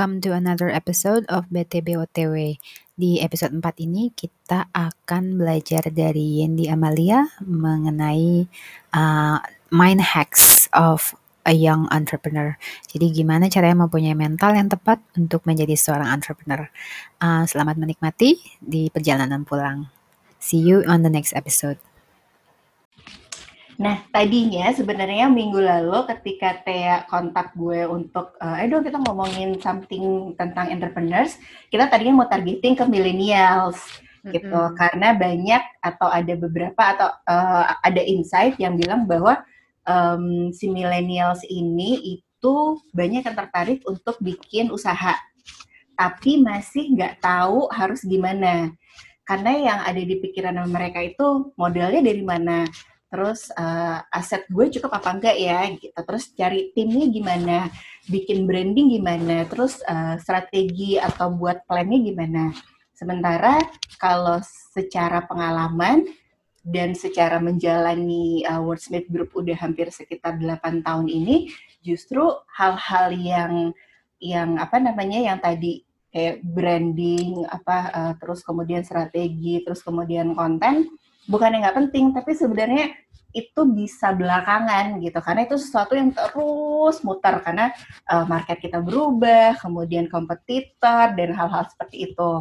welcome 0.00 0.24
to 0.24 0.32
another 0.32 0.72
episode 0.72 1.28
of 1.28 1.44
BTBOTW. 1.52 2.56
Di 2.96 3.20
episode 3.20 3.52
4 3.52 3.84
ini 3.84 4.08
kita 4.16 4.72
akan 4.72 5.36
belajar 5.36 5.92
dari 5.92 6.40
Yendi 6.40 6.72
Amalia 6.72 7.28
mengenai 7.44 8.48
uh, 8.96 9.36
mind 9.68 10.00
hacks 10.00 10.72
of 10.72 11.12
a 11.44 11.52
young 11.52 11.84
entrepreneur. 11.92 12.56
Jadi 12.88 13.12
gimana 13.12 13.52
caranya 13.52 13.84
mempunyai 13.84 14.16
mental 14.16 14.56
yang 14.56 14.72
tepat 14.72 15.04
untuk 15.20 15.44
menjadi 15.44 15.76
seorang 15.76 16.08
entrepreneur. 16.08 16.72
Uh, 17.20 17.44
selamat 17.44 17.76
menikmati 17.76 18.40
di 18.56 18.88
perjalanan 18.88 19.44
pulang. 19.44 19.92
See 20.40 20.64
you 20.64 20.80
on 20.88 21.04
the 21.04 21.12
next 21.12 21.36
episode. 21.36 21.76
Nah, 23.80 24.04
tadinya 24.12 24.68
sebenarnya 24.76 25.32
minggu 25.32 25.56
lalu 25.56 26.04
ketika 26.12 26.60
Tia 26.68 27.08
kontak 27.08 27.56
gue 27.56 27.88
untuk, 27.88 28.36
eh 28.36 28.68
dong 28.68 28.84
kita 28.84 29.00
ngomongin 29.00 29.56
something 29.56 30.36
tentang 30.36 30.68
entrepreneurs, 30.68 31.40
kita 31.72 31.88
tadinya 31.88 32.20
mau 32.20 32.28
targeting 32.28 32.76
ke 32.76 32.84
millennials 32.84 33.80
gitu, 34.20 34.76
karena 34.76 35.16
banyak 35.16 35.64
atau 35.80 36.12
ada 36.12 36.36
beberapa 36.36 36.82
atau 36.92 37.08
uh, 37.24 37.72
ada 37.80 38.04
insight 38.04 38.60
yang 38.60 38.76
bilang 38.76 39.08
bahwa 39.08 39.40
um, 39.88 40.52
si 40.52 40.68
millennials 40.68 41.40
ini 41.48 42.20
itu 42.20 42.56
banyak 42.92 43.24
yang 43.24 43.32
tertarik 43.32 43.80
untuk 43.88 44.20
bikin 44.20 44.68
usaha, 44.68 45.16
tapi 45.96 46.36
masih 46.36 46.92
nggak 47.00 47.24
tahu 47.24 47.64
harus 47.72 48.04
gimana. 48.04 48.76
Karena 49.24 49.56
yang 49.56 49.80
ada 49.88 50.02
di 50.04 50.20
pikiran 50.20 50.68
mereka 50.68 51.00
itu 51.00 51.56
modalnya 51.56 52.04
dari 52.04 52.20
mana, 52.20 52.68
terus 53.10 53.50
uh, 53.58 54.00
aset 54.14 54.46
gue 54.46 54.70
cukup 54.78 54.96
apa 54.96 55.10
enggak 55.18 55.36
ya 55.36 55.66
gitu. 55.74 55.98
Terus 55.98 56.24
cari 56.32 56.70
timnya 56.72 57.06
gimana 57.10 57.56
bikin 58.06 58.46
branding 58.46 58.96
gimana 58.96 59.44
terus 59.50 59.82
uh, 59.84 60.14
strategi 60.22 60.96
atau 60.96 61.34
buat 61.34 61.66
plannya 61.66 61.98
gimana. 62.00 62.54
Sementara 62.94 63.58
kalau 63.98 64.38
secara 64.44 65.26
pengalaman 65.26 66.06
dan 66.62 66.92
secara 66.94 67.40
menjalani 67.40 68.44
uh, 68.44 68.62
Wordsmith 68.62 69.08
Group 69.08 69.32
udah 69.34 69.56
hampir 69.56 69.88
sekitar 69.90 70.38
8 70.38 70.86
tahun 70.86 71.08
ini 71.08 71.50
justru 71.80 72.22
hal-hal 72.52 73.10
yang 73.16 73.72
yang 74.20 74.60
apa 74.60 74.76
namanya 74.76 75.32
yang 75.32 75.38
tadi 75.40 75.80
kayak 76.12 76.44
branding 76.44 77.48
apa 77.48 77.78
uh, 77.90 78.12
terus 78.20 78.44
kemudian 78.44 78.84
strategi 78.84 79.64
terus 79.64 79.80
kemudian 79.80 80.36
konten 80.36 80.92
bukan 81.30 81.54
yang 81.54 81.62
nggak 81.62 81.78
penting 81.86 82.10
tapi 82.10 82.34
sebenarnya 82.34 82.90
itu 83.30 83.62
bisa 83.70 84.10
belakangan 84.10 84.98
gitu. 84.98 85.18
Karena 85.22 85.46
itu 85.46 85.56
sesuatu 85.56 85.94
yang 85.94 86.10
terus 86.10 87.02
muter 87.06 87.38
karena 87.46 87.70
uh, 88.10 88.26
market 88.26 88.58
kita 88.58 88.82
berubah 88.82 89.54
kemudian 89.62 90.10
kompetitor 90.10 91.14
dan 91.14 91.30
hal-hal 91.30 91.64
seperti 91.70 92.10
itu. 92.10 92.32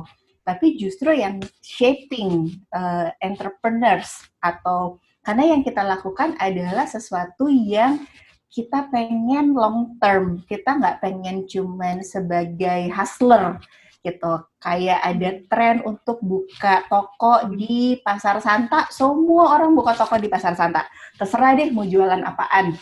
Tapi 0.42 0.82
justru 0.82 1.14
yang 1.14 1.38
shaping 1.62 2.58
uh, 2.74 3.14
entrepreneurs 3.22 4.26
atau 4.42 4.98
karena 5.22 5.54
yang 5.54 5.62
kita 5.62 5.86
lakukan 5.86 6.34
adalah 6.42 6.90
sesuatu 6.90 7.46
yang 7.46 8.02
kita 8.50 8.90
pengen 8.90 9.54
long 9.54 9.94
term. 10.02 10.42
Kita 10.50 10.82
nggak 10.82 11.06
pengen 11.06 11.46
cuman 11.46 12.02
sebagai 12.02 12.90
hustler 12.90 13.62
gitu. 14.00 14.34
Kayak 14.60 15.00
ada 15.04 15.30
tren 15.48 15.76
untuk 15.84 16.20
buka 16.24 16.88
toko 16.88 17.48
di 17.56 18.00
Pasar 18.00 18.40
Santa, 18.40 18.88
semua 18.92 19.56
orang 19.56 19.76
buka 19.76 19.96
toko 19.96 20.16
di 20.16 20.32
Pasar 20.32 20.56
Santa. 20.56 20.88
Terserah 21.20 21.56
deh 21.56 21.70
mau 21.72 21.84
jualan 21.84 22.20
apaan. 22.24 22.76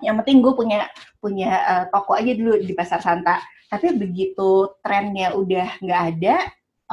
Yang 0.00 0.14
penting 0.24 0.36
gue 0.44 0.52
punya 0.52 0.78
punya 1.20 1.50
uh, 1.64 1.84
toko 1.88 2.16
aja 2.16 2.32
dulu 2.32 2.60
di 2.60 2.72
Pasar 2.72 3.00
Santa. 3.00 3.40
Tapi 3.68 3.96
begitu 3.96 4.76
trennya 4.84 5.34
udah 5.34 5.80
nggak 5.80 6.02
ada, 6.14 6.36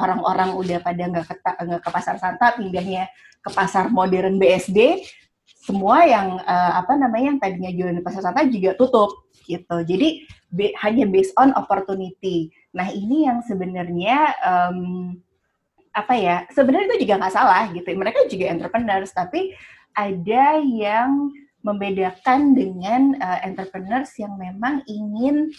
orang-orang 0.00 0.56
udah 0.56 0.78
pada 0.80 1.02
nggak 1.08 1.24
ke, 1.28 1.34
ke 1.78 1.88
Pasar 1.92 2.16
Santa, 2.16 2.56
pindahnya 2.56 3.06
ke 3.42 3.50
pasar 3.50 3.90
modern 3.90 4.38
BSD, 4.38 5.02
semua 5.62 6.02
yang 6.06 6.42
uh, 6.42 6.72
apa 6.78 6.98
namanya 6.98 7.34
yang 7.34 7.38
tadinya 7.38 7.70
jualan 7.70 7.98
di 7.98 8.02
pasar 8.02 8.22
Santa 8.26 8.42
juga 8.46 8.74
tutup 8.74 9.30
gitu. 9.46 9.76
Jadi 9.82 10.26
hanya 10.82 11.04
based 11.06 11.34
on 11.38 11.54
opportunity. 11.54 12.50
Nah 12.72 12.88
ini 12.92 13.28
yang 13.28 13.44
sebenarnya 13.44 14.36
um, 14.42 15.16
apa 15.92 16.14
ya? 16.16 16.36
Sebenarnya 16.52 16.96
itu 16.96 17.08
juga 17.08 17.20
nggak 17.20 17.34
salah 17.36 17.64
gitu. 17.72 17.88
Mereka 17.92 18.28
juga 18.32 18.48
entrepreneurs, 18.48 19.12
tapi 19.12 19.52
ada 19.92 20.58
yang 20.60 21.30
membedakan 21.62 22.56
dengan 22.58 23.14
uh, 23.22 23.38
entrepreneurs 23.46 24.10
yang 24.18 24.34
memang 24.34 24.82
ingin 24.88 25.52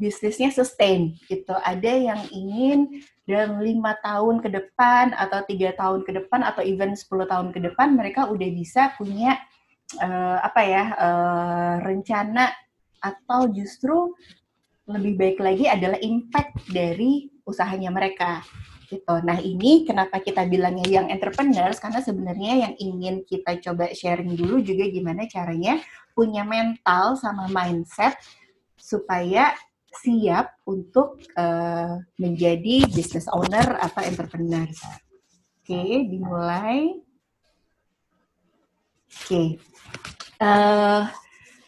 bisnisnya 0.00 0.52
sustain 0.52 1.16
gitu. 1.28 1.52
Ada 1.52 1.92
yang 1.92 2.20
ingin 2.32 3.04
dalam 3.26 3.58
lima 3.58 3.96
tahun 4.00 4.38
ke 4.44 4.48
depan 4.52 5.12
atau 5.16 5.42
tiga 5.44 5.74
tahun 5.74 6.06
ke 6.06 6.12
depan 6.24 6.46
atau 6.46 6.62
even 6.62 6.94
10 6.94 7.26
tahun 7.26 7.48
ke 7.50 7.58
depan 7.58 7.98
mereka 7.98 8.30
udah 8.30 8.48
bisa 8.54 8.94
punya 8.94 9.34
uh, 9.98 10.38
apa 10.46 10.62
ya 10.62 10.84
uh, 10.94 11.74
rencana 11.82 12.54
atau 13.02 13.50
justru 13.50 14.14
lebih 14.86 15.18
baik 15.18 15.38
lagi 15.42 15.66
adalah 15.66 15.98
impact 15.98 16.70
dari 16.70 17.26
usahanya 17.42 17.90
mereka 17.90 18.42
gitu. 18.86 19.14
Nah 19.26 19.42
ini 19.42 19.82
kenapa 19.82 20.22
kita 20.22 20.46
bilangnya 20.46 20.86
yang 20.86 21.06
entrepreneurs 21.10 21.82
karena 21.82 21.98
sebenarnya 21.98 22.52
yang 22.66 22.74
ingin 22.78 23.26
kita 23.26 23.58
coba 23.58 23.90
sharing 23.90 24.38
dulu 24.38 24.62
juga 24.62 24.86
gimana 24.86 25.26
caranya 25.26 25.82
punya 26.14 26.46
mental 26.46 27.18
sama 27.18 27.50
mindset 27.50 28.14
supaya 28.78 29.52
siap 29.90 30.54
untuk 30.68 31.18
uh, 31.34 31.98
menjadi 32.20 32.86
business 32.92 33.26
owner 33.32 33.80
atau 33.80 34.00
entrepreneurs. 34.06 34.78
Oke, 35.66 35.74
okay, 35.74 35.92
dimulai. 36.06 37.02
Oke, 39.16 39.24
okay. 39.24 39.48
uh, 40.44 41.08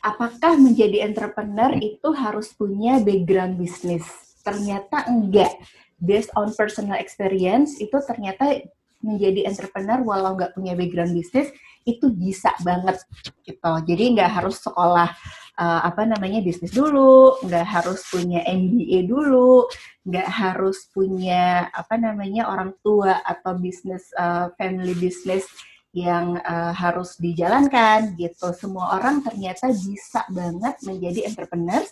apakah 0.03 0.57
menjadi 0.57 1.05
entrepreneur 1.07 1.75
itu 1.79 2.09
harus 2.15 2.53
punya 2.55 3.03
background 3.03 3.59
bisnis? 3.59 4.05
Ternyata 4.43 5.09
enggak. 5.11 5.59
Based 5.99 6.31
on 6.39 6.55
personal 6.55 6.95
experience, 7.03 7.83
itu 7.83 7.99
ternyata 8.07 8.63
menjadi 9.03 9.47
entrepreneur 9.47 10.03
walau 10.03 10.35
nggak 10.35 10.59
punya 10.59 10.75
background 10.75 11.15
bisnis 11.15 11.51
itu 11.87 12.11
bisa 12.11 12.51
banget 12.67 12.99
gitu. 13.47 13.73
Jadi 13.87 14.05
nggak 14.19 14.31
harus 14.43 14.59
sekolah 14.61 15.11
uh, 15.59 15.81
apa 15.87 16.03
namanya 16.05 16.43
bisnis 16.43 16.75
dulu, 16.75 17.39
nggak 17.47 17.67
harus 17.67 18.05
punya 18.11 18.43
MBA 18.45 19.09
dulu, 19.09 19.67
nggak 20.07 20.29
harus 20.29 20.91
punya 20.91 21.71
apa 21.71 21.95
namanya 21.97 22.51
orang 22.51 22.75
tua 22.83 23.23
atau 23.25 23.57
bisnis 23.57 24.11
uh, 24.19 24.51
family 24.59 24.95
business 24.99 25.47
yang 25.97 26.37
uh, 26.45 26.73
harus 26.77 27.17
dijalankan 27.17 28.13
gitu. 28.21 28.53
Semua 28.53 29.01
orang 29.01 29.25
ternyata 29.25 29.73
bisa 29.73 30.23
banget 30.29 30.77
menjadi 30.85 31.33
entrepreneur 31.33 31.85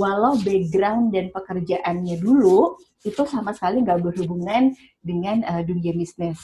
walau 0.00 0.40
background 0.40 1.12
dan 1.12 1.28
pekerjaannya 1.28 2.16
dulu 2.16 2.80
itu 3.04 3.22
sama 3.28 3.52
sekali 3.52 3.82
nggak 3.82 4.00
berhubungan 4.00 4.72
dengan 5.04 5.44
uh, 5.44 5.60
dunia 5.60 5.92
bisnis. 5.92 6.40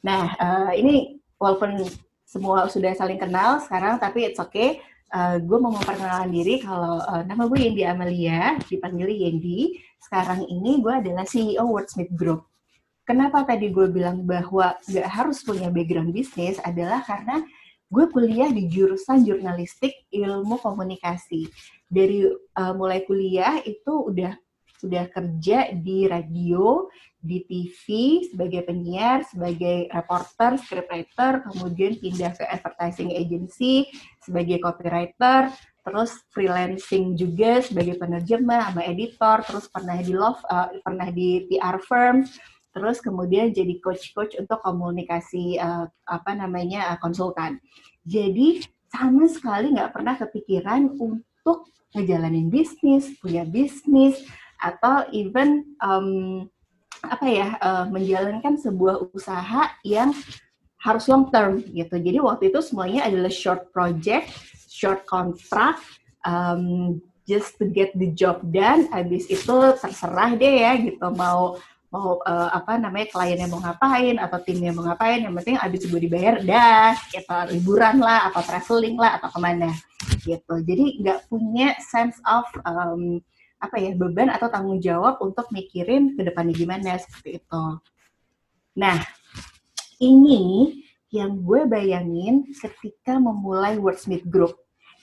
Nah, 0.00 0.32
uh, 0.40 0.72
ini 0.72 1.20
walaupun 1.36 1.84
semua 2.24 2.70
sudah 2.70 2.94
saling 2.94 3.18
kenal 3.20 3.60
sekarang, 3.60 4.00
tapi 4.00 4.30
it's 4.30 4.40
okay. 4.40 4.80
Uh, 5.10 5.42
gue 5.42 5.58
mau 5.58 5.74
memperkenalkan 5.74 6.30
diri 6.30 6.62
kalau 6.62 7.02
uh, 7.02 7.26
nama 7.26 7.50
gue 7.50 7.58
Yendi 7.58 7.82
Amelia, 7.82 8.56
dipanggil 8.70 9.10
Yendi. 9.10 9.74
Sekarang 9.98 10.46
ini 10.46 10.78
gue 10.78 10.94
adalah 10.94 11.26
CEO 11.26 11.66
Wordsmith 11.66 12.14
Group. 12.14 12.49
Kenapa 13.10 13.42
tadi 13.42 13.74
gue 13.74 13.90
bilang 13.90 14.22
bahwa 14.22 14.78
gak 14.86 15.08
harus 15.10 15.42
punya 15.42 15.66
background 15.66 16.14
bisnis 16.14 16.62
adalah 16.62 17.02
karena 17.02 17.42
gue 17.90 18.06
kuliah 18.06 18.54
di 18.54 18.70
jurusan 18.70 19.26
jurnalistik 19.26 20.06
ilmu 20.14 20.62
komunikasi. 20.62 21.50
Dari 21.90 22.22
uh, 22.30 22.70
mulai 22.78 23.02
kuliah 23.02 23.58
itu 23.66 24.14
udah 24.14 24.30
sudah 24.78 25.10
kerja 25.10 25.74
di 25.74 26.06
radio, 26.06 26.86
di 27.18 27.42
TV 27.50 27.84
sebagai 28.30 28.62
penyiar, 28.70 29.26
sebagai 29.26 29.90
reporter, 29.90 30.54
scriptwriter, 30.62 31.50
kemudian 31.50 31.98
pindah 31.98 32.30
ke 32.38 32.46
advertising 32.46 33.10
agency 33.10 33.90
sebagai 34.22 34.62
copywriter, 34.62 35.50
terus 35.82 36.14
freelancing 36.30 37.18
juga 37.18 37.58
sebagai 37.58 37.98
penerjemah 37.98 38.70
sama 38.70 38.86
editor, 38.86 39.42
terus 39.42 39.66
pernah 39.66 39.98
di 39.98 40.14
love, 40.14 40.38
uh, 40.46 40.70
pernah 40.86 41.10
di 41.10 41.50
PR 41.50 41.82
firm, 41.82 42.22
terus 42.70 43.02
kemudian 43.02 43.50
jadi 43.50 43.78
coach-coach 43.82 44.38
untuk 44.38 44.62
komunikasi 44.62 45.58
uh, 45.58 45.90
apa 46.06 46.30
namanya 46.34 46.94
uh, 46.94 46.98
konsultan. 47.02 47.58
Jadi 48.06 48.64
sama 48.90 49.30
sekali 49.30 49.74
nggak 49.74 49.92
pernah 49.94 50.14
kepikiran 50.18 50.90
untuk 50.98 51.70
ngejalanin 51.94 52.50
bisnis, 52.50 53.14
punya 53.18 53.42
bisnis, 53.46 54.22
atau 54.60 55.06
even 55.10 55.76
um, 55.82 56.46
apa 57.00 57.26
ya 57.26 57.48
uh, 57.58 57.84
menjalankan 57.88 58.60
sebuah 58.60 59.10
usaha 59.14 59.72
yang 59.82 60.12
harus 60.80 61.04
long 61.08 61.28
term 61.28 61.60
gitu. 61.60 61.96
Jadi 61.96 62.18
waktu 62.20 62.44
itu 62.52 62.60
semuanya 62.64 63.08
adalah 63.08 63.32
short 63.32 63.68
project, 63.72 64.32
short 64.68 65.04
contract, 65.04 65.84
um, 66.24 66.96
just 67.30 67.54
to 67.62 67.68
get 67.70 67.94
the 67.94 68.10
job 68.10 68.42
done 68.50 68.90
habis 68.90 69.30
itu 69.30 69.54
terserah 69.78 70.34
deh 70.34 70.66
ya 70.66 70.74
gitu 70.82 71.06
mau 71.14 71.60
mau 71.90 72.22
uh, 72.22 72.50
apa 72.54 72.78
namanya 72.78 73.10
kliennya 73.10 73.50
mau 73.50 73.58
ngapain 73.58 74.14
atau 74.22 74.38
timnya 74.38 74.70
mau 74.70 74.86
ngapain 74.86 75.26
yang 75.26 75.34
penting 75.34 75.58
abis 75.58 75.90
gue 75.90 76.00
dibayar 76.00 76.38
dah 76.38 76.94
gitu 77.10 77.34
liburan 77.50 77.98
lah 77.98 78.30
atau 78.30 78.46
traveling 78.46 78.94
lah 78.94 79.18
atau 79.18 79.28
ke 79.34 79.38
mana 79.42 79.70
gitu. 80.22 80.54
Jadi 80.62 81.02
nggak 81.02 81.26
punya 81.26 81.74
sense 81.82 82.22
of 82.22 82.46
um, 82.62 83.18
apa 83.60 83.76
ya 83.76 83.92
beban 83.92 84.30
atau 84.30 84.48
tanggung 84.48 84.78
jawab 84.78 85.20
untuk 85.20 85.50
mikirin 85.52 86.14
ke 86.14 86.22
depannya 86.22 86.54
gimana 86.54 86.96
seperti 86.96 87.42
itu. 87.42 87.64
Nah 88.78 88.96
ini 89.98 90.72
yang 91.10 91.42
gue 91.42 91.66
bayangin 91.66 92.46
ketika 92.54 93.18
memulai 93.18 93.76
Wordsmith 93.82 94.24
Group 94.30 94.54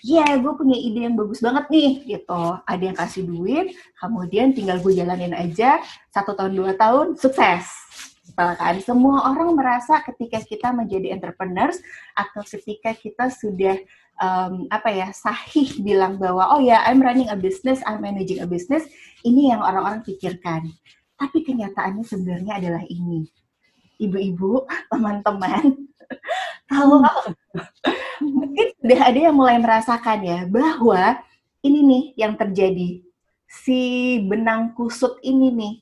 ya 0.07 0.23
yeah, 0.23 0.39
gue 0.39 0.53
punya 0.55 0.79
ide 0.79 1.03
yang 1.03 1.19
bagus 1.19 1.43
banget 1.43 1.67
nih 1.67 1.91
gitu. 2.07 2.43
Ada 2.63 2.83
yang 2.87 2.95
kasih 2.95 3.27
duit 3.27 3.75
kemudian 3.99 4.55
tinggal 4.55 4.79
gue 4.79 4.95
jalanin 4.95 5.35
aja 5.35 5.83
satu 6.15 6.31
tahun 6.31 6.55
dua 6.55 6.71
tahun 6.79 7.19
sukses. 7.19 7.67
Kan? 8.37 8.79
Semua 8.79 9.33
orang 9.33 9.51
merasa 9.57 9.99
ketika 10.05 10.39
kita 10.39 10.71
menjadi 10.71 11.11
entrepreneurs 11.11 11.81
atau 12.15 12.45
ketika 12.45 12.95
kita 12.95 13.33
sudah 13.33 13.75
um, 14.21 14.69
apa 14.71 14.93
ya 14.95 15.09
sahih 15.11 15.75
bilang 15.83 16.15
bahwa 16.21 16.55
oh 16.55 16.61
ya 16.63 16.85
I'm 16.87 17.03
running 17.03 17.27
a 17.27 17.37
business 17.39 17.83
I'm 17.83 17.99
managing 17.99 18.39
a 18.39 18.47
business 18.47 18.87
ini 19.27 19.51
yang 19.51 19.59
orang-orang 19.59 20.07
pikirkan. 20.07 20.71
Tapi 21.17 21.43
kenyataannya 21.43 22.05
sebenarnya 22.07 22.63
adalah 22.63 22.83
ini. 22.87 23.27
Ibu-ibu 23.97 24.69
teman-teman 24.93 25.73
kalau 26.69 27.01
mungkin 28.21 28.73
sudah 28.81 28.99
ada 29.01 29.19
yang 29.29 29.35
mulai 29.35 29.57
merasakan 29.61 30.19
ya 30.23 30.39
bahwa 30.47 31.19
ini 31.61 31.79
nih 31.83 32.03
yang 32.27 32.33
terjadi 32.37 33.01
si 33.47 33.81
benang 34.27 34.75
kusut 34.75 35.17
ini 35.23 35.49
nih 35.53 35.75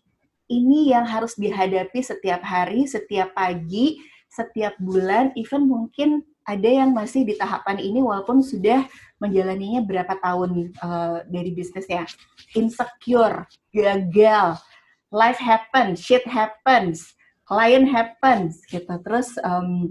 ini 0.50 0.94
yang 0.94 1.06
harus 1.10 1.34
dihadapi 1.34 2.06
setiap 2.06 2.42
hari, 2.46 2.86
setiap 2.86 3.34
pagi, 3.34 3.98
setiap 4.30 4.78
bulan, 4.78 5.34
even 5.34 5.66
mungkin 5.66 6.22
ada 6.46 6.70
yang 6.70 6.94
masih 6.94 7.26
di 7.26 7.34
tahapan 7.34 7.82
ini 7.82 8.06
walaupun 8.06 8.46
sudah 8.46 8.86
menjalaninya 9.18 9.82
berapa 9.82 10.14
tahun 10.22 10.70
uh, 10.78 11.26
dari 11.26 11.50
bisnisnya. 11.50 12.06
Insecure, 12.54 13.50
gagal, 13.74 14.62
life 15.10 15.42
happens, 15.42 15.98
shit 15.98 16.22
happens, 16.30 17.18
client 17.50 17.90
happens, 17.90 18.62
gitu. 18.70 18.94
Terus 19.02 19.34
um, 19.42 19.90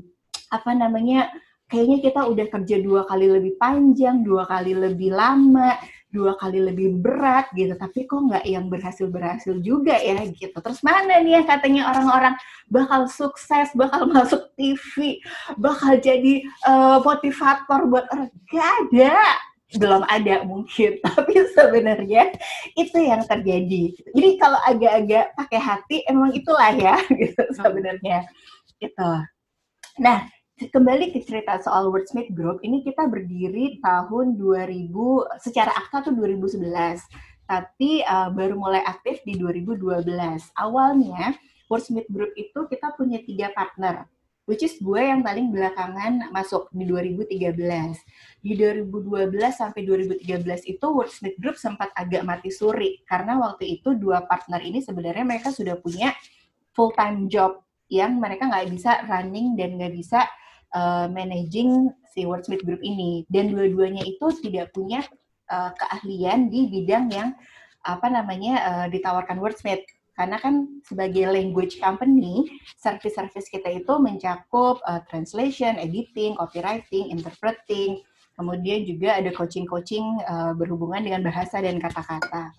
apa 0.54 0.70
namanya 0.70 1.34
kayaknya 1.74 1.98
kita 1.98 2.20
udah 2.30 2.46
kerja 2.46 2.76
dua 2.78 3.02
kali 3.02 3.26
lebih 3.26 3.58
panjang, 3.58 4.22
dua 4.22 4.46
kali 4.46 4.78
lebih 4.78 5.10
lama, 5.10 5.74
dua 6.14 6.38
kali 6.38 6.62
lebih 6.62 7.02
berat 7.02 7.50
gitu, 7.58 7.74
tapi 7.74 8.06
kok 8.06 8.22
nggak 8.30 8.46
yang 8.46 8.70
berhasil-berhasil 8.70 9.58
juga 9.58 9.98
ya 9.98 10.22
gitu. 10.30 10.54
Terus 10.54 10.78
mana 10.86 11.18
nih 11.18 11.42
yang 11.42 11.46
katanya 11.50 11.90
orang-orang 11.90 12.38
bakal 12.70 13.10
sukses, 13.10 13.74
bakal 13.74 14.06
masuk 14.06 14.46
TV, 14.54 15.18
bakal 15.58 15.98
jadi 15.98 16.46
uh, 16.70 17.02
motivator 17.02 17.90
buat 17.90 18.06
orang, 18.14 18.30
gak 18.46 18.68
ada. 18.86 19.18
Belum 19.74 20.06
ada 20.06 20.46
mungkin. 20.46 21.02
Tapi 21.02 21.34
sebenarnya 21.50 22.30
itu 22.78 22.94
yang 23.02 23.26
terjadi. 23.26 23.90
Jadi 24.14 24.30
kalau 24.38 24.62
agak-agak 24.62 25.34
pakai 25.34 25.58
hati 25.58 25.96
emang 26.06 26.30
itulah 26.30 26.70
ya 26.70 26.94
gitu 27.20 27.42
sebenarnya. 27.58 28.22
Gitu. 28.78 29.10
Nah 29.98 30.30
kembali 30.54 31.10
ke 31.10 31.18
cerita 31.26 31.58
soal 31.58 31.90
Wordsmith 31.90 32.30
Group, 32.30 32.62
ini 32.62 32.86
kita 32.86 33.10
berdiri 33.10 33.82
tahun 33.82 34.38
2000, 34.38 34.86
secara 35.42 35.74
akta 35.74 36.06
tuh 36.06 36.14
2011, 36.14 36.70
tapi 37.50 38.06
uh, 38.06 38.30
baru 38.30 38.54
mulai 38.54 38.78
aktif 38.86 39.18
di 39.26 39.34
2012. 39.34 40.06
Awalnya, 40.54 41.34
Wordsmith 41.66 42.06
Group 42.06 42.38
itu 42.38 42.70
kita 42.70 42.94
punya 42.94 43.18
tiga 43.26 43.50
partner, 43.50 44.06
which 44.46 44.62
is 44.62 44.78
gue 44.78 45.02
yang 45.02 45.26
paling 45.26 45.50
belakangan 45.50 46.30
masuk 46.30 46.70
di 46.70 46.86
2013. 46.86 47.34
Di 48.38 48.52
2012 48.54 49.34
sampai 49.50 49.82
2013 49.82 50.70
itu 50.70 50.86
Wordsmith 50.86 51.34
Group 51.42 51.58
sempat 51.58 51.90
agak 51.98 52.22
mati 52.22 52.54
suri, 52.54 53.02
karena 53.10 53.42
waktu 53.42 53.82
itu 53.82 53.98
dua 53.98 54.22
partner 54.22 54.62
ini 54.62 54.78
sebenarnya 54.78 55.26
mereka 55.26 55.50
sudah 55.50 55.74
punya 55.82 56.14
full-time 56.70 57.26
job 57.26 57.58
yang 57.90 58.22
mereka 58.22 58.46
nggak 58.46 58.70
bisa 58.70 59.02
running 59.10 59.58
dan 59.58 59.82
nggak 59.82 59.98
bisa 59.98 60.30
uh, 60.74 61.06
managing 61.08 61.88
si 62.12 62.26
Wordsmith 62.28 62.62
Group 62.66 62.82
ini 62.82 63.24
dan 63.32 63.54
dua-duanya 63.54 64.04
itu 64.04 64.26
tidak 64.42 64.74
punya 64.74 65.02
uh, 65.50 65.70
keahlian 65.74 66.50
di 66.50 66.68
bidang 66.68 67.10
yang 67.10 67.32
apa 67.84 68.06
namanya 68.10 68.54
uh, 68.66 68.86
ditawarkan 68.90 69.40
Wordsmith 69.40 69.84
karena 70.14 70.38
kan 70.38 70.78
sebagai 70.86 71.26
language 71.26 71.82
company, 71.82 72.46
service-service 72.78 73.50
kita 73.50 73.82
itu 73.82 73.98
mencakup 73.98 74.78
uh, 74.86 75.02
translation, 75.10 75.74
editing, 75.74 76.38
copywriting, 76.38 77.10
interpreting, 77.10 77.98
kemudian 78.38 78.86
juga 78.86 79.18
ada 79.18 79.34
coaching-coaching 79.34 80.22
uh, 80.22 80.54
berhubungan 80.54 81.02
dengan 81.02 81.26
bahasa 81.26 81.58
dan 81.58 81.82
kata-kata. 81.82 82.54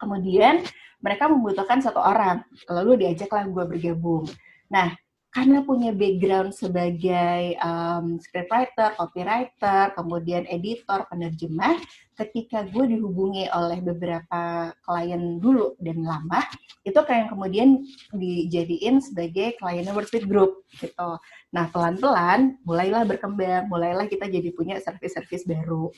Kemudian 0.00 0.64
mereka 1.04 1.28
membutuhkan 1.28 1.84
satu 1.84 2.00
orang, 2.00 2.48
lalu 2.72 3.04
diajaklah 3.04 3.44
gue 3.44 3.64
bergabung. 3.76 4.24
Nah, 4.72 4.96
karena 5.30 5.62
punya 5.62 5.94
background 5.94 6.50
sebagai 6.50 7.54
um, 7.62 8.18
scriptwriter, 8.18 8.98
copywriter, 8.98 9.94
kemudian 9.94 10.42
editor, 10.50 11.06
penerjemah, 11.06 11.78
ketika 12.18 12.66
gue 12.66 12.98
dihubungi 12.98 13.46
oleh 13.54 13.78
beberapa 13.78 14.74
klien 14.82 15.38
dulu 15.38 15.78
dan 15.78 16.02
lama, 16.02 16.42
itu 16.82 16.98
kayak 16.98 17.30
kemudian 17.30 17.78
dijadiin 18.10 18.98
sebagai 18.98 19.54
klien 19.62 19.86
Wordsmith 19.94 20.26
Group 20.26 20.66
gitu. 20.82 21.22
Nah 21.54 21.64
pelan-pelan 21.70 22.58
mulailah 22.66 23.06
berkembang, 23.06 23.70
mulailah 23.70 24.10
kita 24.10 24.26
jadi 24.26 24.50
punya 24.50 24.82
service-service 24.82 25.46
baru. 25.46 25.94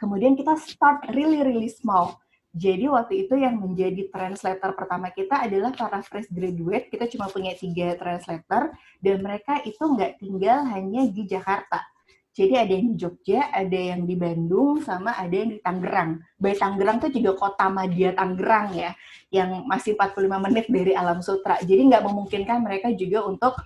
Kemudian 0.00 0.40
kita 0.40 0.56
start 0.56 1.04
really 1.12 1.44
really 1.44 1.68
small 1.68 2.16
jadi 2.56 2.88
waktu 2.88 3.28
itu 3.28 3.36
yang 3.36 3.60
menjadi 3.60 4.08
translator 4.08 4.72
pertama 4.72 5.12
kita 5.12 5.44
adalah 5.44 5.76
para 5.76 6.00
fresh 6.00 6.32
graduate. 6.32 6.88
Kita 6.88 7.04
cuma 7.12 7.28
punya 7.28 7.52
tiga 7.52 7.92
translator 8.00 8.72
dan 9.04 9.20
mereka 9.20 9.60
itu 9.68 9.84
nggak 9.84 10.16
tinggal 10.24 10.64
hanya 10.72 11.04
di 11.04 11.28
Jakarta. 11.28 11.84
Jadi 12.32 12.56
ada 12.56 12.72
yang 12.72 12.86
di 12.92 12.96
Jogja, 12.96 13.40
ada 13.52 13.76
yang 13.76 14.08
di 14.08 14.16
Bandung, 14.16 14.80
sama 14.80 15.16
ada 15.20 15.32
yang 15.32 15.52
di 15.52 15.60
Tangerang. 15.60 16.20
By 16.40 16.56
Tangerang 16.56 16.96
tuh 17.00 17.12
juga 17.12 17.36
kota 17.36 17.68
Madia 17.68 18.16
Tangerang 18.16 18.72
ya, 18.72 18.92
yang 19.32 19.64
masih 19.68 19.96
45 19.96 20.44
menit 20.48 20.68
dari 20.68 20.92
Alam 20.96 21.20
Sutra. 21.20 21.60
Jadi 21.60 21.92
nggak 21.92 22.04
memungkinkan 22.08 22.60
mereka 22.60 22.88
juga 22.92 23.24
untuk 23.24 23.56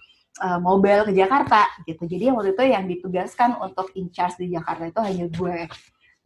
uh, 0.42 0.58
mobile 0.58 1.06
ke 1.06 1.12
Jakarta 1.14 1.66
gitu. 1.86 2.06
Jadi 2.10 2.30
waktu 2.30 2.58
itu 2.58 2.64
yang 2.66 2.84
ditugaskan 2.90 3.58
untuk 3.58 3.90
in 3.94 4.10
charge 4.10 4.38
di 4.38 4.54
Jakarta 4.54 4.86
itu 4.86 5.00
hanya 5.02 5.26
gue. 5.30 5.66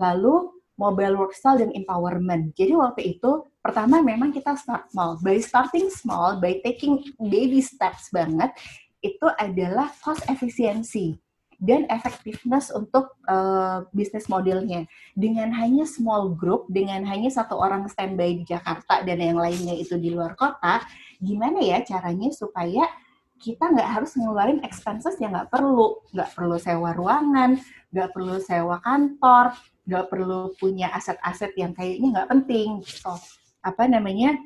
Lalu 0.01 0.64
mobile 0.75 1.15
work 1.15 1.35
style 1.35 1.59
dan 1.59 1.71
empowerment. 1.71 2.55
Jadi 2.59 2.75
waktu 2.75 3.17
itu 3.19 3.47
pertama 3.63 4.03
memang 4.03 4.35
kita 4.35 4.59
start 4.59 4.91
small. 4.91 5.19
By 5.23 5.39
starting 5.39 5.89
small, 5.91 6.43
by 6.43 6.59
taking 6.63 7.03
baby 7.19 7.63
steps 7.63 8.11
banget, 8.11 8.51
itu 9.05 9.27
adalah 9.39 9.93
cost 10.03 10.25
efisiensi 10.27 11.15
dan 11.63 11.87
effectiveness 11.89 12.75
untuk 12.75 13.15
uh, 13.31 13.87
bisnis 13.95 14.27
modelnya. 14.27 14.85
Dengan 15.15 15.55
hanya 15.55 15.87
small 15.87 16.35
group, 16.35 16.67
dengan 16.69 17.07
hanya 17.07 17.31
satu 17.31 17.55
orang 17.57 17.87
standby 17.87 18.43
di 18.43 18.45
Jakarta 18.45 19.01
dan 19.07 19.23
yang 19.23 19.39
lainnya 19.39 19.77
itu 19.79 19.95
di 19.97 20.11
luar 20.11 20.35
kota, 20.35 20.83
gimana 21.23 21.63
ya 21.63 21.81
caranya 21.87 22.35
supaya 22.35 22.85
kita 23.39 23.71
nggak 23.71 23.91
harus 24.01 24.17
ngeluarin 24.17 24.65
expenses 24.65 25.21
yang 25.21 25.37
nggak 25.37 25.53
perlu, 25.53 26.01
nggak 26.17 26.31
perlu 26.33 26.57
sewa 26.57 26.91
ruangan, 26.97 27.61
nggak 27.93 28.11
perlu 28.11 28.41
sewa 28.41 28.81
kantor, 28.81 29.53
nggak 29.85 30.09
perlu 30.09 30.53
punya 30.57 30.89
aset-aset 30.97 31.53
yang 31.57 31.77
kayaknya 31.77 32.21
nggak 32.21 32.31
penting. 32.31 32.81
So 32.85 33.17
apa 33.61 33.85
namanya? 33.89 34.37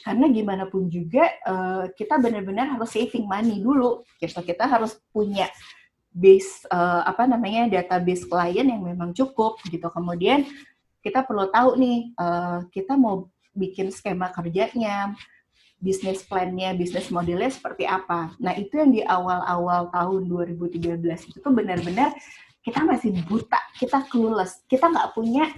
Karena 0.00 0.32
gimana 0.32 0.64
pun 0.64 0.88
juga 0.88 1.28
uh, 1.44 1.84
kita 1.92 2.16
benar-benar 2.16 2.78
harus 2.78 2.90
saving 2.94 3.28
money 3.28 3.60
dulu. 3.60 4.06
Gitu 4.16 4.38
kita 4.40 4.64
harus 4.64 4.96
punya 5.12 5.50
base 6.10 6.66
uh, 6.72 7.06
apa 7.06 7.28
namanya 7.28 7.70
database 7.70 8.26
klien 8.26 8.66
yang 8.66 8.82
memang 8.82 9.12
cukup 9.12 9.60
gitu. 9.68 9.86
Kemudian 9.90 10.46
kita 11.04 11.22
perlu 11.24 11.48
tahu 11.52 11.76
nih 11.76 11.98
uh, 12.16 12.64
kita 12.72 12.96
mau 12.96 13.28
bikin 13.54 13.90
skema 13.90 14.30
kerjanya 14.30 15.12
bisnis 15.80 16.20
plannya, 16.28 16.76
bisnis 16.76 17.08
modelnya 17.08 17.48
seperti 17.48 17.88
apa. 17.88 18.36
Nah, 18.36 18.52
itu 18.52 18.76
yang 18.76 18.92
di 18.92 19.00
awal-awal 19.00 19.88
tahun 19.88 20.28
2013 20.28 21.00
itu 21.32 21.40
tuh 21.40 21.52
benar-benar 21.56 22.12
kita 22.60 22.84
masih 22.84 23.16
buta, 23.24 23.60
kita 23.80 24.04
clueless, 24.12 24.64
kita 24.68 24.88
nggak 24.88 25.16
punya 25.16 25.48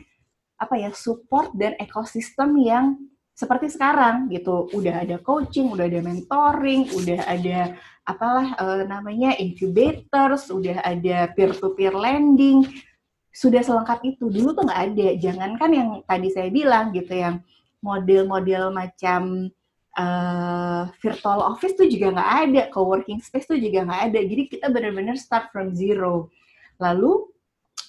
apa 0.59 0.79
ya 0.79 0.95
support 0.95 1.51
dan 1.59 1.75
ekosistem 1.83 2.55
yang 2.63 2.95
seperti 3.35 3.73
sekarang 3.73 4.31
gitu. 4.31 4.71
Udah 4.71 5.03
ada 5.03 5.19
coaching, 5.19 5.75
udah 5.75 5.91
ada 5.91 6.01
mentoring, 6.05 6.87
udah 6.95 7.21
ada 7.27 7.75
apalah 8.07 8.55
uh, 8.59 8.83
namanya 8.87 9.35
incubators, 9.39 10.47
udah 10.51 10.79
ada 10.87 11.31
peer 11.35 11.51
to 11.55 11.75
peer 11.75 11.95
lending. 11.95 12.63
sudah 13.33 13.65
selengkap 13.65 14.05
itu 14.05 14.29
dulu 14.29 14.53
tuh 14.53 14.69
nggak 14.69 14.83
ada 14.93 15.09
jangankan 15.17 15.71
yang 15.73 15.89
tadi 16.05 16.29
saya 16.29 16.53
bilang 16.53 16.93
gitu 16.93 17.17
yang 17.17 17.41
model-model 17.81 18.69
macam 18.71 19.49
uh, 19.97 20.85
virtual 21.01 21.41
office 21.41 21.75
tuh 21.75 21.89
juga 21.89 22.13
nggak 22.13 22.33
ada, 22.47 22.63
co-working 22.69 23.25
space 23.25 23.49
tuh 23.49 23.59
juga 23.59 23.89
nggak 23.89 24.03
ada. 24.13 24.21
Jadi 24.21 24.43
kita 24.53 24.69
benar-benar 24.69 25.17
start 25.17 25.49
from 25.51 25.73
zero. 25.73 26.29
Lalu 26.83 27.31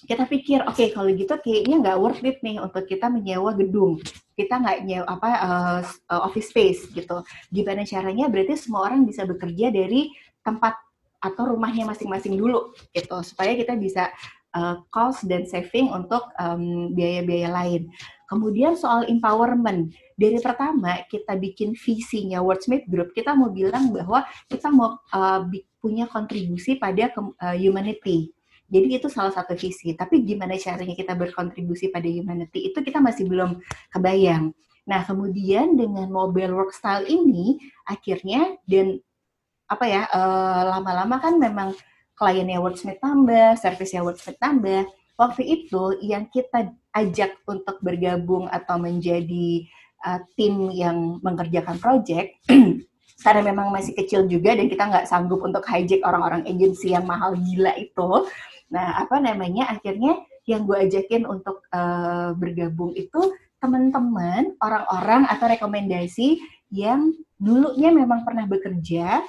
kita 0.06 0.28
pikir, 0.30 0.62
oke 0.68 0.76
okay, 0.76 0.88
kalau 0.94 1.10
gitu 1.10 1.34
kayaknya 1.40 1.76
nggak 1.80 1.98
worth 1.98 2.22
it 2.22 2.38
nih 2.46 2.62
untuk 2.62 2.86
kita 2.86 3.10
menyewa 3.10 3.56
gedung. 3.58 3.98
Kita 4.38 4.62
nggak 4.62 4.78
nyewa 4.86 5.06
apa 5.10 5.30
uh, 5.42 5.80
office 6.22 6.54
space 6.54 6.86
gitu. 6.94 7.26
Gimana 7.50 7.82
caranya? 7.82 8.30
Berarti 8.30 8.54
semua 8.54 8.86
orang 8.86 9.02
bisa 9.02 9.26
bekerja 9.26 9.72
dari 9.72 10.12
tempat 10.44 10.76
atau 11.24 11.56
rumahnya 11.56 11.88
masing-masing 11.88 12.36
dulu 12.36 12.76
gitu 12.92 13.16
supaya 13.24 13.56
kita 13.56 13.80
bisa 13.80 14.12
uh, 14.52 14.84
cost 14.92 15.24
dan 15.24 15.48
saving 15.48 15.88
untuk 15.88 16.28
biaya-biaya 16.92 17.48
um, 17.48 17.56
lain. 17.56 17.82
Kemudian 18.28 18.76
soal 18.76 19.08
empowerment, 19.08 19.94
dari 20.20 20.36
pertama 20.36 21.00
kita 21.08 21.38
bikin 21.40 21.72
visinya 21.72 22.44
Wordsmith 22.44 22.84
Group, 22.92 23.16
kita 23.16 23.32
mau 23.32 23.48
bilang 23.48 23.88
bahwa 23.88 24.26
kita 24.52 24.68
mau 24.68 25.00
uh, 25.16 25.40
punya 25.80 26.04
kontribusi 26.08 26.76
pada 26.76 27.08
uh, 27.16 27.56
humanity. 27.56 28.33
Jadi 28.74 28.98
itu 28.98 29.06
salah 29.06 29.30
satu 29.30 29.54
visi. 29.54 29.94
Tapi 29.94 30.26
gimana 30.26 30.58
caranya 30.58 30.98
kita 30.98 31.14
berkontribusi 31.14 31.94
pada 31.94 32.10
humanity 32.10 32.74
itu 32.74 32.82
kita 32.82 32.98
masih 32.98 33.30
belum 33.30 33.62
kebayang. 33.94 34.50
Nah 34.90 35.00
kemudian 35.06 35.78
dengan 35.78 36.10
mobile 36.10 36.50
work 36.50 36.74
style 36.74 37.06
ini 37.06 37.62
akhirnya 37.86 38.58
dan 38.66 38.98
apa 39.70 39.84
ya 39.86 40.02
uh, 40.10 40.74
lama-lama 40.76 41.22
kan 41.22 41.38
memang 41.38 41.72
kliennya 42.18 42.58
Wordsmith 42.58 42.98
tambah, 42.98 43.56
servisnya 43.62 44.02
Wordsmith 44.02 44.42
tambah 44.42 44.84
waktu 45.14 45.42
itu 45.46 45.98
yang 46.02 46.26
kita 46.30 46.74
ajak 46.94 47.38
untuk 47.46 47.78
bergabung 47.82 48.50
atau 48.50 48.78
menjadi 48.78 49.66
uh, 50.02 50.20
tim 50.34 50.70
yang 50.74 51.22
mengerjakan 51.22 51.78
project 51.78 52.38
karena 53.24 53.42
memang 53.46 53.70
masih 53.70 53.94
kecil 53.94 54.26
juga 54.26 54.52
dan 54.58 54.66
kita 54.66 54.84
nggak 54.90 55.08
sanggup 55.08 55.40
untuk 55.42 55.62
hijack 55.64 56.02
orang-orang 56.02 56.42
agensi 56.44 56.92
yang 56.92 57.06
mahal 57.06 57.34
gila 57.38 57.72
itu. 57.78 58.10
Nah, 58.72 59.00
apa 59.02 59.20
namanya? 59.20 59.68
Akhirnya 59.72 60.20
yang 60.44 60.68
gue 60.68 60.76
ajakin 60.76 61.24
untuk 61.24 61.64
uh, 61.72 62.36
bergabung 62.36 62.92
itu 62.96 63.34
teman-teman, 63.60 64.56
orang-orang 64.60 65.24
atau 65.28 65.48
rekomendasi 65.48 66.36
yang 66.68 67.16
dulunya 67.40 67.88
memang 67.88 68.24
pernah 68.28 68.44
bekerja, 68.44 69.24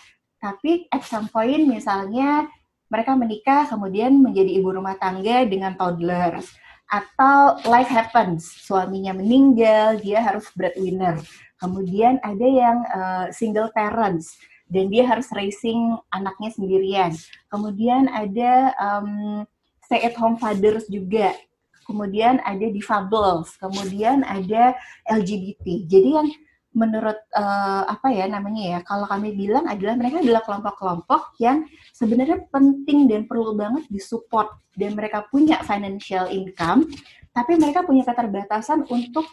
tapi 0.46 0.86
at 0.92 1.02
some 1.08 1.32
point 1.32 1.64
misalnya 1.64 2.46
mereka 2.92 3.18
menikah 3.18 3.66
kemudian 3.66 4.14
menjadi 4.22 4.62
ibu 4.62 4.70
rumah 4.70 4.94
tangga 5.00 5.48
dengan 5.50 5.74
toddlers 5.74 6.54
atau 6.86 7.58
life 7.66 7.90
happens 7.90 8.46
suaminya 8.62 9.18
meninggal 9.18 9.98
dia 9.98 10.22
harus 10.22 10.46
breadwinner 10.54 11.18
kemudian 11.58 12.22
ada 12.22 12.46
yang 12.46 12.78
uh, 12.94 13.26
single 13.34 13.74
parents 13.74 14.38
dan 14.66 14.90
dia 14.90 15.06
harus 15.06 15.30
raising 15.34 15.98
anaknya 16.10 16.50
sendirian. 16.54 17.12
Kemudian 17.50 18.10
ada 18.10 18.74
um, 18.82 19.44
stay 19.86 20.02
at 20.02 20.18
home 20.18 20.38
fathers 20.38 20.90
juga. 20.90 21.38
Kemudian 21.86 22.42
ada 22.42 22.66
difabels 22.66 23.62
kemudian 23.62 24.26
ada 24.26 24.74
LGBT 25.06 25.86
jadi 25.86 26.18
yang 26.18 26.28
menurut 26.74 27.16
uh, 27.38 27.86
apa 27.86 28.10
ya 28.10 28.26
namanya 28.26 28.64
ya 28.66 28.80
kalau 28.82 29.06
kami 29.06 29.38
bilang 29.38 29.70
adalah 29.70 29.94
mereka 29.96 30.20
adalah 30.20 30.42
kelompok-kelompok 30.44 31.38
yang 31.40 31.64
sebenarnya 31.94 32.42
penting 32.50 33.06
dan 33.06 33.30
perlu 33.30 33.54
banget 33.54 33.86
disupport. 33.88 34.50
Dan 34.76 34.92
mereka 34.92 35.24
punya 35.32 35.64
financial 35.64 36.28
income 36.28 36.90
tapi 37.32 37.60
mereka 37.60 37.84
punya 37.84 38.04
keterbatasan 38.08 38.88
untuk 38.88 39.24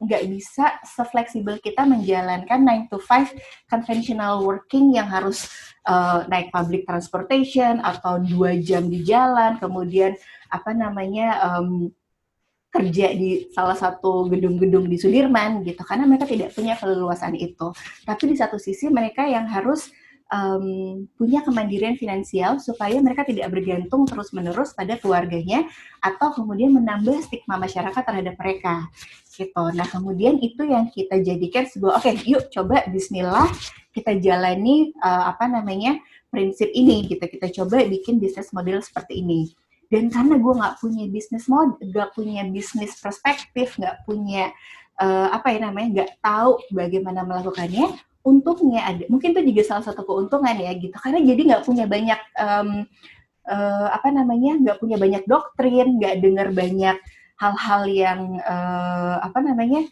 nggak 0.00 0.22
bisa 0.32 0.80
sefleksibel 0.80 1.60
kita 1.60 1.84
menjalankan 1.84 2.88
9 2.88 2.88
to 2.88 2.96
5 2.96 3.36
conventional 3.68 4.40
working 4.40 4.96
yang 4.96 5.04
harus 5.04 5.44
uh, 5.84 6.24
naik 6.32 6.48
public 6.48 6.88
transportation 6.88 7.84
atau 7.84 8.16
dua 8.16 8.56
jam 8.56 8.88
di 8.88 9.04
jalan 9.04 9.60
kemudian 9.60 10.16
apa 10.48 10.72
namanya 10.72 11.36
um, 11.52 11.92
kerja 12.70 13.10
di 13.12 13.50
salah 13.50 13.74
satu 13.74 14.30
gedung-gedung 14.30 14.86
di 14.86 14.94
Sudirman 14.94 15.66
gitu. 15.66 15.82
Karena 15.82 16.06
mereka 16.06 16.30
tidak 16.30 16.54
punya 16.54 16.78
keleluasan 16.78 17.34
itu. 17.34 17.74
Tapi 18.06 18.22
di 18.30 18.36
satu 18.38 18.62
sisi 18.62 18.86
mereka 18.86 19.26
yang 19.26 19.50
harus 19.50 19.90
um, 20.30 21.04
punya 21.18 21.42
kemandirian 21.44 21.98
finansial 21.98 22.56
supaya 22.62 22.96
mereka 23.02 23.26
tidak 23.26 23.50
bergantung 23.50 24.06
terus-menerus 24.06 24.72
pada 24.72 24.96
keluarganya 24.96 25.66
atau 26.00 26.32
kemudian 26.32 26.72
menambah 26.72 27.20
stigma 27.26 27.58
masyarakat 27.58 28.02
terhadap 28.02 28.34
mereka 28.38 28.88
gitu. 29.34 29.64
Nah, 29.74 29.86
kemudian 29.90 30.38
itu 30.40 30.62
yang 30.64 30.88
kita 30.90 31.20
jadikan 31.20 31.66
sebuah 31.66 32.00
oke, 32.00 32.06
okay, 32.06 32.14
yuk 32.24 32.48
coba 32.54 32.86
bismillah 32.88 33.50
kita 33.90 34.16
jalani 34.22 34.94
uh, 35.02 35.34
apa 35.34 35.50
namanya 35.50 35.98
prinsip 36.30 36.70
ini 36.72 37.10
gitu. 37.10 37.22
Kita 37.26 37.50
coba 37.62 37.82
bikin 37.84 38.22
bisnis 38.22 38.54
model 38.54 38.80
seperti 38.80 39.20
ini 39.20 39.50
dan 39.90 40.06
karena 40.06 40.38
gue 40.38 40.54
nggak 40.54 40.76
punya 40.78 41.04
bisnis 41.10 41.50
model 41.50 41.74
nggak 41.82 42.14
punya 42.14 42.46
bisnis 42.46 42.94
perspektif 43.02 43.74
nggak 43.74 44.06
punya 44.06 44.54
uh, 45.02 45.34
apa 45.34 45.50
ya 45.50 45.66
namanya 45.66 45.88
nggak 45.90 46.12
tahu 46.22 46.62
bagaimana 46.70 47.26
melakukannya 47.26 47.98
untungnya 48.20 48.84
ada. 48.84 49.04
Mungkin 49.08 49.32
itu 49.32 49.40
juga 49.52 49.62
salah 49.64 49.84
satu 49.84 50.04
keuntungan 50.04 50.56
ya 50.56 50.72
gitu. 50.76 50.92
Karena 50.96 51.20
jadi 51.24 51.40
nggak 51.54 51.64
punya 51.64 51.84
banyak 51.88 52.20
um, 52.36 52.68
uh, 53.48 53.88
apa 53.92 54.08
namanya 54.12 54.60
nggak 54.60 54.78
punya 54.80 54.96
banyak 55.00 55.22
doktrin 55.24 55.96
nggak 55.96 56.20
dengar 56.20 56.48
banyak 56.52 56.96
hal-hal 57.40 57.82
yang 57.88 58.20
uh, 58.44 59.16
apa 59.24 59.40
namanya 59.40 59.88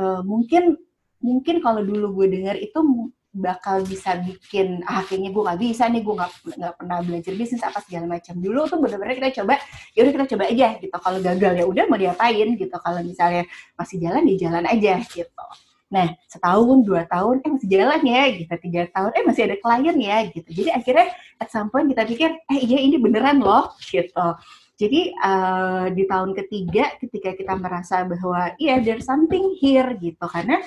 uh, 0.00 0.24
mungkin 0.24 0.80
mungkin 1.20 1.60
kalau 1.60 1.84
dulu 1.84 2.22
gue 2.22 2.40
dengar 2.40 2.56
itu 2.56 3.12
bakal 3.36 3.84
bisa 3.84 4.16
bikin 4.24 4.80
ah 4.88 5.04
kayaknya 5.04 5.28
gue 5.28 5.42
nggak 5.44 5.60
bisa 5.60 5.84
nih 5.92 6.00
gue 6.00 6.14
nggak 6.16 6.32
nggak 6.56 6.74
pernah 6.80 6.98
belajar 7.04 7.32
bisnis 7.36 7.60
apa 7.60 7.84
segala 7.84 8.16
macam. 8.16 8.40
Dulu 8.40 8.60
tuh 8.64 8.80
bener-bener 8.80 9.14
kita 9.20 9.44
coba 9.44 9.60
ya 9.92 10.00
udah 10.00 10.12
kita 10.16 10.26
coba 10.32 10.44
aja 10.48 10.68
gitu. 10.80 10.96
Kalau 10.96 11.18
gagal 11.20 11.52
ya 11.60 11.64
udah 11.68 11.84
mau 11.92 12.00
diapain 12.00 12.48
gitu. 12.56 12.76
Kalau 12.80 13.00
misalnya 13.04 13.44
masih 13.76 13.96
jalan 14.00 14.24
di 14.24 14.40
ya 14.40 14.48
jalan 14.48 14.64
aja 14.64 14.94
gitu 15.04 15.44
nah 15.86 16.10
setahun 16.26 16.82
dua 16.82 17.06
tahun 17.06 17.46
eh 17.46 17.50
masih 17.54 17.68
jalan 17.70 18.00
ya 18.02 18.22
gitu 18.34 18.54
tiga 18.58 18.90
tahun 18.90 19.10
eh 19.14 19.22
masih 19.22 19.42
ada 19.46 19.56
klien 19.62 19.96
ya 20.02 20.18
gitu. 20.34 20.48
Jadi 20.50 20.70
akhirnya 20.74 21.06
at 21.38 21.48
some 21.52 21.70
point 21.70 21.86
kita 21.86 22.02
pikir 22.02 22.30
eh 22.34 22.60
iya 22.62 22.78
ini 22.82 22.98
beneran 22.98 23.38
loh 23.38 23.70
gitu. 23.86 24.28
Jadi 24.76 25.16
uh, 25.24 25.88
di 25.88 26.04
tahun 26.04 26.36
ketiga 26.36 27.00
ketika 27.00 27.32
kita 27.32 27.54
merasa 27.56 28.04
bahwa 28.04 28.52
iya 28.60 28.76
yeah, 28.76 28.78
there's 28.82 29.08
something 29.08 29.56
here 29.56 29.88
gitu. 29.96 30.26
Karena 30.28 30.60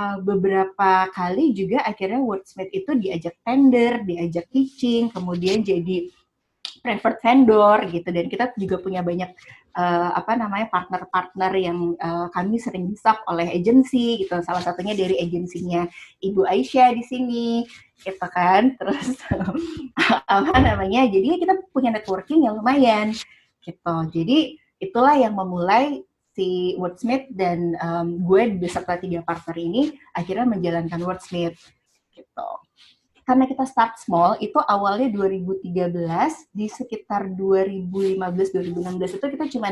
uh, 0.00 0.16
beberapa 0.22 1.10
kali 1.12 1.52
juga 1.52 1.84
akhirnya 1.84 2.24
Wordsmith 2.24 2.72
itu 2.72 2.96
diajak 2.96 3.36
tender, 3.44 4.00
diajak 4.06 4.48
teaching, 4.48 5.12
kemudian 5.12 5.60
jadi 5.60 6.08
preferred 6.80 7.20
vendor 7.20 7.84
gitu. 7.88 8.08
Dan 8.08 8.26
kita 8.26 8.52
juga 8.56 8.80
punya 8.80 9.00
banyak 9.04 9.30
uh, 9.76 10.10
apa 10.16 10.34
namanya 10.34 10.66
partner-partner 10.72 11.52
yang 11.60 11.78
uh, 12.00 12.26
kami 12.32 12.58
sering 12.58 12.90
disap 12.90 13.22
oleh 13.28 13.46
agensi 13.52 14.24
gitu. 14.24 14.40
Salah 14.42 14.64
satunya 14.64 14.96
dari 14.96 15.20
agensinya 15.20 15.86
Ibu 16.18 16.48
Aisyah 16.48 16.96
di 16.96 17.04
sini 17.06 17.48
gitu 18.00 18.26
kan. 18.32 18.72
Terus 18.80 19.20
apa 20.26 20.56
namanya 20.58 21.06
jadi 21.06 21.36
kita 21.38 21.54
punya 21.70 21.94
networking 21.94 22.48
yang 22.48 22.58
lumayan 22.58 23.14
gitu. 23.62 23.96
Jadi 24.10 24.56
itulah 24.80 25.14
yang 25.14 25.36
memulai 25.36 26.02
si 26.32 26.78
Wordsmith 26.78 27.28
dan 27.34 27.76
um, 27.82 28.22
gue 28.24 28.56
beserta 28.56 28.96
tiga 28.96 29.20
partner 29.20 29.56
ini 29.58 29.92
akhirnya 30.16 30.46
menjalankan 30.48 31.02
Wordsmith 31.04 31.58
gitu. 32.14 32.50
Karena 33.30 33.46
kita 33.46 33.62
start 33.62 33.94
small, 34.02 34.34
itu 34.42 34.58
awalnya 34.58 35.06
2013, 35.14 35.62
di 36.50 36.66
sekitar 36.66 37.30
2015-2016 37.38 39.22
itu 39.22 39.26
kita 39.38 39.46
cuma 39.54 39.70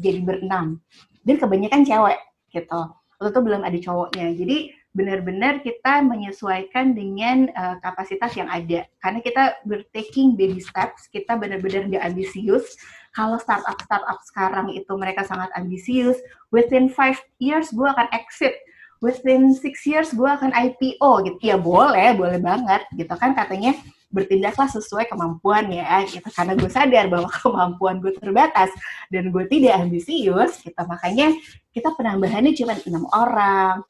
jadi 0.00 0.24
berenam. 0.24 0.80
Dan 1.20 1.36
kebanyakan 1.36 1.84
cewek 1.84 2.16
gitu. 2.56 2.80
Waktu 3.20 3.28
itu 3.36 3.40
belum 3.44 3.68
ada 3.68 3.76
cowoknya. 3.84 4.32
Jadi 4.32 4.72
benar-benar 4.96 5.60
kita 5.60 6.00
menyesuaikan 6.08 6.96
dengan 6.96 7.52
uh, 7.52 7.76
kapasitas 7.84 8.32
yang 8.32 8.48
ada. 8.48 8.88
Karena 9.04 9.20
kita 9.20 9.60
bertaking 9.68 10.32
baby 10.32 10.64
steps, 10.64 11.12
kita 11.12 11.36
benar-benar 11.36 11.92
nggak 11.92 12.00
ambisius. 12.00 12.80
Kalau 13.12 13.36
startup 13.36 13.76
startup 13.76 14.24
sekarang 14.24 14.72
itu 14.72 14.92
mereka 14.96 15.20
sangat 15.28 15.52
ambisius, 15.52 16.16
within 16.48 16.88
five 16.88 17.20
years 17.36 17.68
gue 17.76 17.84
akan 17.84 18.08
exit, 18.16 18.56
within 19.04 19.52
six 19.52 19.84
years 19.84 20.12
gue 20.12 20.28
akan 20.28 20.52
IPO 20.52 21.10
gitu. 21.28 21.38
Ya 21.40 21.56
boleh, 21.60 22.16
boleh 22.16 22.38
banget 22.40 22.84
gitu 22.94 23.12
kan. 23.16 23.36
Katanya 23.36 23.76
bertindaklah 24.06 24.70
sesuai 24.70 25.10
kemampuan 25.10 25.68
ya 25.68 26.04
gitu. 26.08 26.26
Karena 26.32 26.56
gue 26.56 26.70
sadar 26.70 27.06
bahwa 27.10 27.28
kemampuan 27.42 28.00
gue 28.00 28.12
terbatas 28.16 28.70
dan 29.12 29.28
gue 29.28 29.44
tidak 29.50 29.82
ambisius 29.82 30.62
gitu. 30.62 30.82
Makanya 30.86 31.34
kita 31.74 31.92
penambahannya 31.92 32.52
cuma 32.56 32.74
enam 32.86 33.04
orang 33.12 33.84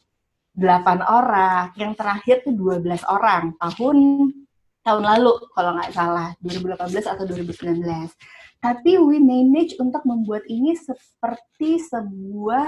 8 0.56 1.04
orang, 1.04 1.68
yang 1.76 1.92
terakhir 1.92 2.40
tuh 2.40 2.56
12 2.56 2.80
orang 3.12 3.52
tahun 3.60 3.96
tahun 4.80 5.02
lalu 5.04 5.32
kalau 5.52 5.76
nggak 5.76 5.92
salah. 5.92 6.32
2018 6.40 7.12
atau 7.12 7.24
2019. 7.28 7.84
tapi 8.56 8.96
we 8.98 9.20
manage 9.20 9.76
untuk 9.78 10.00
membuat 10.08 10.42
ini 10.48 10.74
seperti 10.74 11.76
sebuah 11.86 12.66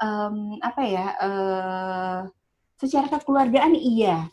um, 0.00 0.56
apa 0.64 0.82
ya 0.82 1.06
uh, 1.20 2.18
secara 2.80 3.06
kekeluargaan 3.12 3.76
iya. 3.76 4.26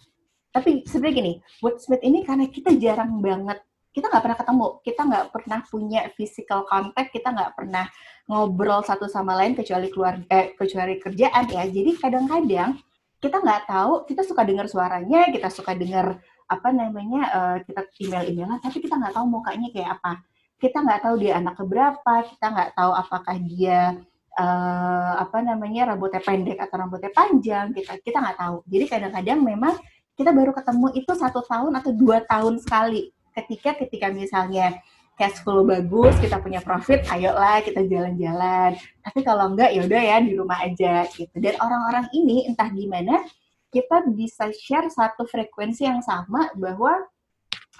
Tapi 0.55 0.87
sebenarnya 0.87 1.15
gini 1.15 1.33
Woodsmith 1.61 2.01
ini 2.01 2.25
karena 2.25 2.49
kita 2.49 2.73
jarang 2.79 3.21
banget 3.21 3.61
kita 3.93 4.13
nggak 4.13 4.23
pernah 4.23 4.39
ketemu 4.39 4.67
kita 4.85 5.01
nggak 5.09 5.25
pernah 5.33 5.59
punya 5.65 6.01
physical 6.13 6.69
contact 6.69 7.09
kita 7.09 7.33
nggak 7.33 7.53
pernah 7.57 7.85
ngobrol 8.29 8.85
satu 8.85 9.09
sama 9.09 9.33
lain 9.33 9.57
kecuali 9.57 9.89
keluarga 9.89 10.25
eh, 10.29 10.53
kecuali 10.53 10.97
kerjaan 10.97 11.45
ya. 11.49 11.63
Jadi 11.65 11.91
kadang-kadang 11.97 12.77
kita 13.17 13.37
nggak 13.41 13.61
tahu 13.65 14.05
kita 14.05 14.21
suka 14.21 14.45
dengar 14.45 14.69
suaranya 14.69 15.29
kita 15.33 15.49
suka 15.49 15.73
dengar 15.73 16.21
apa 16.47 16.69
namanya 16.71 17.21
uh, 17.33 17.57
kita 17.65 17.81
email-emailan 17.99 18.61
tapi 18.63 18.77
kita 18.79 18.95
nggak 18.95 19.13
tahu 19.17 19.25
mukanya 19.25 19.67
kayak 19.73 19.99
apa. 19.99 20.21
Kita 20.57 20.77
nggak 20.81 21.01
tahu 21.05 21.15
dia 21.21 21.33
anak 21.37 21.53
keberapa 21.57 22.13
kita 22.33 22.45
nggak 22.53 22.71
tahu 22.77 22.91
apakah 22.93 23.35
dia 23.41 23.97
uh, 24.37 25.13
apa 25.17 25.41
namanya 25.41 25.93
rambutnya 25.93 26.21
pendek 26.21 26.61
atau 26.61 26.77
rambutnya 26.77 27.11
panjang 27.11 27.73
kita 27.73 27.97
kita 27.99 28.17
nggak 28.21 28.37
tahu 28.37 28.57
jadi 28.69 28.85
kadang-kadang 28.85 29.39
memang 29.41 29.75
kita 30.17 30.33
baru 30.33 30.53
ketemu 30.53 30.87
itu 30.97 31.11
satu 31.13 31.41
tahun 31.45 31.73
atau 31.77 31.91
dua 31.93 32.23
tahun 32.25 32.61
sekali 32.61 33.13
ketika 33.33 33.77
ketika 33.77 34.09
misalnya 34.09 34.81
cash 35.17 35.41
flow 35.41 35.65
bagus, 35.65 36.13
kita 36.21 36.37
punya 36.37 36.61
profit, 36.61 37.01
ayolah 37.09 37.65
kita 37.65 37.81
jalan-jalan. 37.89 38.77
Tapi 39.01 39.19
kalau 39.25 39.49
enggak 39.49 39.73
ya 39.73 39.81
udah 39.81 40.01
ya 40.13 40.17
di 40.21 40.37
rumah 40.37 40.61
aja 40.61 41.09
gitu. 41.09 41.33
Dan 41.41 41.57
orang-orang 41.57 42.05
ini 42.13 42.45
entah 42.45 42.69
gimana 42.69 43.25
kita 43.73 44.05
bisa 44.13 44.53
share 44.53 44.87
satu 44.93 45.25
frekuensi 45.25 45.89
yang 45.89 46.05
sama 46.05 46.53
bahwa 46.53 46.93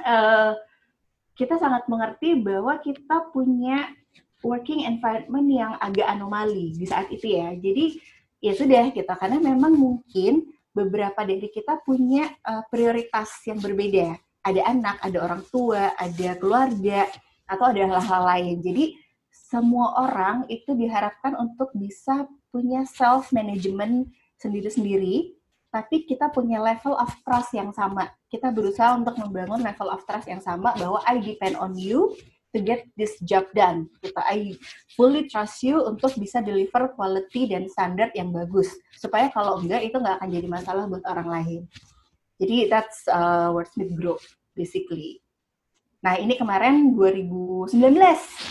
uh, 0.02 0.58
kita 1.38 1.62
sangat 1.62 1.86
mengerti 1.86 2.42
bahwa 2.42 2.82
kita 2.82 3.30
punya 3.30 3.86
working 4.46 4.86
environment 4.86 5.48
yang 5.50 5.74
agak 5.82 6.06
anomali 6.06 6.74
di 6.78 6.86
saat 6.86 7.10
itu 7.10 7.38
ya. 7.38 7.54
Jadi 7.58 7.98
ya 8.42 8.54
sudah 8.54 8.94
kita 8.94 9.14
gitu. 9.14 9.14
karena 9.18 9.38
memang 9.42 9.74
mungkin 9.74 10.46
beberapa 10.74 11.26
dari 11.26 11.50
kita 11.50 11.82
punya 11.82 12.30
uh, 12.46 12.62
prioritas 12.70 13.42
yang 13.50 13.58
berbeda. 13.58 14.14
Ada 14.46 14.62
anak, 14.70 15.02
ada 15.02 15.18
orang 15.26 15.44
tua, 15.50 15.92
ada 15.98 16.30
keluarga, 16.38 17.10
atau 17.48 17.66
ada 17.72 17.82
hal-hal 17.98 18.22
lain. 18.38 18.56
Jadi 18.62 18.86
semua 19.32 19.96
orang 20.04 20.44
itu 20.52 20.76
diharapkan 20.76 21.34
untuk 21.40 21.72
bisa 21.74 22.28
punya 22.52 22.84
self 22.84 23.32
management 23.32 24.12
sendiri-sendiri, 24.38 25.34
tapi 25.72 26.04
kita 26.06 26.30
punya 26.30 26.60
level 26.60 26.94
of 27.00 27.10
trust 27.24 27.56
yang 27.56 27.72
sama. 27.72 28.12
Kita 28.28 28.52
berusaha 28.52 28.94
untuk 28.94 29.16
membangun 29.18 29.64
level 29.64 29.90
of 29.90 30.04
trust 30.04 30.28
yang 30.28 30.44
sama 30.44 30.76
bahwa 30.76 31.00
I 31.08 31.24
depend 31.24 31.56
on 31.58 31.74
you 31.80 32.14
to 32.56 32.64
get 32.64 32.88
this 32.96 33.18
job 33.24 33.48
done. 33.52 33.92
Kita 34.00 34.22
I 34.24 34.56
fully 34.96 35.28
trust 35.28 35.64
you 35.64 35.84
untuk 35.84 36.16
bisa 36.16 36.40
deliver 36.40 36.92
quality 36.96 37.52
dan 37.52 37.68
standar 37.68 38.12
yang 38.16 38.32
bagus. 38.32 38.72
Supaya 38.96 39.28
kalau 39.34 39.60
enggak 39.60 39.84
itu 39.84 39.98
nggak 40.00 40.22
akan 40.22 40.30
jadi 40.32 40.48
masalah 40.48 40.84
buat 40.88 41.04
orang 41.08 41.28
lain. 41.28 41.62
Jadi 42.38 42.70
that's 42.70 43.08
uh, 43.10 43.50
wordsmith 43.52 43.92
grow 43.98 44.18
basically. 44.58 45.22
Nah, 46.02 46.18
ini 46.18 46.38
kemarin 46.38 46.94
2019 46.94 47.74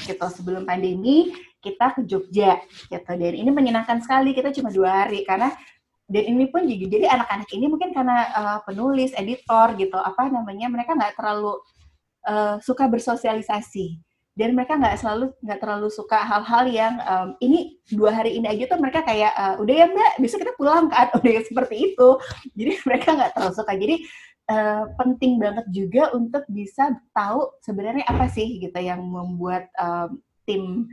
gitu 0.06 0.26
sebelum 0.34 0.66
pandemi 0.66 1.30
kita 1.62 1.98
ke 1.98 2.00
Jogja 2.06 2.62
gitu 2.86 3.12
dan 3.18 3.32
ini 3.34 3.50
menyenangkan 3.50 3.98
sekali 3.98 4.30
kita 4.30 4.54
cuma 4.54 4.70
dua 4.70 5.02
hari 5.02 5.26
karena 5.26 5.50
dan 6.06 6.22
ini 6.22 6.46
pun 6.46 6.62
juga 6.62 6.86
jadi 6.86 7.06
anak-anak 7.10 7.48
ini 7.50 7.66
mungkin 7.66 7.90
karena 7.90 8.16
uh, 8.30 8.58
penulis 8.62 9.10
editor 9.18 9.74
gitu 9.74 9.98
apa 9.98 10.30
namanya 10.30 10.70
mereka 10.70 10.94
nggak 10.94 11.18
terlalu 11.18 11.58
uh, 12.26 12.56
suka 12.60 12.90
bersosialisasi. 12.90 14.02
Dan 14.36 14.52
mereka 14.52 14.76
nggak 14.76 15.00
selalu 15.00 15.32
nggak 15.40 15.60
terlalu 15.64 15.88
suka 15.88 16.20
hal-hal 16.20 16.68
yang 16.68 17.00
um, 17.08 17.28
ini 17.40 17.80
dua 17.88 18.12
hari 18.12 18.36
ini 18.36 18.44
aja 18.44 18.68
tuh 18.68 18.76
mereka 18.76 19.00
kayak 19.00 19.32
uh, 19.32 19.56
udah 19.64 19.74
ya 19.74 19.86
mbak 19.88 20.20
besok 20.20 20.44
kita 20.44 20.52
pulang 20.60 20.92
kan? 20.92 21.08
Udah 21.16 21.30
ya 21.40 21.40
seperti 21.40 21.76
itu. 21.92 22.08
Jadi 22.52 22.72
mereka 22.88 23.16
nggak 23.16 23.32
terlalu 23.32 23.54
suka. 23.56 23.72
Jadi 23.72 23.96
uh, 24.52 24.84
penting 25.00 25.40
banget 25.40 25.66
juga 25.72 26.12
untuk 26.12 26.44
bisa 26.52 26.92
tahu 27.16 27.48
sebenarnya 27.64 28.04
apa 28.04 28.28
sih 28.28 28.60
gitu 28.60 28.76
yang 28.76 29.00
membuat 29.00 29.72
um, 29.80 30.20
tim 30.44 30.84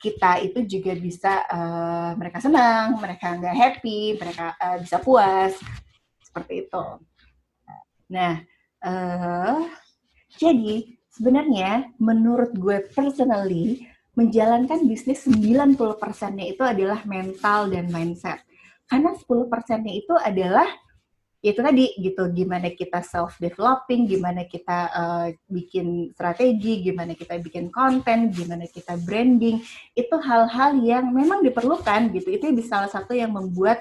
kita 0.00 0.40
itu 0.40 0.64
juga 0.64 0.92
bisa 0.96 1.44
uh, 1.48 2.16
mereka 2.16 2.40
senang, 2.40 2.96
mereka 2.96 3.36
nggak 3.36 3.56
happy, 3.56 4.16
mereka 4.16 4.56
uh, 4.56 4.76
bisa 4.80 4.96
puas. 5.00 5.52
Seperti 6.24 6.68
itu. 6.68 6.84
Nah, 8.08 8.40
uh, 8.80 9.68
jadi 10.38 11.00
sebenarnya 11.10 11.90
menurut 11.98 12.54
gue 12.54 12.86
personally 12.94 13.90
menjalankan 14.14 14.84
bisnis 14.84 15.24
90%-nya 15.26 16.44
itu 16.50 16.62
adalah 16.62 17.00
mental 17.06 17.70
dan 17.70 17.88
mindset. 17.88 18.42
Karena 18.90 19.14
10%-nya 19.14 19.92
itu 19.94 20.14
adalah 20.18 20.66
itu 21.40 21.56
tadi 21.56 21.86
gitu. 21.96 22.28
Gimana 22.36 22.68
kita 22.68 23.00
self 23.00 23.40
developing 23.40 24.04
gimana 24.04 24.44
kita 24.44 24.78
uh, 24.92 25.26
bikin 25.48 26.12
strategi 26.12 26.84
gimana 26.84 27.16
kita 27.16 27.40
bikin 27.40 27.72
konten 27.72 28.28
gimana 28.28 28.68
kita 28.68 29.00
branding. 29.00 29.62
Itu 29.96 30.20
hal-hal 30.20 30.76
yang 30.84 31.08
memang 31.08 31.40
diperlukan 31.40 32.12
gitu. 32.12 32.28
Itu 32.28 32.52
bisa 32.52 32.76
salah 32.76 32.90
satu 32.92 33.16
yang 33.16 33.32
membuat 33.32 33.80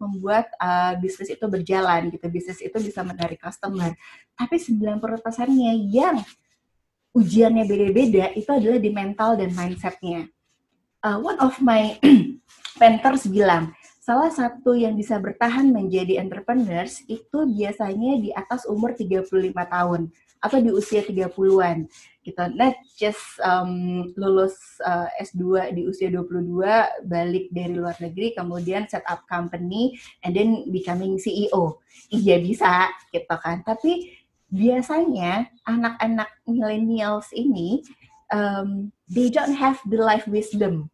membuat 0.00 0.48
uh, 0.56 0.96
bisnis 0.96 1.28
itu 1.28 1.44
berjalan 1.44 2.08
gitu. 2.08 2.26
Bisnis 2.32 2.64
itu 2.64 2.76
bisa 2.80 3.04
menarik 3.04 3.36
customer. 3.36 3.92
Tapi 4.32 4.56
90 4.56 4.96
persennya 5.20 5.76
yang 5.76 6.24
ujiannya 7.12 7.68
beda-beda 7.68 8.32
itu 8.32 8.48
adalah 8.48 8.80
di 8.80 8.90
mental 8.90 9.36
dan 9.36 9.52
mindsetnya. 9.52 10.32
Uh, 11.04 11.20
one 11.20 11.36
of 11.44 11.52
my 11.60 12.00
mentors 12.80 13.28
bilang 13.28 13.76
salah 14.00 14.32
satu 14.32 14.72
yang 14.72 14.96
bisa 14.96 15.20
bertahan 15.20 15.68
menjadi 15.68 16.18
entrepreneurs 16.18 17.04
itu 17.04 17.44
biasanya 17.46 18.16
di 18.18 18.30
atas 18.32 18.64
umur 18.64 18.96
35 18.96 19.28
tahun 19.52 20.08
atau 20.40 20.58
di 20.58 20.70
usia 20.72 21.04
30-an 21.04 21.84
gitu. 22.24 22.42
Not 22.56 22.76
just 22.96 23.20
um, 23.40 24.08
lulus 24.16 24.56
uh, 24.84 25.08
S2 25.20 25.72
di 25.74 25.88
usia 25.88 26.12
22, 26.12 27.08
balik 27.08 27.48
dari 27.52 27.74
luar 27.74 27.96
negeri, 27.98 28.36
kemudian 28.36 28.86
set 28.88 29.04
up 29.08 29.24
company, 29.26 29.96
and 30.24 30.36
then 30.36 30.68
becoming 30.68 31.16
CEO. 31.16 31.80
Iya 32.12 32.40
bisa 32.40 32.92
gitu 33.10 33.36
kan. 33.40 33.64
Tapi 33.64 34.12
biasanya 34.50 35.48
anak-anak 35.64 36.28
millennials 36.44 37.30
ini, 37.32 37.80
um, 38.34 38.92
they 39.08 39.32
don't 39.32 39.56
have 39.56 39.80
the 39.88 39.98
life 39.98 40.28
wisdom 40.28 40.90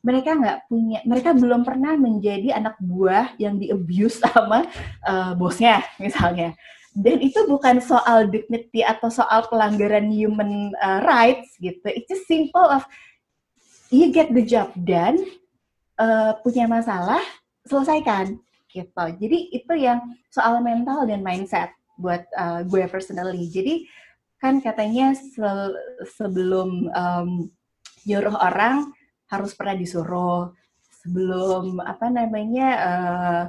mereka 0.00 0.32
nggak 0.32 0.58
punya, 0.68 0.98
mereka 1.04 1.36
belum 1.36 1.60
pernah 1.60 1.92
menjadi 1.92 2.56
anak 2.56 2.80
buah 2.80 3.36
yang 3.36 3.60
di 3.60 3.68
abuse 3.68 4.16
sama 4.24 4.64
uh, 5.04 5.36
bosnya 5.36 5.84
misalnya. 6.00 6.56
Dan 6.90 7.22
itu 7.22 7.46
bukan 7.46 7.78
soal 7.78 8.26
dignity 8.26 8.82
atau 8.82 9.06
soal 9.08 9.46
pelanggaran 9.46 10.10
human 10.10 10.74
uh, 10.82 11.00
rights 11.06 11.54
gitu. 11.62 11.86
It's 11.86 12.10
just 12.10 12.26
simple 12.26 12.66
of 12.66 12.82
you 13.94 14.10
get 14.10 14.34
the 14.34 14.42
job 14.42 14.74
done, 14.74 15.18
uh, 15.98 16.34
punya 16.42 16.66
masalah, 16.66 17.22
selesaikan 17.62 18.38
gitu. 18.70 19.04
Jadi 19.18 19.38
itu 19.54 19.72
yang 19.74 20.02
soal 20.30 20.58
mental 20.62 21.06
dan 21.06 21.22
mindset 21.22 21.70
buat 21.98 22.26
uh, 22.34 22.66
gue 22.66 22.86
personally. 22.90 23.46
Jadi 23.50 23.86
kan 24.40 24.58
katanya 24.58 25.12
se 25.12 25.50
sebelum 26.16 26.88
um, 26.90 27.30
nyuruh 28.08 28.34
orang 28.40 28.88
harus 29.28 29.52
pernah 29.52 29.76
disuruh 29.76 30.50
sebelum 31.04 31.78
apa 31.84 32.08
namanya 32.08 32.68
uh, 32.80 33.42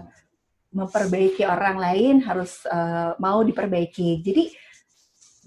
memperbaiki 0.71 1.43
orang 1.43 1.77
lain 1.77 2.15
harus 2.23 2.63
uh, 2.67 3.15
mau 3.19 3.43
diperbaiki. 3.43 4.23
Jadi 4.23 4.43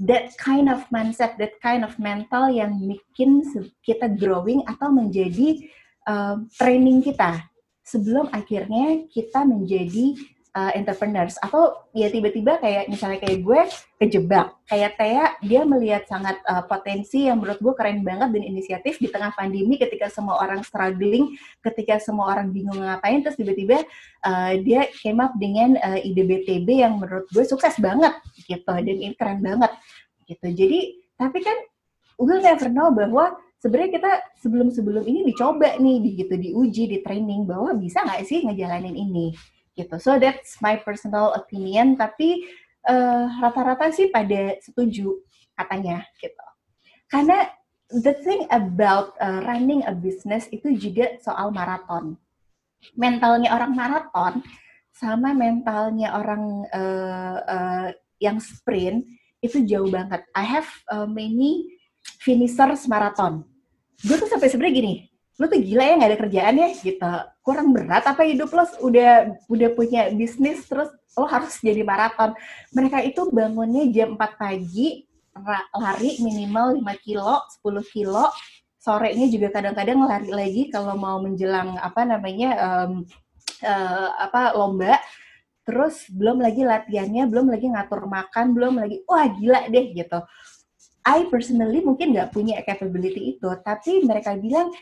that 0.04 0.34
kind 0.36 0.68
of 0.68 0.84
mindset, 0.92 1.38
that 1.40 1.56
kind 1.64 1.82
of 1.86 1.96
mental 1.96 2.50
yang 2.50 2.76
bikin 2.82 3.40
kita 3.80 4.12
growing 4.20 4.60
atau 4.68 4.92
menjadi 4.92 5.64
uh, 6.04 6.42
training 6.60 7.00
kita 7.00 7.40
sebelum 7.84 8.32
akhirnya 8.32 9.04
kita 9.12 9.44
menjadi 9.44 10.16
uh, 10.54 10.72
entrepreneurs. 10.72 11.36
Atau 11.42 11.74
ya 11.92 12.08
tiba-tiba 12.08 12.56
kayak 12.62 12.86
misalnya 12.86 13.18
kayak 13.20 13.42
gue 13.42 13.60
kejebak. 14.00 14.54
Kayak 14.70 14.92
Tia 14.96 15.26
dia 15.42 15.60
melihat 15.66 16.02
sangat 16.06 16.38
uh, 16.46 16.62
potensi 16.64 17.26
yang 17.26 17.42
menurut 17.42 17.58
gue 17.60 17.74
keren 17.74 18.00
banget 18.06 18.32
dan 18.32 18.42
inisiatif 18.46 19.02
di 19.02 19.10
tengah 19.10 19.34
pandemi 19.34 19.76
ketika 19.76 20.08
semua 20.08 20.40
orang 20.40 20.62
struggling 20.62 21.34
ketika 21.60 21.98
semua 22.00 22.32
orang 22.32 22.54
bingung 22.54 22.78
ngapain 22.80 23.20
terus 23.20 23.36
tiba-tiba 23.36 23.82
uh, 24.24 24.52
dia 24.62 24.88
came 25.02 25.20
up 25.20 25.34
dengan 25.36 25.76
uh, 25.82 25.98
ide 26.00 26.22
BTB 26.22 26.68
yang 26.86 26.96
menurut 26.96 27.26
gue 27.34 27.44
sukses 27.44 27.76
banget 27.82 28.14
gitu. 28.46 28.72
Dan 28.72 28.96
ini 28.96 29.14
keren 29.18 29.42
banget 29.42 29.74
gitu. 30.30 30.48
Jadi 30.48 31.04
tapi 31.14 31.42
kan 31.42 31.58
we'll 32.18 32.42
never 32.42 32.70
know 32.70 32.90
bahwa 32.94 33.34
sebenarnya 33.58 33.90
kita 33.96 34.12
sebelum-sebelum 34.44 35.04
ini 35.08 35.24
dicoba 35.24 35.80
nih 35.80 35.96
di 36.04 36.10
gitu 36.20 36.34
diuji 36.36 36.84
di 36.84 36.98
training 37.00 37.48
bahwa 37.48 37.72
bisa 37.72 38.04
nggak 38.04 38.22
sih 38.28 38.44
ngejalanin 38.44 38.92
ini 38.92 39.32
gitu. 39.74 39.98
So 39.98 40.16
that's 40.16 40.58
my 40.62 40.78
personal 40.80 41.34
opinion. 41.34 41.98
Tapi 41.98 42.46
eh, 42.86 43.26
rata-rata 43.42 43.90
sih 43.90 44.08
pada 44.08 44.58
setuju 44.62 45.18
katanya 45.54 46.02
gitu. 46.18 46.46
Karena 47.10 47.46
the 47.90 48.14
thing 48.26 48.48
about 48.50 49.14
uh, 49.22 49.44
running 49.46 49.86
a 49.86 49.94
business 49.94 50.50
itu 50.50 50.74
juga 50.74 51.14
soal 51.22 51.54
maraton. 51.54 52.18
Mentalnya 52.98 53.54
orang 53.54 53.72
maraton 53.76 54.42
sama 54.94 55.34
mentalnya 55.34 56.14
orang 56.14 56.66
uh, 56.70 57.38
uh, 57.44 57.88
yang 58.18 58.38
sprint 58.42 59.06
itu 59.42 59.62
jauh 59.68 59.90
banget. 59.90 60.24
I 60.32 60.44
have 60.46 60.68
uh, 60.90 61.06
many 61.06 61.68
finishers 62.22 62.88
maraton. 62.88 63.44
Gue 64.04 64.16
tuh 64.18 64.28
sampai 64.28 64.48
sebenarnya 64.50 64.74
gini, 64.74 64.94
lu 65.34 65.50
tuh 65.50 65.58
gila 65.58 65.82
ya 65.82 65.94
nggak 65.98 66.10
ada 66.14 66.20
kerjaan 66.20 66.54
ya? 66.62 66.68
Gitu. 66.78 67.12
Kurang 67.42 67.74
berat 67.74 68.04
apa 68.06 68.22
hidup 68.22 68.50
lo 68.54 68.64
udah 68.86 69.34
udah 69.50 69.68
punya 69.74 70.10
bisnis 70.14 70.62
terus 70.70 70.90
lo 71.18 71.26
harus 71.26 71.58
jadi 71.58 71.82
maraton. 71.82 72.34
Mereka 72.74 73.02
itu 73.02 73.26
bangunnya 73.30 73.86
jam 73.90 74.14
4 74.14 74.38
pagi, 74.38 75.06
lari 75.74 76.18
minimal 76.22 76.78
5 76.78 77.04
kilo, 77.06 77.42
10 77.62 77.82
kilo, 77.90 78.30
sorenya 78.78 79.26
juga 79.30 79.48
kadang-kadang 79.50 79.98
lari 80.06 80.30
lagi 80.30 80.62
kalau 80.70 80.94
mau 80.94 81.18
menjelang 81.18 81.78
apa 81.80 82.02
namanya 82.06 82.50
um, 82.60 82.92
uh, 83.62 84.10
apa 84.22 84.54
lomba. 84.54 84.98
Terus 85.64 86.04
belum 86.12 86.44
lagi 86.44 86.60
latihannya 86.60 87.24
belum 87.24 87.48
lagi 87.48 87.72
ngatur 87.72 88.04
makan 88.04 88.52
belum 88.52 88.84
lagi 88.84 89.00
wah 89.08 89.26
gila 89.26 89.66
deh 89.72 89.96
gitu. 89.96 90.20
I 91.04 91.28
personally 91.28 91.84
mungkin 91.84 92.16
nggak 92.16 92.32
punya 92.32 92.60
capability 92.64 93.36
itu 93.36 93.48
tapi 93.64 94.04
mereka 94.04 94.36
bilang 94.36 94.72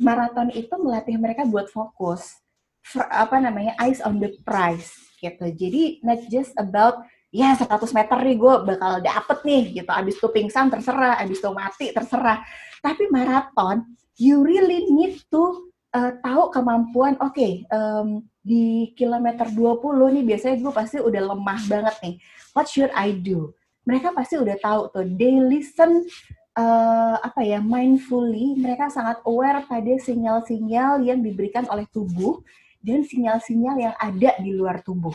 maraton 0.00 0.48
itu 0.50 0.72
melatih 0.80 1.20
mereka 1.20 1.44
buat 1.44 1.68
fokus 1.68 2.40
for, 2.80 3.04
apa 3.12 3.36
namanya 3.38 3.76
eyes 3.78 4.00
on 4.00 4.18
the 4.18 4.32
prize 4.42 4.96
gitu 5.20 5.44
jadi 5.52 6.00
not 6.00 6.20
just 6.32 6.56
about 6.56 7.04
ya 7.30 7.54
100 7.54 7.68
meter 7.92 8.18
nih 8.18 8.36
gue 8.40 8.54
bakal 8.64 8.92
dapet 9.04 9.38
nih 9.46 9.62
gitu 9.84 9.90
abis 9.92 10.16
itu 10.16 10.28
pingsan 10.32 10.72
terserah 10.72 11.20
abis 11.20 11.38
itu 11.38 11.50
mati 11.52 11.86
terserah 11.92 12.40
tapi 12.80 13.06
maraton 13.12 13.84
you 14.16 14.40
really 14.40 14.88
need 14.88 15.20
to 15.28 15.70
uh, 15.94 16.12
tahu 16.22 16.50
kemampuan, 16.52 17.18
oke, 17.18 17.34
okay, 17.34 17.64
um, 17.70 18.22
di 18.40 18.92
kilometer 18.96 19.48
20 19.52 19.80
nih 20.16 20.24
biasanya 20.24 20.56
gue 20.60 20.72
pasti 20.72 20.96
udah 21.00 21.22
lemah 21.34 21.60
banget 21.68 21.96
nih. 22.04 22.14
What 22.56 22.66
should 22.70 22.92
I 22.96 23.16
do? 23.16 23.52
Mereka 23.84 24.12
pasti 24.16 24.40
udah 24.40 24.56
tahu 24.60 24.80
tuh. 24.92 25.06
They 25.16 25.40
listen 25.40 26.08
uh, 26.56 27.16
apa 27.20 27.40
ya 27.42 27.58
mindfully. 27.60 28.56
Mereka 28.58 28.90
sangat 28.90 29.22
aware 29.26 29.62
pada 29.66 29.94
sinyal-sinyal 30.00 31.04
yang 31.04 31.20
diberikan 31.20 31.66
oleh 31.68 31.86
tubuh 31.90 32.40
dan 32.80 33.04
sinyal-sinyal 33.04 33.76
yang 33.76 33.94
ada 33.98 34.30
di 34.40 34.50
luar 34.54 34.80
tubuh. 34.80 35.14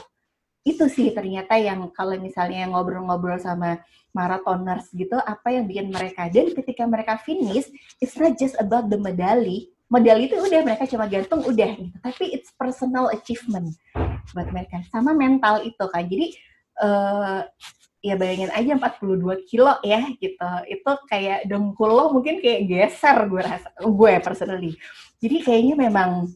Itu 0.65 0.89
sih 0.89 1.13
ternyata 1.13 1.57
yang 1.61 1.89
kalau 1.93 2.17
misalnya 2.17 2.65
ngobrol-ngobrol 2.69 3.37
sama 3.37 3.81
marathoners 4.15 4.89
gitu, 4.95 5.19
apa 5.19 5.53
yang 5.53 5.69
bikin 5.69 5.91
mereka. 5.91 6.25
Dan 6.31 6.55
ketika 6.55 6.87
mereka 6.87 7.21
finish, 7.21 7.69
it's 8.01 8.17
not 8.17 8.33
just 8.39 8.57
about 8.57 8.89
the 8.89 8.97
medali, 8.97 9.75
medali 9.89 10.25
itu 10.25 10.37
udah 10.37 10.61
mereka 10.65 10.89
cuma 10.89 11.05
gantung 11.05 11.45
udah 11.45 11.71
gitu 11.77 11.97
tapi 12.01 12.33
it's 12.33 12.49
personal 12.57 13.09
achievement 13.13 13.77
buat 14.33 14.49
mereka 14.49 14.81
sama 14.89 15.13
mental 15.13 15.61
itu 15.61 15.85
kan 15.93 16.03
jadi 16.09 16.27
uh, 16.81 17.39
ya 18.05 18.13
bayangin 18.13 18.53
aja 18.53 18.77
42 18.77 19.49
kilo 19.49 19.73
ya 19.81 20.05
gitu. 20.21 20.49
Itu 20.69 20.91
kayak 21.09 21.49
dengkul 21.49 21.89
lo 21.89 22.13
mungkin 22.13 22.37
kayak 22.37 22.69
geser 22.69 23.17
gue 23.25 23.41
rasa 23.41 23.69
gue 23.81 24.13
personally. 24.21 24.77
Jadi 25.17 25.41
kayaknya 25.41 25.73
memang 25.89 26.29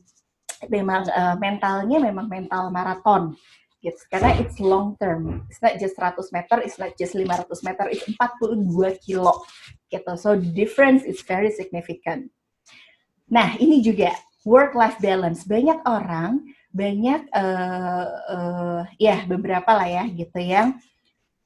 memang 0.65 1.05
uh, 1.13 1.37
mentalnya 1.37 2.01
memang 2.01 2.25
mental 2.25 2.73
maraton 2.73 3.37
gitu. 3.85 4.01
Karena 4.09 4.33
it's 4.41 4.57
long 4.57 4.97
term. 4.97 5.45
It's 5.53 5.61
not 5.61 5.77
just 5.77 5.93
100 5.93 6.33
meter 6.33 6.57
it's 6.65 6.81
not 6.81 6.97
just 6.97 7.13
500 7.13 7.45
meter 7.61 7.85
it's 7.93 8.09
42 8.17 9.05
kilo 9.05 9.45
gitu. 9.93 10.11
So 10.17 10.33
the 10.33 10.49
difference 10.49 11.05
is 11.05 11.21
very 11.21 11.53
significant. 11.53 12.33
Nah, 13.29 13.53
ini 13.61 13.85
juga 13.85 14.09
work-life 14.41 14.97
balance. 14.97 15.45
Banyak 15.45 15.85
orang, 15.85 16.49
banyak 16.73 17.29
uh, 17.29 18.07
uh, 18.25 18.81
ya 18.97 19.21
beberapa 19.29 19.69
lah 19.69 19.85
ya 19.85 20.03
gitu 20.09 20.41
yang 20.41 20.81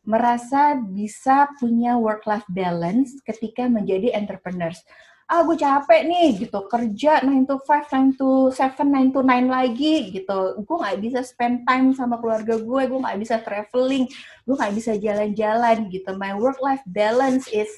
merasa 0.04 0.76
bisa 0.80 1.48
punya 1.60 1.96
work-life 1.96 2.48
balance 2.52 3.18
ketika 3.24 3.68
menjadi 3.68 4.12
entrepreneurs. 4.16 4.84
Ah, 5.32 5.42
gue 5.48 5.56
capek 5.56 6.04
nih 6.04 6.46
gitu, 6.46 6.68
kerja 6.68 7.24
9 7.24 7.48
to 7.48 7.56
5, 7.63 8.20
9 8.20 8.20
to 8.20 8.52
7, 8.52 8.84
9 8.92 9.16
to 9.16 9.24
9 9.24 9.48
lagi 9.48 10.12
gitu. 10.12 10.60
Gue 10.68 10.78
gak 10.84 11.00
bisa 11.00 11.24
spend 11.24 11.63
time 11.63 11.96
sama 11.96 12.20
keluarga 12.20 12.60
gue, 12.60 12.82
gue 12.86 13.00
gak 13.00 13.20
bisa 13.24 13.39
traveling, 13.39 14.06
gue 14.44 14.56
gak 14.60 14.76
bisa 14.76 15.00
jalan-jalan 15.00 15.88
gitu. 15.89 16.12
My 16.20 16.36
work-life 16.36 16.84
balance 16.86 17.48
is 17.50 17.72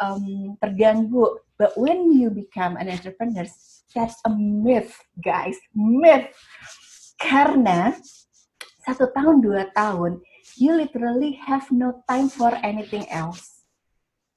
um, 0.00 0.56
terganggu 0.58 1.46
But 1.58 1.72
when 1.76 2.12
you 2.12 2.28
become 2.30 2.76
an 2.76 2.92
entrepreneur, 2.92 3.48
that's 3.96 4.20
a 4.24 4.30
myth, 4.30 4.92
guys. 5.24 5.56
Myth. 5.72 6.28
Karena 7.16 7.96
satu 8.84 9.08
tahun, 9.16 9.40
dua 9.40 9.72
tahun, 9.72 10.20
you 10.56 10.76
literally 10.76 11.36
have 11.44 11.68
no 11.72 12.02
time 12.08 12.28
for 12.32 12.52
anything 12.64 13.04
else. 13.12 13.64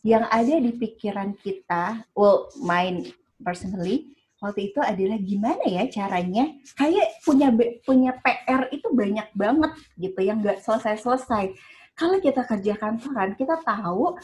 Yang 0.03 0.25
ada 0.32 0.55
di 0.63 0.71
pikiran 0.79 1.36
kita, 1.39 2.08
well, 2.15 2.47
mine 2.60 3.12
personally, 3.43 4.15
waktu 4.39 4.71
itu 4.71 4.79
adalah 4.79 5.19
gimana 5.19 5.63
ya 5.67 5.84
caranya 5.91 6.47
kayak 6.79 7.19
punya 7.27 7.51
punya 7.84 8.15
PR 8.23 8.71
itu 8.71 8.88
banyak 8.88 9.27
banget 9.36 9.71
gitu 9.99 10.19
yang 10.23 10.39
nggak 10.39 10.63
selesai-selesai. 10.63 11.51
Kalau 11.99 12.17
kita 12.23 12.47
kerja 12.47 12.79
kantoran, 12.79 13.36
kita 13.36 13.60
tahu 13.60 14.15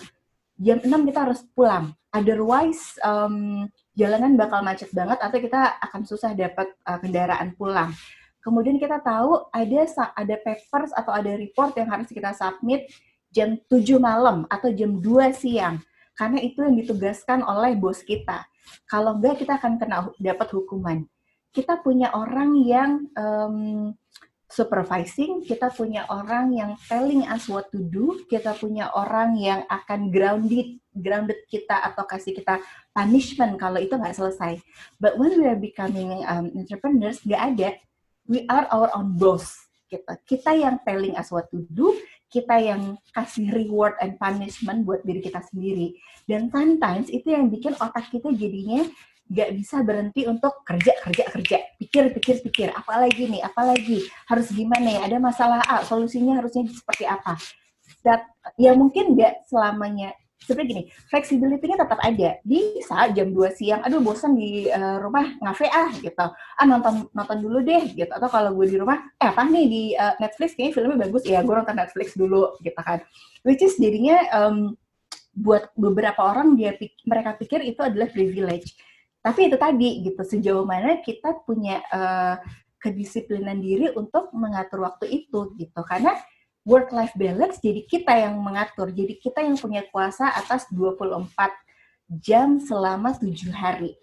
jam 0.55 0.79
6 0.79 0.87
kita 1.11 1.19
harus 1.27 1.43
pulang. 1.51 1.91
Otherwise 2.15 2.95
um, 3.03 3.67
jalanan 3.91 4.39
bakal 4.39 4.63
macet 4.63 4.87
banget 4.95 5.19
atau 5.19 5.35
kita 5.35 5.75
akan 5.83 6.01
susah 6.07 6.31
dapat 6.31 6.71
uh, 6.87 6.99
kendaraan 7.03 7.51
pulang. 7.59 7.91
Kemudian 8.45 8.77
kita 8.77 9.01
tahu 9.01 9.49
ada 9.49 9.81
ada 10.13 10.35
papers 10.45 10.93
atau 10.93 11.09
ada 11.09 11.33
report 11.33 11.73
yang 11.81 11.89
harus 11.89 12.05
kita 12.13 12.29
submit 12.37 12.85
jam 13.33 13.57
7 13.65 13.97
malam 13.97 14.45
atau 14.53 14.69
jam 14.69 15.01
2 15.01 15.33
siang. 15.33 15.81
Karena 16.13 16.39
itu 16.45 16.61
yang 16.61 16.77
ditugaskan 16.77 17.41
oleh 17.41 17.73
bos 17.73 18.05
kita. 18.05 18.45
Kalau 18.85 19.17
enggak 19.17 19.41
kita 19.41 19.57
akan 19.57 19.81
kena 19.81 19.97
dapat 20.21 20.47
hukuman. 20.53 21.09
Kita 21.49 21.81
punya 21.81 22.13
orang 22.13 22.53
yang 22.61 23.09
um, 23.17 23.91
supervising, 24.45 25.41
kita 25.41 25.73
punya 25.73 26.05
orang 26.07 26.53
yang 26.53 26.71
telling 26.85 27.25
us 27.25 27.49
what 27.49 27.67
to 27.73 27.81
do, 27.81 28.23
kita 28.29 28.53
punya 28.55 28.93
orang 28.93 29.35
yang 29.35 29.65
akan 29.67 30.13
grounded 30.13 30.77
grounded 30.95 31.43
kita 31.51 31.75
atau 31.91 32.07
kasih 32.07 32.31
kita 32.31 32.63
punishment 32.95 33.59
kalau 33.59 33.81
itu 33.81 33.97
nggak 33.97 34.15
selesai. 34.15 34.61
But 35.01 35.19
when 35.19 35.35
we 35.35 35.49
are 35.49 35.59
becoming 35.59 36.23
um, 36.23 36.53
entrepreneurs, 36.55 37.19
nggak 37.25 37.43
ada. 37.55 37.69
We 38.25 38.49
are 38.49 38.65
our 38.73 38.89
own 38.97 39.21
boss. 39.21 39.53
Kita, 39.85 40.17
kita 40.25 40.51
yang 40.57 40.81
telling 40.81 41.13
us 41.13 41.29
what 41.29 41.45
to 41.53 41.61
do, 41.69 41.93
kita 42.33 42.57
yang 42.57 42.97
kasih 43.13 43.53
reward 43.53 43.93
and 44.01 44.17
punishment 44.17 44.81
buat 44.81 45.05
diri 45.05 45.21
kita 45.21 45.45
sendiri. 45.45 45.93
Dan 46.25 46.49
sometimes 46.49 47.13
itu 47.13 47.29
yang 47.29 47.53
bikin 47.53 47.77
otak 47.77 48.09
kita 48.09 48.33
jadinya 48.33 48.81
nggak 49.25 49.49
bisa 49.57 49.81
berhenti 49.81 50.25
untuk 50.25 50.65
kerja 50.65 50.93
kerja 51.05 51.23
kerja. 51.29 51.57
Pikir 51.77 52.13
pikir 52.17 52.35
pikir. 52.49 52.67
Apalagi 52.73 53.29
nih 53.29 53.41
apalagi? 53.45 54.09
Harus 54.25 54.49
gimana 54.49 54.89
ya? 54.89 55.01
Ada 55.05 55.17
masalah 55.21 55.61
A 55.69 55.85
solusinya 55.85 56.41
harusnya 56.41 56.65
seperti 56.69 57.05
apa? 57.05 57.37
That 58.01 58.25
ya 58.57 58.73
mungkin 58.73 59.13
nggak 59.13 59.45
selamanya 59.49 60.17
sebenarnya 60.45 60.69
gini 60.69 60.83
flexibility-nya 61.09 61.77
tetap 61.81 61.99
ada. 61.99 62.29
Di 62.45 62.79
saat 62.85 63.17
jam 63.17 63.33
2 63.33 63.57
siang 63.57 63.81
aduh 63.81 63.99
bosan 63.99 64.37
di 64.37 64.69
uh, 64.69 65.01
rumah 65.01 65.33
ngafe 65.41 65.65
ah 65.67 65.89
gitu. 65.97 66.25
Ah 66.31 66.65
nonton 66.69 67.09
nonton 67.11 67.37
dulu 67.41 67.65
deh 67.65 67.91
gitu. 67.97 68.11
Atau 68.13 68.29
kalau 68.29 68.53
gue 68.53 68.69
di 68.69 68.77
rumah 68.77 69.01
eh 69.17 69.29
apa 69.33 69.41
nih 69.49 69.65
di 69.65 69.83
uh, 69.97 70.13
Netflix? 70.21 70.53
Kayaknya 70.53 70.73
filmnya 70.77 70.97
bagus. 71.09 71.23
Ya 71.25 71.41
gue 71.41 71.55
nonton 71.57 71.75
Netflix 71.75 72.07
dulu 72.13 72.55
gitu 72.61 72.81
kan. 72.85 73.01
Which 73.41 73.65
is 73.65 73.75
jadinya 73.81 74.21
um, 74.31 74.77
buat 75.35 75.73
beberapa 75.75 76.21
orang 76.21 76.55
dia 76.55 76.77
mereka 77.03 77.35
pikir 77.35 77.65
itu 77.65 77.81
adalah 77.81 78.07
privilege. 78.07 78.77
Tapi 79.25 79.49
itu 79.49 79.57
tadi 79.57 79.89
gitu. 80.05 80.21
Sejauh 80.21 80.63
mana 80.63 81.01
kita 81.01 81.41
punya 81.43 81.81
uh, 81.89 82.37
kedisiplinan 82.77 83.57
diri 83.57 83.89
untuk 83.97 84.29
mengatur 84.37 84.85
waktu 84.85 85.09
itu 85.09 85.57
gitu. 85.57 85.81
Karena 85.81 86.13
work 86.65 86.89
life 86.91 87.13
balance 87.13 87.61
jadi 87.61 87.85
kita 87.85 88.11
yang 88.11 88.41
mengatur. 88.41 88.89
Jadi 88.89 89.21
kita 89.21 89.45
yang 89.45 89.55
punya 89.55 89.85
kuasa 89.93 90.33
atas 90.33 90.65
24 90.73 91.31
jam 92.19 92.57
selama 92.57 93.13
tujuh 93.15 93.53
hari. 93.53 93.93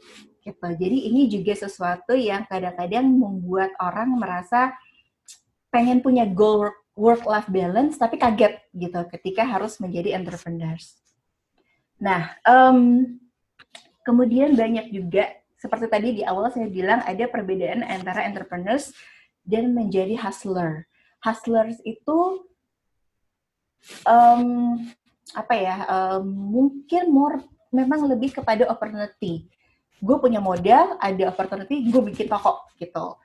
Gitu. 0.42 0.68
Jadi 0.78 0.98
ini 1.10 1.26
juga 1.30 1.54
sesuatu 1.54 2.14
yang 2.14 2.46
kadang-kadang 2.46 3.06
membuat 3.06 3.74
orang 3.78 4.14
merasa 4.14 4.74
pengen 5.74 5.98
punya 6.00 6.26
goal 6.26 6.70
work 6.94 7.24
life 7.26 7.48
balance 7.50 7.96
tapi 7.96 8.20
kaget 8.20 8.60
gitu 8.74 9.00
ketika 9.18 9.42
harus 9.42 9.76
menjadi 9.82 10.14
entrepreneurs. 10.18 10.98
Nah 11.98 12.34
um, 12.46 13.06
Kemudian 14.02 14.58
banyak 14.58 14.90
juga, 14.90 15.30
seperti 15.54 15.86
tadi 15.86 16.08
di 16.18 16.22
awal 16.26 16.50
saya 16.50 16.66
bilang 16.66 17.06
ada 17.06 17.22
perbedaan 17.30 17.86
antara 17.86 18.26
entrepreneurs 18.26 18.90
dan 19.46 19.70
menjadi 19.70 20.18
hustler. 20.18 20.90
Hustlers 21.22 21.78
itu 21.86 22.42
um, 24.06 24.78
apa 25.32 25.54
ya, 25.56 25.76
um, 25.88 26.24
mungkin 26.28 27.08
more 27.08 27.40
memang 27.72 28.04
lebih 28.04 28.36
kepada 28.36 28.68
opportunity. 28.68 29.48
Gue 30.02 30.18
punya 30.18 30.42
modal, 30.42 30.98
ada 30.98 31.30
opportunity, 31.30 31.88
gue 31.88 32.02
bikin 32.02 32.28
toko 32.28 32.66
gitu. 32.76 33.16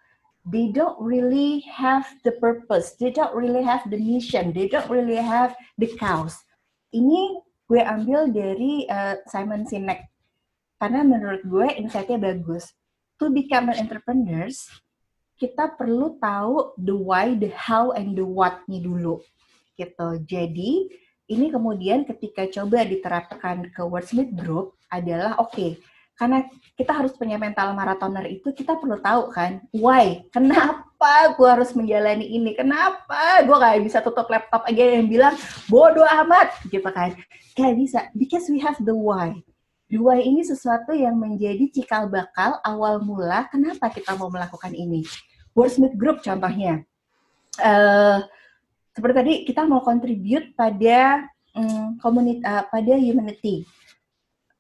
They 0.48 0.72
don't 0.72 0.96
really 1.04 1.60
have 1.68 2.08
the 2.24 2.32
purpose, 2.40 2.96
they 2.96 3.12
don't 3.12 3.36
really 3.36 3.66
have 3.66 3.84
the 3.92 4.00
mission, 4.00 4.56
they 4.56 4.72
don't 4.72 4.88
really 4.88 5.20
have 5.20 5.52
the 5.76 5.92
cause. 6.00 6.40
Ini 6.96 7.44
gue 7.68 7.82
ambil 7.84 8.32
dari 8.32 8.88
uh, 8.88 9.20
Simon 9.28 9.68
Sinek 9.68 10.08
karena 10.80 11.04
menurut 11.04 11.44
gue 11.44 11.68
insight-nya 11.76 12.22
bagus. 12.22 12.72
To 13.18 13.34
become 13.34 13.74
an 13.74 13.82
entrepreneurs, 13.82 14.70
kita 15.42 15.74
perlu 15.74 16.22
tahu 16.22 16.78
the 16.78 16.94
why, 16.94 17.34
the 17.34 17.50
how, 17.50 17.90
and 17.98 18.14
the 18.14 18.22
what-nya 18.22 18.86
dulu. 18.86 19.18
Gitu. 19.78 20.08
Jadi, 20.26 20.90
ini 21.30 21.46
kemudian 21.54 22.04
ketika 22.04 22.50
coba 22.50 22.82
diterapkan 22.82 23.70
ke 23.70 23.82
Wordsmith 23.86 24.34
Group 24.34 24.74
adalah 24.90 25.38
oke, 25.38 25.54
okay, 25.54 25.72
karena 26.18 26.50
kita 26.74 26.98
harus 26.98 27.14
punya 27.14 27.38
mental 27.38 27.78
maratoner 27.78 28.26
itu 28.26 28.50
kita 28.50 28.74
perlu 28.82 28.98
tahu 28.98 29.30
kan 29.30 29.62
why? 29.70 30.26
Kenapa 30.34 31.38
gue 31.38 31.46
harus 31.46 31.78
menjalani 31.78 32.26
ini? 32.26 32.58
Kenapa 32.58 33.46
gue 33.46 33.54
gak 33.54 33.86
bisa 33.86 34.02
tutup 34.02 34.26
laptop 34.26 34.66
aja 34.66 34.98
yang 34.98 35.06
bilang 35.06 35.38
bodoh 35.70 36.10
amat 36.26 36.58
gitu 36.74 36.90
kan. 36.90 37.14
Kayak 37.54 37.76
bisa 37.78 38.00
because 38.18 38.50
we 38.50 38.58
have 38.58 38.76
the 38.82 38.96
why. 38.98 39.38
The 39.94 40.02
why 40.02 40.26
ini 40.26 40.42
sesuatu 40.42 40.98
yang 40.98 41.22
menjadi 41.22 41.70
cikal 41.70 42.10
bakal 42.10 42.58
awal 42.66 42.98
mula 42.98 43.46
kenapa 43.54 43.94
kita 43.94 44.18
mau 44.18 44.34
melakukan 44.34 44.74
ini. 44.74 45.06
Wordsmith 45.54 45.94
Group 46.02 46.26
contohnya. 46.26 46.82
Uh, 47.62 48.26
seperti 48.98 49.16
tadi 49.16 49.34
kita 49.46 49.62
mau 49.70 49.86
contribute 49.86 50.58
pada 50.58 51.30
um, 51.54 52.02
komunitas 52.02 52.50
uh, 52.50 52.66
pada 52.74 52.98
humanity 52.98 53.62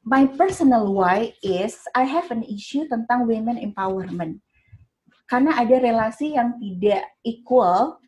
my 0.07 0.23
personal 0.39 0.87
why 0.95 1.35
is 1.43 1.75
I 1.91 2.07
have 2.07 2.31
an 2.31 2.47
issue 2.47 2.87
tentang 2.87 3.27
women 3.27 3.59
empowerment. 3.59 4.39
Karena 5.27 5.59
ada 5.59 5.75
relasi 5.75 6.39
yang 6.39 6.55
tidak 6.55 7.03
equal 7.27 7.99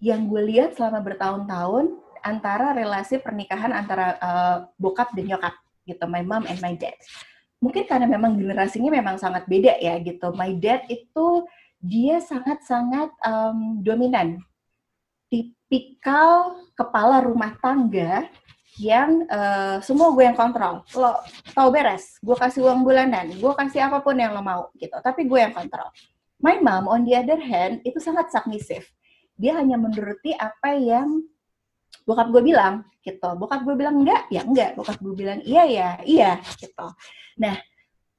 yang 0.00 0.24
gue 0.24 0.40
lihat 0.40 0.72
selama 0.80 1.04
bertahun-tahun 1.04 2.00
antara 2.24 2.72
relasi 2.72 3.20
pernikahan 3.20 3.76
antara 3.76 4.16
uh, 4.16 4.56
bokap 4.80 5.12
dan 5.12 5.28
nyokap 5.28 5.52
gitu, 5.84 6.08
my 6.08 6.24
mom 6.24 6.48
and 6.48 6.56
my 6.64 6.72
dad. 6.72 6.96
Mungkin 7.60 7.84
karena 7.84 8.08
memang 8.08 8.40
generasinya 8.40 8.88
memang 8.88 9.20
sangat 9.20 9.44
beda 9.44 9.76
ya 9.76 10.00
gitu. 10.00 10.32
My 10.32 10.56
dad 10.56 10.88
itu 10.88 11.44
dia 11.84 12.24
sangat-sangat 12.24 13.12
um, 13.20 13.84
dominan, 13.84 14.40
tipikal 15.74 16.54
kepala 16.78 17.18
rumah 17.18 17.58
tangga 17.58 18.30
yang 18.78 19.26
uh, 19.26 19.82
semua 19.82 20.14
gue 20.14 20.22
yang 20.22 20.38
kontrol. 20.38 20.86
Lo 20.94 21.18
tau 21.50 21.74
beres, 21.74 22.22
gue 22.22 22.36
kasih 22.38 22.62
uang 22.62 22.86
bulanan, 22.86 23.34
gue 23.34 23.52
kasih 23.58 23.90
apa 23.90 23.98
pun 23.98 24.14
yang 24.14 24.30
lo 24.30 24.42
mau 24.42 24.70
gitu. 24.78 24.94
Tapi 25.02 25.26
gue 25.26 25.38
yang 25.42 25.50
kontrol. 25.50 25.90
My 26.38 26.62
mom 26.62 26.86
on 26.86 27.02
the 27.02 27.18
other 27.18 27.42
hand 27.42 27.82
itu 27.82 27.98
sangat 27.98 28.30
submissive. 28.30 28.86
Dia 29.34 29.58
hanya 29.58 29.74
menuruti 29.74 30.30
apa 30.38 30.78
yang 30.78 31.26
bokap 32.06 32.30
gue 32.30 32.42
bilang 32.54 32.86
gitu. 33.02 33.34
Bokap 33.34 33.66
gue 33.66 33.74
bilang 33.74 33.98
enggak, 34.02 34.30
ya 34.30 34.46
enggak. 34.46 34.78
Bokap 34.78 35.02
gue 35.02 35.14
bilang 35.14 35.42
iya 35.42 35.66
ya, 35.66 35.90
iya 36.06 36.32
gitu. 36.58 36.86
Nah, 37.42 37.58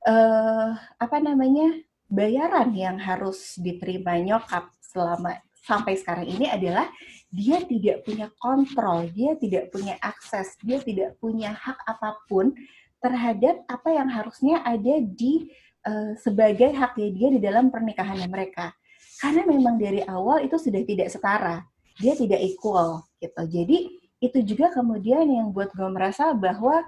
uh, 0.04 0.76
apa 1.00 1.18
namanya? 1.24 1.72
Bayaran 2.06 2.70
yang 2.78 3.02
harus 3.02 3.58
diterima 3.58 4.22
nyokap 4.22 4.70
selama 4.78 5.42
sampai 5.66 5.98
sekarang 5.98 6.30
ini 6.30 6.46
adalah 6.48 6.88
dia 7.34 7.60
tidak 7.66 8.06
punya 8.06 8.30
kontrol, 8.38 9.10
dia 9.12 9.36
tidak 9.36 9.74
punya 9.74 9.98
akses, 10.00 10.56
dia 10.62 10.80
tidak 10.80 11.18
punya 11.20 11.52
hak 11.52 11.76
apa 11.90 12.22
pun 12.30 12.54
terhadap 13.02 13.66
apa 13.68 13.90
yang 13.92 14.08
harusnya 14.08 14.62
ada 14.64 15.02
di 15.04 15.50
uh, 15.84 16.14
sebagai 16.22 16.72
hak 16.72 16.96
dia 16.96 17.30
di 17.34 17.42
dalam 17.42 17.74
pernikahannya 17.74 18.30
mereka. 18.30 18.72
Karena 19.20 19.44
memang 19.44 19.76
dari 19.82 20.06
awal 20.06 20.46
itu 20.46 20.56
sudah 20.56 20.82
tidak 20.86 21.10
setara, 21.10 21.66
dia 22.00 22.14
tidak 22.16 22.40
equal 22.40 23.04
gitu. 23.20 23.44
Jadi 23.50 23.78
itu 24.24 24.40
juga 24.56 24.72
kemudian 24.72 25.28
yang 25.28 25.52
buat 25.52 25.72
gue 25.76 25.90
merasa 25.92 26.32
bahwa 26.32 26.84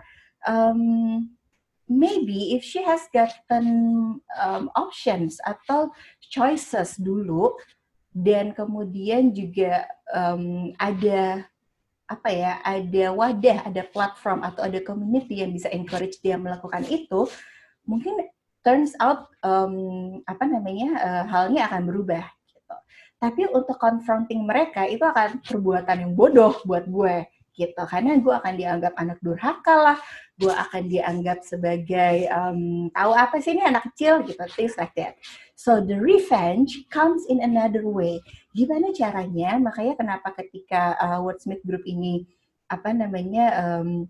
um, 0.47 1.27
maybe 1.87 2.55
if 2.55 2.63
she 2.63 2.83
has 2.83 3.03
gotten 3.15 3.67
um, 4.39 4.63
options 4.75 5.39
atau 5.47 5.91
choices 6.19 6.99
dulu 6.99 7.55
dan 8.17 8.49
kemudian 8.57 9.29
juga 9.29 9.85
um, 10.09 10.73
ada 10.81 11.45
apa 12.07 12.29
ya 12.31 12.57
ada 12.63 13.05
wadah 13.13 13.67
ada 13.67 13.83
platform 13.85 14.41
atau 14.41 14.65
ada 14.65 14.79
community 14.81 15.43
yang 15.43 15.53
bisa 15.53 15.69
encourage 15.69 16.17
dia 16.23 16.39
melakukan 16.39 16.81
itu 16.89 17.29
mungkin 17.85 18.25
turns 18.65 18.97
out 18.97 19.29
um, 19.43 20.17
apa 20.25 20.49
namanya 20.49 20.89
uh, 20.97 21.23
halnya 21.27 21.67
akan 21.69 21.83
berubah 21.85 22.25
gitu. 22.49 22.75
tapi 23.21 23.41
untuk 23.51 23.77
confronting 23.77 24.47
mereka 24.47 24.87
itu 24.87 25.03
akan 25.03 25.43
perbuatan 25.45 26.07
yang 26.07 26.13
bodoh 26.17 26.57
buat 26.63 26.89
gue 26.89 27.27
gitu 27.53 27.83
karena 27.85 28.17
gue 28.17 28.33
akan 28.33 28.53
dianggap 28.55 28.93
anak 28.95 29.19
durhaka 29.19 29.75
lah 29.75 29.97
gue 30.39 30.53
akan 30.53 30.83
dianggap 30.87 31.43
sebagai 31.43 32.29
um, 32.31 32.87
tahu 32.93 33.11
apa 33.13 33.35
sih 33.43 33.57
ini 33.57 33.67
anak 33.67 33.89
kecil 33.91 34.23
gitu 34.23 34.41
things 34.55 34.77
like 34.79 34.95
that 34.95 35.19
so 35.57 35.81
the 35.81 35.97
revenge 35.97 36.85
comes 36.93 37.25
in 37.25 37.41
another 37.41 37.89
way. 37.89 38.21
Gimana 38.53 38.93
caranya? 38.93 39.57
Makanya 39.57 39.97
kenapa 39.97 40.29
ketika 40.37 40.93
uh, 41.01 41.19
Wordsmith 41.25 41.65
Group 41.65 41.81
ini 41.89 42.29
apa 42.69 42.93
namanya 42.93 43.45
um, 43.57 44.05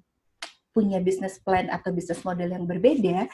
punya 0.75 0.99
business 0.99 1.39
plan 1.39 1.71
atau 1.71 1.89
business 1.95 2.21
model 2.21 2.51
yang 2.51 2.67
berbeda 2.67 3.25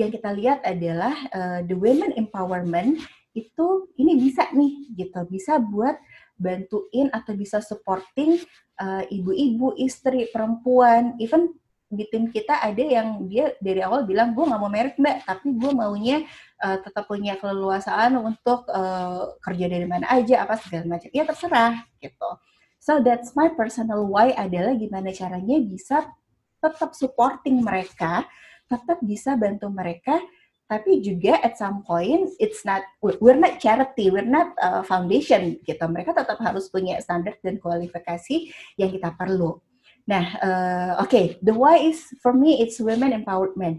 yang 0.00 0.10
kita 0.10 0.30
lihat 0.32 0.58
adalah 0.64 1.12
uh, 1.32 1.60
the 1.64 1.76
women 1.76 2.16
empowerment 2.16 3.00
itu 3.36 3.86
ini 4.00 4.18
bisa 4.18 4.50
nih 4.50 4.90
gitu. 4.96 5.20
Bisa 5.30 5.60
buat 5.62 5.94
bantuin 6.40 7.12
atau 7.12 7.36
bisa 7.36 7.60
supporting 7.60 8.40
uh, 8.80 9.04
ibu-ibu, 9.06 9.76
istri, 9.76 10.26
perempuan, 10.32 11.14
even 11.20 11.52
di 11.90 12.06
tim 12.06 12.30
kita 12.30 12.62
ada 12.62 12.78
yang 12.78 13.26
dia 13.26 13.50
dari 13.58 13.82
awal 13.82 14.06
bilang 14.06 14.30
gue 14.30 14.46
nggak 14.46 14.62
mau 14.62 14.70
merit 14.70 14.94
mbak 14.94 15.26
tapi 15.26 15.50
gue 15.50 15.72
maunya 15.74 16.22
uh, 16.62 16.78
tetap 16.78 17.10
punya 17.10 17.34
keleluasaan 17.34 18.14
untuk 18.14 18.70
uh, 18.70 19.34
kerja 19.42 19.66
dari 19.66 19.90
mana 19.90 20.06
aja 20.06 20.46
apa 20.46 20.54
segala 20.62 20.86
macam. 20.86 21.10
Ya 21.10 21.26
terserah 21.26 21.82
gitu. 21.98 22.30
So 22.78 23.02
that's 23.02 23.34
my 23.34 23.50
personal 23.58 24.06
why 24.06 24.30
adalah 24.38 24.78
gimana 24.78 25.10
caranya 25.10 25.58
bisa 25.58 26.06
tetap 26.62 26.94
supporting 26.94 27.58
mereka 27.58 28.24
tetap 28.70 29.02
bisa 29.02 29.34
bantu 29.34 29.66
mereka 29.66 30.14
tapi 30.70 31.02
juga 31.02 31.42
at 31.42 31.58
some 31.58 31.82
point 31.82 32.30
it's 32.38 32.62
not 32.62 32.86
we're 33.02 33.34
not 33.34 33.58
charity 33.58 34.14
we're 34.14 34.22
not 34.22 34.54
uh, 34.62 34.86
foundation 34.86 35.58
gitu. 35.66 35.84
Mereka 35.90 36.14
tetap 36.14 36.38
harus 36.38 36.70
punya 36.70 37.02
standar 37.02 37.34
dan 37.42 37.58
kualifikasi 37.58 38.54
yang 38.78 38.94
kita 38.94 39.10
perlu 39.18 39.58
nah 40.10 40.26
uh, 40.42 40.92
okay, 41.06 41.38
the 41.38 41.54
why 41.54 41.78
is 41.78 42.02
for 42.18 42.34
me 42.34 42.58
it's 42.58 42.82
women 42.82 43.14
empowerment 43.14 43.78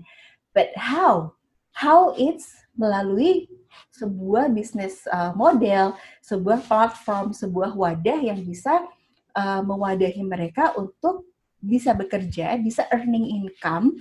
but 0.55 0.71
how 0.79 1.35
how 1.75 2.15
it's 2.15 2.55
melalui 2.79 3.51
sebuah 3.91 4.47
bisnis 4.55 5.03
uh, 5.11 5.35
model 5.35 5.91
sebuah 6.23 6.63
platform 6.63 7.35
sebuah 7.35 7.75
wadah 7.75 8.19
yang 8.23 8.39
bisa 8.47 8.87
uh, 9.35 9.59
mewadahi 9.59 10.23
mereka 10.23 10.71
untuk 10.79 11.27
bisa 11.59 11.91
bekerja 11.91 12.55
bisa 12.63 12.87
earning 12.95 13.27
income 13.43 13.91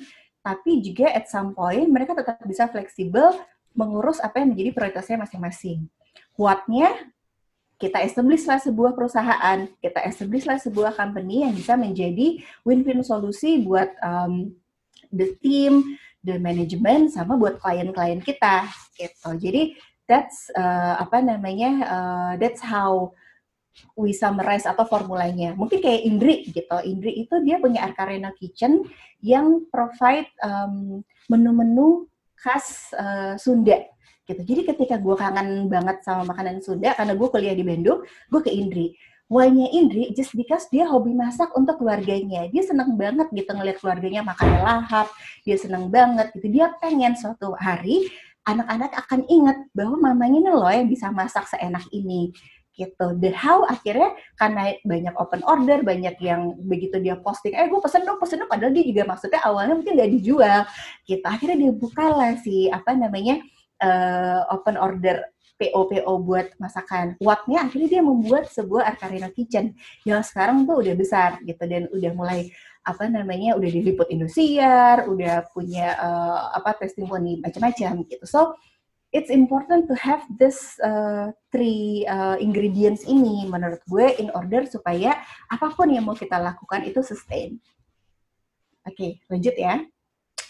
tapi 0.40 0.80
juga 0.80 1.10
at 1.10 1.26
some 1.26 1.52
point 1.52 1.90
mereka 1.90 2.14
tetap 2.14 2.40
bisa 2.46 2.70
fleksibel 2.70 3.36
mengurus 3.74 4.18
apa 4.22 4.42
yang 4.42 4.54
menjadi 4.54 4.70
prioritasnya 4.74 5.16
masing-masing. 5.20 5.86
Kuatnya 6.34 6.90
kita 7.80 8.04
establish 8.04 8.44
lah 8.44 8.60
sebuah 8.60 8.92
perusahaan, 8.92 9.64
kita 9.80 10.04
establish 10.04 10.44
lah 10.44 10.60
sebuah 10.60 10.92
company 10.92 11.48
yang 11.48 11.56
bisa 11.56 11.80
menjadi 11.80 12.44
win-win 12.60 13.00
solusi 13.00 13.64
buat 13.64 13.88
um, 14.04 14.52
the 15.08 15.32
team, 15.40 15.96
the 16.20 16.36
management, 16.36 17.16
sama 17.16 17.40
buat 17.40 17.56
klien-klien 17.56 18.20
kita. 18.20 18.68
Gitu. 19.00 19.30
Jadi 19.40 19.62
that's 20.04 20.52
uh, 20.52 21.00
apa 21.00 21.24
namanya, 21.24 21.72
uh, 21.88 22.32
that's 22.36 22.60
how 22.60 23.16
we 23.96 24.12
summarize 24.12 24.68
atau 24.68 24.84
formulanya. 24.84 25.56
Mungkin 25.56 25.80
kayak 25.80 26.04
Indri 26.04 26.52
gitu. 26.52 26.76
Indri 26.84 27.24
itu 27.24 27.32
dia 27.40 27.56
punya 27.56 27.88
Arkarena 27.88 28.28
Kitchen 28.36 28.84
yang 29.24 29.64
provide 29.72 30.28
menu 30.44 31.00
menu-menu 31.32 32.04
khas 32.36 32.92
uh, 32.92 33.36
Sunda 33.40 33.88
gitu. 34.30 34.42
Jadi 34.46 34.62
ketika 34.70 34.94
gue 35.02 35.14
kangen 35.18 35.66
banget 35.66 36.06
sama 36.06 36.22
makanan 36.30 36.62
Sunda 36.62 36.94
karena 36.94 37.18
gue 37.18 37.28
kuliah 37.28 37.54
di 37.58 37.66
Bandung, 37.66 38.06
gue 38.06 38.40
ke 38.40 38.50
Indri. 38.54 38.94
Why-nya 39.30 39.70
Indri 39.70 40.10
just 40.14 40.34
because 40.34 40.66
dia 40.70 40.90
hobi 40.90 41.14
masak 41.14 41.54
untuk 41.54 41.78
keluarganya. 41.78 42.50
Dia 42.50 42.62
seneng 42.66 42.98
banget 42.98 43.30
gitu 43.30 43.50
ngeliat 43.50 43.78
keluarganya 43.78 44.26
makan 44.26 44.48
lahap. 44.62 45.06
Dia 45.46 45.54
seneng 45.54 45.86
banget 45.86 46.34
gitu. 46.34 46.50
Dia 46.50 46.74
pengen 46.82 47.14
suatu 47.14 47.54
hari 47.54 48.10
anak-anak 48.46 48.90
akan 49.06 49.20
ingat 49.30 49.58
bahwa 49.70 50.10
mamanya 50.10 50.38
ini 50.42 50.50
loh 50.50 50.66
yang 50.66 50.90
bisa 50.90 51.14
masak 51.14 51.46
seenak 51.46 51.86
ini 51.94 52.34
gitu. 52.80 53.06
The 53.20 53.30
how 53.36 53.68
akhirnya 53.68 54.16
karena 54.40 54.74
banyak 54.82 55.14
open 55.20 55.44
order, 55.44 55.84
banyak 55.84 56.16
yang 56.24 56.56
begitu 56.64 56.96
dia 57.02 57.20
posting, 57.20 57.52
eh 57.52 57.68
gue 57.68 57.80
pesen 57.82 58.08
dong, 58.08 58.16
pesen 58.16 58.40
dong, 58.40 58.48
padahal 58.48 58.72
dia 58.72 58.84
juga 58.88 59.02
maksudnya 59.04 59.40
awalnya 59.44 59.76
mungkin 59.76 59.94
nggak 60.00 60.12
dijual, 60.16 60.64
gitu. 61.04 61.24
Akhirnya 61.28 61.68
dia 61.68 61.72
buka 61.76 62.06
lah 62.08 62.32
si 62.40 62.72
apa 62.72 62.96
namanya 62.96 63.42
uh, 63.80 64.46
open 64.52 64.76
order 64.76 65.24
PO-PO 65.60 66.12
buat 66.24 66.56
masakan. 66.56 67.20
Wattnya 67.20 67.68
akhirnya 67.68 68.00
dia 68.00 68.02
membuat 68.02 68.48
sebuah 68.48 68.96
Arkarina 68.96 69.28
Kitchen 69.28 69.76
yang 70.08 70.24
sekarang 70.24 70.64
tuh 70.64 70.80
udah 70.80 70.94
besar 70.96 71.36
gitu 71.44 71.60
dan 71.68 71.84
udah 71.92 72.12
mulai 72.16 72.48
apa 72.80 73.04
namanya 73.12 73.60
udah 73.60 73.68
diliput 73.68 74.08
Indosiar, 74.08 75.04
udah 75.04 75.44
punya 75.52 75.92
uh, 76.00 76.56
apa 76.56 76.80
testimoni 76.80 77.44
macam-macam 77.44 78.08
gitu. 78.08 78.24
So 78.24 78.56
it's 79.12 79.28
important 79.28 79.84
to 79.92 79.94
have 80.00 80.24
this 80.40 80.80
uh, 80.80 81.28
three 81.52 82.08
uh, 82.08 82.40
ingredients 82.40 83.04
ini 83.04 83.44
menurut 83.44 83.84
gue 83.84 84.16
in 84.16 84.32
order 84.32 84.64
supaya 84.64 85.20
apa 85.52 85.76
pun 85.76 85.92
yang 85.92 86.08
mau 86.08 86.16
kita 86.16 86.40
lakukan 86.40 86.88
itu 86.88 87.04
sustain. 87.04 87.60
Oke, 88.88 88.96
okay, 88.96 89.10
lanjut 89.28 89.54
ya. 89.60 89.84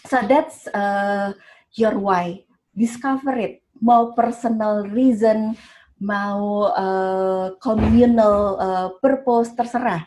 So 0.07 0.23
that's 0.23 0.71
uh, 0.71 1.35
your 1.75 1.99
why. 1.99 2.47
Discover 2.71 3.35
it 3.39 3.53
mau 3.81 4.13
personal 4.13 4.85
reason, 4.93 5.57
mau 5.97 6.69
uh, 6.69 7.57
communal 7.57 8.37
uh, 8.61 8.89
purpose, 9.01 9.51
terserah. 9.57 10.05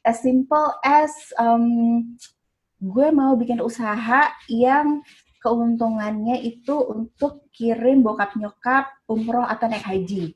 As 0.00 0.24
simple 0.24 0.80
as 0.80 1.12
um, 1.36 2.16
gue 2.80 3.08
mau 3.12 3.36
bikin 3.36 3.60
usaha 3.60 4.32
yang 4.48 5.04
keuntungannya 5.44 6.40
itu 6.40 6.76
untuk 6.88 7.48
kirim 7.52 8.00
bokap 8.00 8.32
nyokap 8.40 8.88
umroh 9.04 9.44
atau 9.44 9.68
naik 9.68 9.84
haji. 9.84 10.32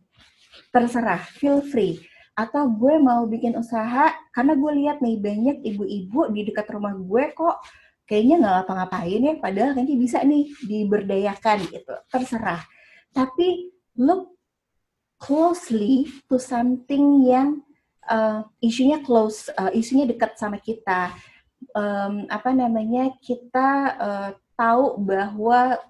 Terserah, 0.69 1.25
feel 1.41 1.65
free. 1.65 2.05
Atau 2.37 2.69
gue 2.69 3.01
mau 3.01 3.25
bikin 3.25 3.57
usaha 3.57 4.13
karena 4.35 4.53
gue 4.59 4.73
lihat 4.85 4.99
nih 5.01 5.17
banyak 5.17 5.57
ibu-ibu 5.65 6.29
di 6.35 6.45
dekat 6.45 6.67
rumah 6.69 6.93
gue 6.93 7.31
kok 7.33 7.63
kayaknya 8.05 8.37
nggak 8.41 8.55
ngapa-ngapain 8.61 9.21
ya, 9.21 9.35
padahal 9.41 9.71
kayaknya 9.77 9.97
bisa 9.97 10.19
nih 10.23 10.45
diberdayakan 10.65 11.59
gitu. 11.73 11.95
Terserah 12.13 12.63
tapi 13.15 13.71
look 13.95 14.35
closely 15.23 16.11
to 16.27 16.37
something 16.37 17.23
yang 17.23 17.63
uh, 18.11 18.43
isunya 18.59 18.99
close, 19.01 19.49
uh, 19.55 19.71
isunya 19.71 20.11
dekat 20.11 20.35
sama 20.37 20.59
kita. 20.59 21.15
Um, 21.73 22.29
apa 22.29 22.53
namanya 22.53 23.15
kita 23.25 23.69
uh, 23.97 24.31
tahu 24.59 25.01
bahwa 25.01 25.81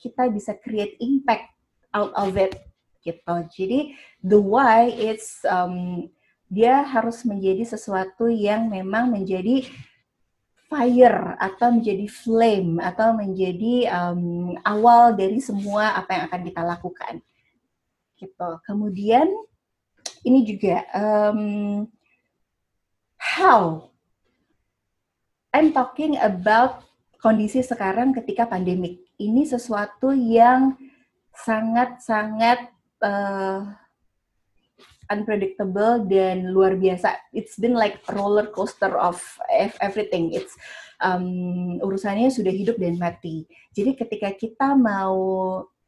kita 0.00 0.26
bisa 0.32 0.56
create 0.58 0.96
impact 0.98 1.52
out 1.92 2.10
of 2.16 2.34
it 2.34 2.56
gitu. 3.04 3.36
Jadi 3.52 3.94
the 4.24 4.40
why 4.40 4.90
it's 4.90 5.44
um, 5.46 6.08
dia 6.50 6.82
harus 6.82 7.22
menjadi 7.22 7.62
sesuatu 7.62 8.26
yang 8.26 8.66
memang 8.66 9.12
menjadi 9.12 9.70
fire 10.70 11.34
atau 11.42 11.74
menjadi 11.74 12.06
flame 12.06 12.78
atau 12.78 13.10
menjadi 13.18 13.90
um, 13.90 14.54
awal 14.62 15.18
dari 15.18 15.42
semua 15.42 15.98
apa 15.98 16.14
yang 16.14 16.22
akan 16.30 16.40
kita 16.46 16.62
lakukan. 16.62 17.14
Gitu. 18.14 18.50
Kemudian 18.62 19.26
ini 20.22 20.46
juga 20.46 20.86
um, 20.94 21.42
how 23.18 23.90
I'm 25.50 25.74
talking 25.74 26.14
about 26.22 26.86
kondisi 27.18 27.66
sekarang 27.66 28.14
ketika 28.14 28.46
pandemik. 28.46 29.02
Ini 29.18 29.50
sesuatu 29.50 30.14
yang 30.14 30.78
sangat-sangat 31.34 32.70
uh, 33.02 33.79
unpredictable 35.10 36.06
dan 36.06 36.54
luar 36.54 36.78
biasa. 36.78 37.18
It's 37.34 37.58
been 37.58 37.74
like 37.74 38.00
roller 38.14 38.48
coaster 38.48 38.94
of 38.94 39.18
everything. 39.82 40.32
It's 40.32 40.54
um, 41.02 41.76
urusannya 41.82 42.30
sudah 42.30 42.54
hidup 42.54 42.78
dan 42.78 42.96
mati. 42.96 43.44
Jadi 43.74 43.98
ketika 43.98 44.30
kita 44.32 44.78
mau 44.78 45.18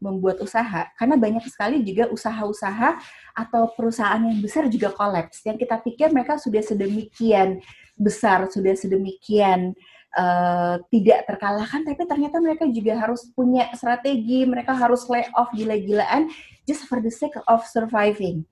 membuat 0.03 0.43
usaha, 0.43 0.91
karena 0.99 1.15
banyak 1.15 1.47
sekali 1.47 1.79
juga 1.87 2.11
usaha-usaha 2.11 2.99
atau 3.39 3.71
perusahaan 3.79 4.19
yang 4.19 4.43
besar 4.43 4.67
juga 4.67 4.91
kolaps. 4.91 5.47
Yang 5.47 5.63
kita 5.63 5.77
pikir 5.79 6.09
mereka 6.11 6.43
sudah 6.43 6.59
sedemikian 6.59 7.63
besar, 7.95 8.51
sudah 8.51 8.75
sedemikian 8.75 9.79
uh, 10.19 10.83
tidak 10.91 11.31
terkalahkan, 11.31 11.87
tapi 11.87 12.03
ternyata 12.03 12.43
mereka 12.43 12.67
juga 12.67 12.99
harus 12.99 13.31
punya 13.31 13.71
strategi, 13.79 14.43
mereka 14.43 14.75
harus 14.75 15.07
lay 15.07 15.23
off 15.39 15.55
gila-gilaan 15.55 16.27
just 16.67 16.83
for 16.91 16.99
the 16.99 17.13
sake 17.13 17.39
of 17.47 17.63
surviving. 17.71 18.43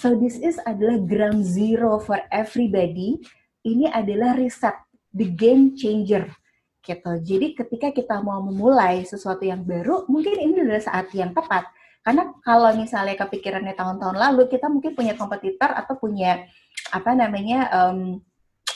So 0.00 0.16
this 0.16 0.40
is 0.40 0.56
adalah 0.64 0.96
ground 1.04 1.44
zero 1.44 2.00
for 2.00 2.16
everybody. 2.32 3.20
Ini 3.60 3.92
adalah 3.92 4.32
riset, 4.32 4.72
the 5.12 5.28
game 5.28 5.76
changer. 5.76 6.24
Gitu. 6.80 7.12
Jadi 7.20 7.52
ketika 7.52 7.92
kita 7.92 8.16
mau 8.24 8.40
memulai 8.40 9.04
sesuatu 9.04 9.44
yang 9.44 9.60
baru, 9.60 10.08
mungkin 10.08 10.40
ini 10.40 10.64
adalah 10.64 10.80
saat 10.80 11.12
yang 11.12 11.36
tepat. 11.36 11.68
Karena 12.00 12.32
kalau 12.40 12.72
misalnya 12.80 13.12
kepikirannya 13.12 13.76
tahun-tahun 13.76 14.16
lalu, 14.16 14.48
kita 14.48 14.72
mungkin 14.72 14.96
punya 14.96 15.12
kompetitor 15.12 15.68
atau 15.68 15.92
punya 16.00 16.48
apa 16.96 17.12
namanya 17.12 17.68
um, 17.68 18.24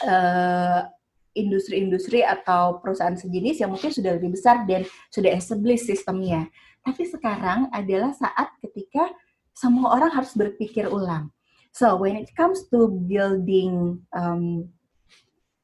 uh, 0.04 0.84
industri-industri 1.32 2.20
atau 2.20 2.84
perusahaan 2.84 3.16
sejenis 3.16 3.64
yang 3.64 3.72
mungkin 3.72 3.88
sudah 3.88 4.20
lebih 4.20 4.36
besar 4.36 4.68
dan 4.68 4.84
sudah 5.08 5.32
established 5.32 5.88
sistemnya. 5.88 6.52
Tapi 6.84 7.08
sekarang 7.08 7.72
adalah 7.72 8.12
saat 8.12 8.52
ketika 8.60 9.08
semua 9.54 9.94
orang 9.94 10.10
harus 10.10 10.34
berpikir 10.34 10.90
ulang. 10.90 11.30
So 11.74 11.98
when 11.98 12.18
it 12.18 12.30
comes 12.34 12.66
to 12.70 12.86
building 12.86 14.02
um, 14.14 14.70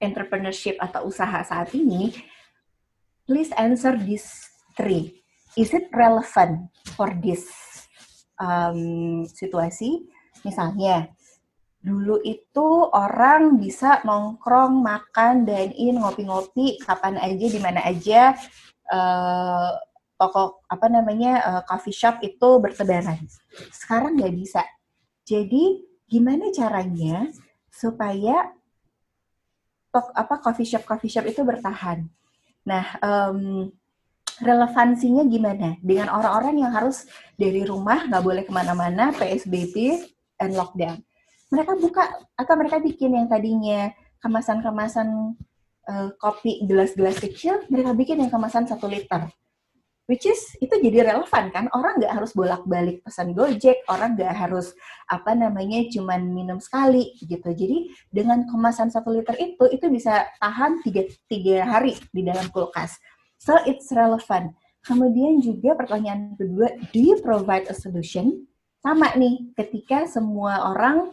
entrepreneurship 0.03 0.81
atau 0.81 1.07
usaha 1.07 1.45
saat 1.45 1.71
ini, 1.77 2.11
please 3.29 3.55
answer 3.55 3.95
these 3.95 4.27
three. 4.75 5.23
Is 5.55 5.75
it 5.75 5.91
relevant 5.95 6.71
for 6.95 7.11
this 7.19 7.47
um, 8.39 9.23
situasi? 9.27 10.07
Misalnya, 10.47 11.11
dulu 11.83 12.23
itu 12.23 12.69
orang 12.91 13.59
bisa 13.59 14.03
nongkrong, 14.03 14.83
makan, 14.83 15.47
dine 15.47 15.75
in, 15.75 16.01
ngopi-ngopi, 16.01 16.81
kapan 16.83 17.19
aja, 17.19 17.47
di 17.47 17.61
mana 17.61 17.81
aja, 17.83 18.35
uh, 18.91 19.75
toko 20.21 20.61
apa 20.69 20.87
namanya 20.93 21.33
uh, 21.41 21.63
coffee 21.65 21.97
shop 21.97 22.21
itu 22.21 22.61
bertebaran. 22.61 23.25
Sekarang 23.73 24.21
nggak 24.21 24.37
bisa. 24.37 24.61
Jadi 25.25 25.81
gimana 26.05 26.53
caranya 26.53 27.33
supaya 27.73 28.53
tok 29.89 30.13
apa 30.13 30.45
coffee 30.45 30.69
shop 30.69 30.85
coffee 30.85 31.09
shop 31.09 31.25
itu 31.25 31.41
bertahan? 31.41 32.05
Nah, 32.69 32.85
um, 33.01 33.73
relevansinya 34.45 35.25
gimana 35.25 35.81
dengan 35.81 36.13
orang-orang 36.13 36.69
yang 36.69 36.73
harus 36.77 37.09
dari 37.41 37.65
rumah 37.65 38.05
nggak 38.05 38.21
boleh 38.21 38.43
ke 38.45 38.53
mana-mana 38.53 39.17
PSBB 39.17 40.05
and 40.37 40.53
lockdown? 40.53 41.01
Mereka 41.49 41.81
buka 41.81 42.05
atau 42.37 42.55
mereka 42.61 42.77
bikin 42.79 43.17
yang 43.17 43.27
tadinya 43.27 43.89
kemasan-kemasan 44.21 45.09
uh, 45.89 46.09
kopi 46.21 46.61
gelas-gelas 46.69 47.17
kecil, 47.17 47.65
mereka 47.73 47.97
bikin 47.97 48.21
yang 48.21 48.31
kemasan 48.31 48.69
satu 48.69 48.85
liter 48.85 49.33
which 50.11 50.27
is 50.27 50.59
itu 50.59 50.75
jadi 50.83 51.15
relevan 51.15 51.55
kan? 51.55 51.71
Orang 51.71 52.03
nggak 52.03 52.11
harus 52.11 52.35
bolak-balik 52.35 53.07
pesan 53.07 53.31
gojek 53.31 53.87
orang 53.87 54.19
nggak 54.19 54.35
harus 54.35 54.75
apa 55.07 55.39
namanya 55.39 55.87
cuman 55.87 56.35
minum 56.35 56.59
sekali 56.59 57.15
gitu. 57.23 57.55
Jadi 57.55 57.95
dengan 58.11 58.43
kemasan 58.51 58.91
satu 58.91 59.15
liter 59.15 59.39
itu 59.39 59.71
itu 59.71 59.87
bisa 59.87 60.27
tahan 60.43 60.83
tiga, 60.83 61.07
tiga 61.31 61.63
hari 61.63 61.95
di 62.11 62.27
dalam 62.27 62.51
kulkas. 62.51 62.99
So 63.39 63.55
it's 63.71 63.95
relevant 63.95 64.59
kemudian 64.85 65.45
juga 65.45 65.77
pertanyaan 65.77 66.41
kedua 66.41 66.73
do 66.91 66.99
you 66.99 67.17
provide 67.23 67.71
a 67.71 67.77
solution? 67.77 68.49
Sama 68.81 69.13
nih 69.13 69.53
ketika 69.55 70.09
semua 70.09 70.73
orang 70.73 71.13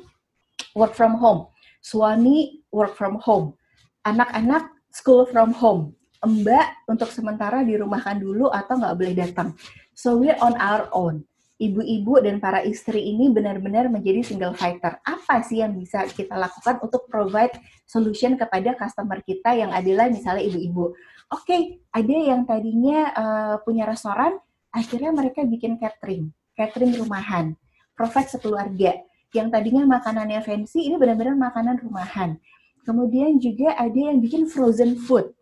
work 0.74 0.96
from 0.96 1.20
home. 1.20 1.52
Suami 1.84 2.64
work 2.72 2.96
from 2.96 3.20
home. 3.20 3.60
Anak-anak 4.08 4.72
school 4.96 5.28
from 5.28 5.52
home 5.52 5.97
Mbak 6.26 6.90
untuk 6.90 7.10
sementara 7.14 7.62
dirumahkan 7.62 8.18
dulu 8.18 8.50
atau 8.50 8.82
nggak 8.82 8.96
boleh 8.98 9.14
datang. 9.14 9.54
So 9.94 10.18
we're 10.18 10.38
on 10.42 10.58
our 10.58 10.90
own. 10.94 11.26
Ibu-ibu 11.58 12.22
dan 12.22 12.38
para 12.38 12.62
istri 12.62 13.02
ini 13.02 13.34
benar-benar 13.34 13.90
menjadi 13.90 14.22
single 14.22 14.54
fighter. 14.54 15.02
Apa 15.02 15.42
sih 15.42 15.66
yang 15.66 15.74
bisa 15.74 16.06
kita 16.06 16.38
lakukan 16.38 16.78
untuk 16.86 17.10
provide 17.10 17.58
solution 17.90 18.38
kepada 18.38 18.78
customer 18.78 19.26
kita 19.26 19.58
yang 19.58 19.74
adalah 19.74 20.06
misalnya 20.06 20.46
ibu-ibu? 20.46 20.94
Oke, 21.34 21.44
okay, 21.50 21.62
ada 21.90 22.14
yang 22.14 22.46
tadinya 22.46 23.00
uh, 23.10 23.56
punya 23.66 23.90
restoran, 23.90 24.38
akhirnya 24.70 25.10
mereka 25.10 25.42
bikin 25.50 25.82
catering, 25.82 26.30
catering 26.54 26.94
rumahan, 26.94 27.58
provide 27.98 28.30
sekeluarga. 28.30 29.02
Yang 29.34 29.48
tadinya 29.50 29.98
makanannya 29.98 30.40
fancy, 30.46 30.88
ini 30.88 30.96
benar-benar 31.02 31.36
makanan 31.36 31.82
rumahan. 31.82 32.38
Kemudian 32.86 33.42
juga 33.42 33.76
ada 33.76 33.98
yang 33.98 34.22
bikin 34.24 34.46
frozen 34.48 34.96
food 34.96 35.34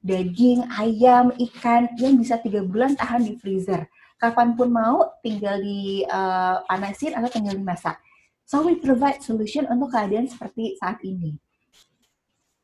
daging, 0.00 0.64
ayam, 0.80 1.32
ikan 1.36 1.92
yang 2.00 2.16
bisa 2.16 2.40
tiga 2.40 2.64
bulan 2.64 2.96
tahan 2.96 3.24
di 3.24 3.36
freezer. 3.36 3.84
Kapan 4.20 4.52
pun 4.52 4.68
mau, 4.68 5.16
tinggal 5.24 5.60
dipanasin 5.60 7.16
uh, 7.16 7.24
atau 7.24 7.30
tinggal 7.32 7.56
dimasak. 7.56 7.96
So 8.44 8.66
we 8.66 8.76
provide 8.76 9.22
solution 9.22 9.64
untuk 9.70 9.94
keadaan 9.94 10.28
seperti 10.28 10.76
saat 10.76 11.00
ini. 11.06 11.38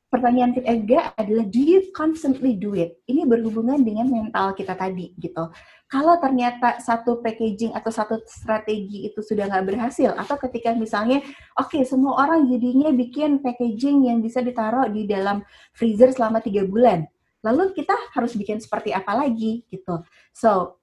Pertanyaan 0.07 0.55
ketiga 0.55 1.13
adalah 1.19 1.45
do 1.47 1.61
you 1.61 1.93
constantly 1.93 2.57
do 2.57 2.73
it? 2.79 3.03
Ini 3.05 3.27
berhubungan 3.27 3.83
dengan 3.83 4.07
mental 4.07 4.55
kita 4.55 4.79
tadi 4.79 5.13
gitu. 5.19 5.51
Kalau 5.87 6.19
ternyata 6.19 6.83
satu 6.83 7.23
packaging 7.23 7.75
atau 7.75 7.91
satu 7.95 8.19
strategi 8.27 9.07
itu 9.07 9.23
sudah 9.23 9.47
nggak 9.47 9.67
berhasil, 9.67 10.15
atau 10.19 10.35
ketika 10.47 10.75
misalnya, 10.75 11.23
oke 11.55 11.71
okay, 11.71 11.83
semua 11.87 12.19
orang 12.27 12.51
jadinya 12.51 12.91
bikin 12.91 13.39
packaging 13.39 14.11
yang 14.11 14.19
bisa 14.19 14.43
ditaruh 14.43 14.91
di 14.91 15.07
dalam 15.07 15.47
freezer 15.75 16.11
selama 16.11 16.43
tiga 16.43 16.67
bulan, 16.67 17.07
lalu 17.45 17.73
kita 17.77 17.93
harus 18.13 18.33
bikin 18.37 18.61
seperti 18.61 18.93
apa 18.93 19.13
lagi 19.17 19.65
gitu. 19.69 20.05
So 20.33 20.81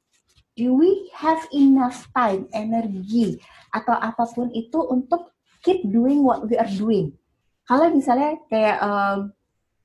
do 0.54 0.78
we 0.78 1.10
have 1.18 1.42
enough 1.54 2.06
time, 2.14 2.46
energi, 2.54 3.42
atau 3.74 3.98
apa 3.98 4.26
pun 4.30 4.54
itu 4.54 4.78
untuk 4.86 5.34
keep 5.66 5.82
doing 5.86 6.22
what 6.22 6.46
we 6.46 6.58
are 6.58 6.70
doing? 6.70 7.14
Kalau 7.66 7.90
misalnya 7.90 8.38
kayak 8.52 8.78
um, 8.84 9.32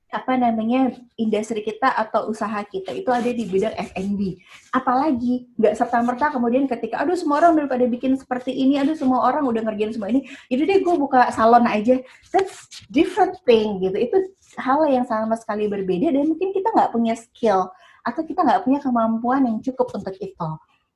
apa 0.08 0.40
namanya 0.40 0.92
industri 1.20 1.60
kita 1.60 1.92
atau 1.92 2.32
usaha 2.32 2.64
kita 2.64 2.96
itu 2.96 3.08
ada 3.12 3.28
di 3.28 3.44
bidang 3.44 3.76
F&B. 3.92 4.40
Apalagi 4.72 5.48
nggak 5.60 5.74
serta 5.76 6.00
merta 6.00 6.32
kemudian 6.32 6.64
ketika 6.64 7.04
aduh 7.04 7.16
semua 7.16 7.44
orang 7.44 7.60
udah 7.60 7.68
pada 7.68 7.84
bikin 7.84 8.16
seperti 8.16 8.56
ini, 8.56 8.80
aduh 8.80 8.96
semua 8.96 9.28
orang 9.28 9.44
udah 9.44 9.60
ngerjain 9.68 9.92
semua 9.92 10.08
ini, 10.08 10.24
jadi 10.48 10.62
deh 10.64 10.78
gue 10.80 10.94
buka 10.96 11.28
salon 11.32 11.68
aja. 11.68 12.00
That's 12.32 12.68
different 12.88 13.36
thing 13.44 13.84
gitu. 13.84 13.96
Itu 13.96 14.16
hal 14.56 14.88
yang 14.88 15.04
sama 15.04 15.36
sekali 15.36 15.68
berbeda 15.68 16.08
dan 16.08 16.24
mungkin 16.24 16.56
kita 16.56 16.72
nggak 16.72 16.90
punya 16.90 17.12
skill 17.12 17.68
atau 18.06 18.22
kita 18.24 18.40
nggak 18.40 18.64
punya 18.64 18.80
kemampuan 18.80 19.44
yang 19.44 19.58
cukup 19.60 19.92
untuk 19.92 20.16
itu 20.16 20.48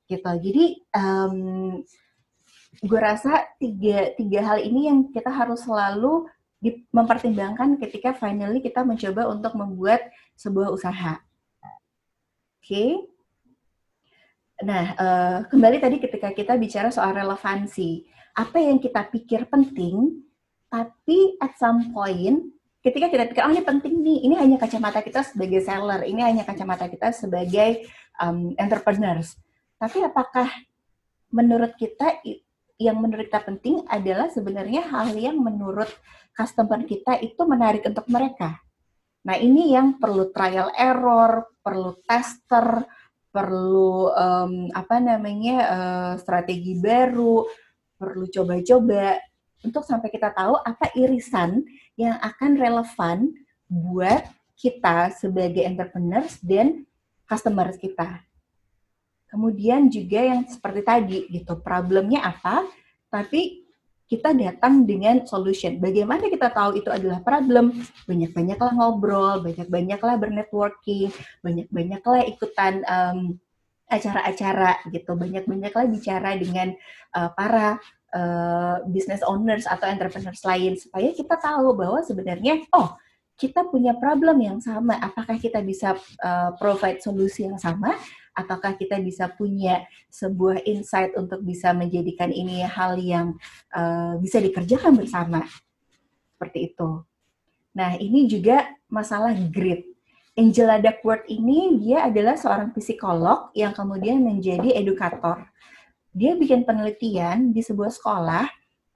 gitu 0.08 0.32
jadi 0.40 0.64
um, 0.96 1.36
gue 2.82 3.00
rasa 3.00 3.46
tiga 3.60 4.16
tiga 4.16 4.40
hal 4.42 4.58
ini 4.64 4.88
yang 4.88 4.98
kita 5.12 5.28
harus 5.28 5.62
selalu 5.62 6.26
mempertimbangkan 6.94 7.76
ketika 7.82 8.14
finally 8.14 8.62
kita 8.62 8.86
mencoba 8.86 9.26
untuk 9.28 9.52
membuat 9.58 10.06
sebuah 10.38 10.70
usaha 10.70 11.18
oke 11.18 12.62
okay? 12.62 12.90
nah 14.62 14.84
uh, 14.94 15.38
kembali 15.50 15.82
tadi 15.82 15.96
ketika 15.98 16.30
kita 16.30 16.54
bicara 16.54 16.88
soal 16.94 17.10
relevansi 17.12 18.06
apa 18.38 18.62
yang 18.62 18.78
kita 18.78 19.02
pikir 19.10 19.50
penting 19.50 20.22
tapi 20.70 21.36
at 21.42 21.52
some 21.60 21.92
point 21.92 22.52
ketika 22.82 23.06
kita 23.08 23.24
pikir, 23.30 23.42
oh 23.46 23.54
ini 23.54 23.62
penting 23.62 23.94
nih, 24.02 24.18
ini 24.26 24.34
hanya 24.34 24.56
kacamata 24.58 25.00
kita 25.00 25.22
sebagai 25.22 25.62
seller, 25.62 26.02
ini 26.02 26.18
hanya 26.18 26.42
kacamata 26.42 26.90
kita 26.90 27.14
sebagai 27.14 27.86
um, 28.18 28.52
entrepreneurs. 28.58 29.38
Tapi 29.78 30.02
apakah 30.02 30.50
menurut 31.30 31.78
kita 31.78 32.18
yang 32.76 32.98
menurut 32.98 33.30
kita 33.30 33.42
penting 33.46 33.86
adalah 33.86 34.26
sebenarnya 34.34 34.82
hal 34.90 35.14
yang 35.14 35.38
menurut 35.38 35.88
customer 36.32 36.80
kita 36.84 37.20
itu 37.20 37.40
menarik 37.44 37.84
untuk 37.84 38.08
mereka. 38.08 38.60
Nah 39.22 39.38
ini 39.38 39.70
yang 39.72 40.02
perlu 40.02 40.34
trial 40.34 40.74
error, 40.74 41.46
perlu 41.62 41.94
tester, 42.08 42.82
perlu 43.32 44.10
um, 44.12 44.68
apa 44.74 44.98
namanya 44.98 45.56
uh, 45.70 46.12
strategi 46.18 46.76
baru, 46.76 47.46
perlu 47.96 48.26
coba-coba 48.28 49.16
untuk 49.62 49.86
sampai 49.86 50.10
kita 50.10 50.34
tahu 50.34 50.58
apa 50.58 50.90
irisan 50.98 51.62
yang 51.94 52.18
akan 52.18 52.58
relevan 52.58 53.18
buat 53.70 54.26
kita 54.58 55.14
sebagai 55.16 55.64
entrepreneurs 55.64 56.36
dan 56.42 56.84
customers 57.24 57.78
kita. 57.78 58.20
Kemudian 59.32 59.88
juga 59.88 60.20
yang 60.20 60.44
seperti 60.44 60.80
tadi 60.84 61.18
gitu, 61.32 61.56
problemnya 61.64 62.20
apa, 62.20 62.68
tapi 63.08 63.61
kita 64.12 64.36
datang 64.36 64.84
dengan 64.84 65.24
solution. 65.24 65.80
Bagaimana 65.80 66.28
kita 66.28 66.52
tahu 66.52 66.76
itu 66.76 66.92
adalah 66.92 67.24
problem? 67.24 67.72
Banyak-banyaklah 68.04 68.76
ngobrol, 68.76 69.40
banyak-banyaklah 69.40 70.20
bernetworking, 70.20 71.08
banyak-banyaklah 71.40 72.28
ikutan 72.28 72.84
um, 72.84 73.40
acara-acara 73.88 74.84
gitu, 74.92 75.16
banyak-banyaklah 75.16 75.88
bicara 75.88 76.36
dengan 76.36 76.76
uh, 77.16 77.32
para 77.32 77.80
uh, 78.12 78.84
business 78.92 79.24
owners 79.24 79.64
atau 79.64 79.88
entrepreneurs 79.88 80.44
lain 80.44 80.76
supaya 80.76 81.08
kita 81.16 81.40
tahu 81.40 81.72
bahwa 81.72 82.04
sebenarnya 82.04 82.68
oh 82.76 82.92
kita 83.40 83.64
punya 83.64 83.96
problem 83.96 84.44
yang 84.44 84.60
sama 84.60 85.00
apakah 85.00 85.40
kita 85.40 85.64
bisa 85.64 85.96
uh, 86.20 86.52
provide 86.60 87.00
solusi 87.00 87.48
yang 87.48 87.56
sama 87.56 87.96
ataukah 88.32 88.76
kita 88.80 89.00
bisa 89.00 89.28
punya 89.32 89.84
sebuah 90.08 90.64
insight 90.64 91.12
untuk 91.16 91.44
bisa 91.44 91.72
menjadikan 91.76 92.32
ini 92.32 92.64
hal 92.64 92.96
yang 92.96 93.36
uh, 93.72 94.16
bisa 94.20 94.40
dikerjakan 94.40 94.96
bersama? 94.96 95.44
Seperti 96.36 96.72
itu. 96.72 97.04
Nah 97.76 97.96
ini 97.96 98.28
juga 98.28 98.72
masalah 98.88 99.32
grit. 99.36 99.88
Angela 100.32 100.80
Duckworth 100.80 101.28
ini 101.28 101.76
dia 101.76 102.08
adalah 102.08 102.40
seorang 102.40 102.72
psikolog 102.72 103.52
yang 103.52 103.76
kemudian 103.76 104.24
menjadi 104.24 104.80
edukator. 104.80 105.44
Dia 106.12 106.36
bikin 106.36 106.64
penelitian 106.64 107.52
di 107.52 107.60
sebuah 107.60 107.92
sekolah 107.92 108.44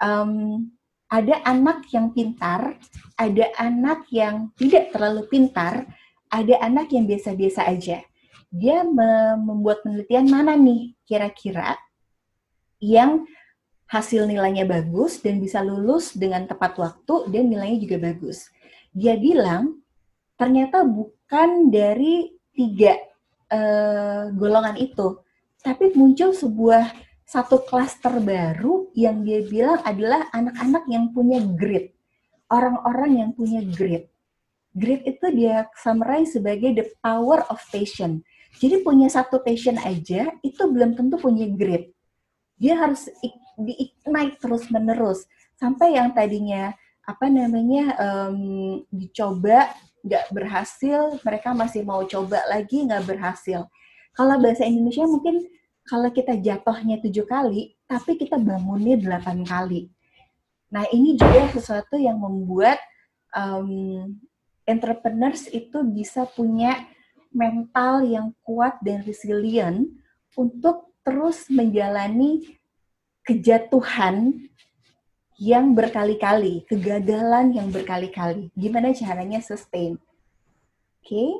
um, 0.00 0.64
ada 1.06 1.38
anak 1.46 1.86
yang 1.94 2.10
pintar, 2.10 2.80
ada 3.14 3.44
anak 3.60 4.08
yang 4.10 4.50
tidak 4.58 4.90
terlalu 4.90 5.22
pintar, 5.30 5.86
ada 6.32 6.54
anak 6.64 6.90
yang 6.90 7.06
biasa-biasa 7.06 7.68
aja. 7.68 8.02
Dia 8.56 8.80
membuat 9.36 9.84
penelitian 9.84 10.32
mana 10.32 10.56
nih 10.56 10.96
kira-kira 11.04 11.76
yang 12.80 13.28
hasil 13.86 14.26
nilainya 14.26 14.66
bagus 14.66 15.20
dan 15.20 15.38
bisa 15.38 15.62
lulus 15.62 16.16
dengan 16.16 16.48
tepat 16.48 16.74
waktu 16.80 17.30
dan 17.30 17.52
nilainya 17.52 17.78
juga 17.84 17.96
bagus. 18.10 18.48
Dia 18.96 19.14
bilang 19.20 19.78
ternyata 20.40 20.82
bukan 20.82 21.68
dari 21.68 22.32
tiga 22.56 22.96
uh, 23.52 24.32
golongan 24.32 24.80
itu, 24.80 25.20
tapi 25.60 25.92
muncul 25.94 26.32
sebuah 26.32 26.90
satu 27.26 27.66
klaster 27.66 28.22
baru 28.22 28.90
yang 28.94 29.26
dia 29.26 29.42
bilang 29.42 29.82
adalah 29.82 30.30
anak-anak 30.30 30.84
yang 30.86 31.10
punya 31.10 31.42
grit. 31.42 31.92
Orang-orang 32.46 33.18
yang 33.18 33.30
punya 33.34 33.60
grit. 33.66 34.06
Grit 34.70 35.02
itu 35.02 35.26
dia 35.34 35.66
summarize 35.74 36.38
sebagai 36.38 36.70
the 36.70 36.86
power 37.02 37.42
of 37.50 37.58
passion. 37.74 38.22
Jadi 38.56 38.80
punya 38.80 39.08
satu 39.12 39.44
passion 39.44 39.76
aja 39.76 40.32
itu 40.40 40.62
belum 40.64 40.96
tentu 40.96 41.20
punya 41.20 41.44
grit. 41.48 41.92
Dia 42.56 42.80
harus 42.80 43.08
di-ignite 43.60 44.40
terus-menerus 44.40 45.28
sampai 45.60 45.96
yang 45.96 46.12
tadinya 46.12 46.72
apa 47.04 47.28
namanya 47.28 47.94
um, 48.00 48.82
dicoba 48.88 49.70
nggak 50.06 50.24
berhasil, 50.30 51.18
mereka 51.22 51.50
masih 51.52 51.82
mau 51.82 52.02
coba 52.06 52.42
lagi 52.48 52.86
nggak 52.86 53.04
berhasil. 53.04 53.66
Kalau 54.16 54.34
bahasa 54.40 54.64
Indonesia 54.64 55.04
mungkin 55.04 55.44
kalau 55.86 56.10
kita 56.10 56.34
jatuhnya 56.38 56.98
tujuh 56.98 57.26
kali, 57.28 57.78
tapi 57.86 58.18
kita 58.18 58.40
bangunnya 58.40 58.98
delapan 58.98 59.46
kali. 59.46 59.86
Nah, 60.66 60.82
ini 60.90 61.14
juga 61.14 61.46
sesuatu 61.54 61.94
yang 61.94 62.18
membuat 62.18 62.82
um, 63.30 64.10
entrepreneurs 64.66 65.46
itu 65.54 65.78
bisa 65.86 66.26
punya 66.26 66.74
mental 67.36 68.00
yang 68.08 68.32
kuat 68.40 68.80
dan 68.80 69.04
resilient 69.04 69.92
untuk 70.32 70.88
terus 71.04 71.52
menjalani 71.52 72.56
kejatuhan 73.20 74.48
yang 75.36 75.76
berkali-kali, 75.76 76.64
kegagalan 76.64 77.52
yang 77.52 77.68
berkali-kali. 77.68 78.48
Gimana 78.56 78.96
caranya 78.96 79.44
sustain? 79.44 80.00
Oke. 81.04 81.04
Okay? 81.04 81.30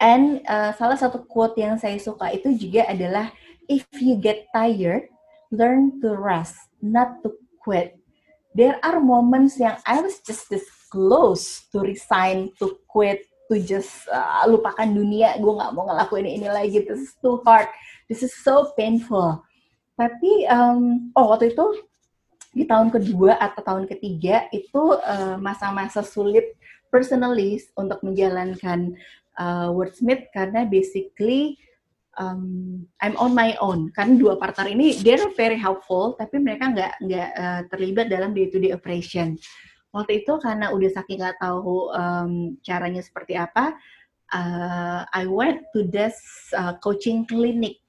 And 0.00 0.40
uh, 0.48 0.72
salah 0.80 0.96
satu 0.96 1.28
quote 1.28 1.60
yang 1.60 1.76
saya 1.76 2.00
suka 2.00 2.32
itu 2.32 2.56
juga 2.56 2.88
adalah 2.88 3.28
if 3.68 3.84
you 4.00 4.16
get 4.16 4.48
tired, 4.56 5.12
learn 5.52 6.00
to 6.00 6.16
rest, 6.16 6.56
not 6.80 7.20
to 7.20 7.36
quit. 7.60 8.00
There 8.56 8.80
are 8.80 8.98
moments 8.98 9.60
yang 9.60 9.76
I 9.84 10.00
was 10.00 10.24
just 10.24 10.48
this 10.48 10.64
close 10.88 11.68
to 11.70 11.84
resign, 11.84 12.56
to 12.58 12.80
quit, 12.88 13.29
to 13.50 13.58
just 13.58 14.06
uh, 14.06 14.46
lupakan 14.46 14.86
dunia, 14.86 15.34
gue 15.42 15.52
nggak 15.58 15.74
mau 15.74 15.90
ngelakuin 15.90 16.30
ini 16.30 16.46
lagi, 16.46 16.86
this 16.86 17.02
is 17.02 17.12
too 17.18 17.42
hard, 17.42 17.66
this 18.06 18.22
is 18.22 18.30
so 18.30 18.70
painful. 18.78 19.42
Tapi 19.98 20.46
um, 20.46 21.10
oh 21.18 21.34
waktu 21.34 21.52
itu 21.52 21.66
di 22.54 22.64
tahun 22.64 22.94
kedua 22.94 23.36
atau 23.42 23.60
tahun 23.62 23.84
ketiga 23.90 24.46
itu 24.54 24.94
uh, 25.02 25.34
masa-masa 25.42 26.00
uh, 26.00 26.06
sulit 26.06 26.54
personally 26.94 27.58
untuk 27.74 27.98
menjalankan 28.06 28.94
uh, 29.38 29.70
wordsmith 29.74 30.30
karena 30.34 30.66
basically 30.66 31.58
um, 32.18 32.86
I'm 32.98 33.14
on 33.18 33.34
my 33.36 33.54
own. 33.62 33.94
Kan 33.94 34.18
dua 34.18 34.38
partner 34.38 34.66
ini 34.70 34.98
they're 35.02 35.30
very 35.34 35.58
helpful, 35.58 36.14
tapi 36.18 36.38
mereka 36.42 36.70
nggak 36.70 36.92
nggak 37.02 37.30
uh, 37.38 37.60
terlibat 37.70 38.06
dalam 38.10 38.34
day 38.34 38.50
to 38.50 38.58
day 38.58 38.74
operation. 38.74 39.38
Waktu 39.90 40.22
itu 40.22 40.32
karena 40.38 40.70
udah 40.70 40.90
saking 40.94 41.18
nggak 41.18 41.38
tahu 41.42 41.90
um, 41.90 42.54
caranya 42.62 43.02
seperti 43.02 43.34
apa, 43.34 43.74
uh, 44.30 45.02
I 45.10 45.26
went 45.26 45.66
to 45.74 45.86
this 45.86 46.14
uh, 46.54 46.78
coaching 46.78 47.26
clinic 47.26 47.82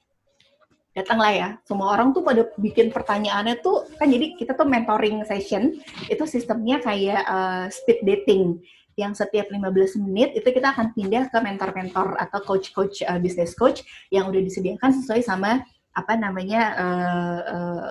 datanglah 0.91 1.31
ya. 1.31 1.49
Semua 1.63 1.95
orang 1.95 2.11
tuh 2.11 2.25
pada 2.25 2.43
bikin 2.59 2.91
pertanyaannya 2.91 3.63
tuh 3.63 3.87
kan 3.95 4.11
jadi 4.11 4.35
kita 4.35 4.59
tuh 4.59 4.67
mentoring 4.67 5.23
session 5.23 5.79
itu 6.11 6.23
sistemnya 6.27 6.83
kayak 6.83 7.23
uh, 7.23 7.65
speed 7.71 8.03
dating 8.03 8.59
yang 8.99 9.15
setiap 9.15 9.47
15 9.47 10.03
menit 10.03 10.35
itu 10.35 10.51
kita 10.51 10.75
akan 10.75 10.91
pindah 10.91 11.31
ke 11.31 11.37
mentor-mentor 11.39 12.19
atau 12.19 12.39
coach-coach 12.43 13.07
uh, 13.07 13.21
business 13.23 13.55
coach 13.55 13.87
yang 14.11 14.27
udah 14.27 14.43
disediakan 14.43 14.91
sesuai 14.91 15.23
sama 15.23 15.63
apa 15.95 16.13
namanya 16.19 16.61
uh, 16.75 17.39
uh, 17.47 17.87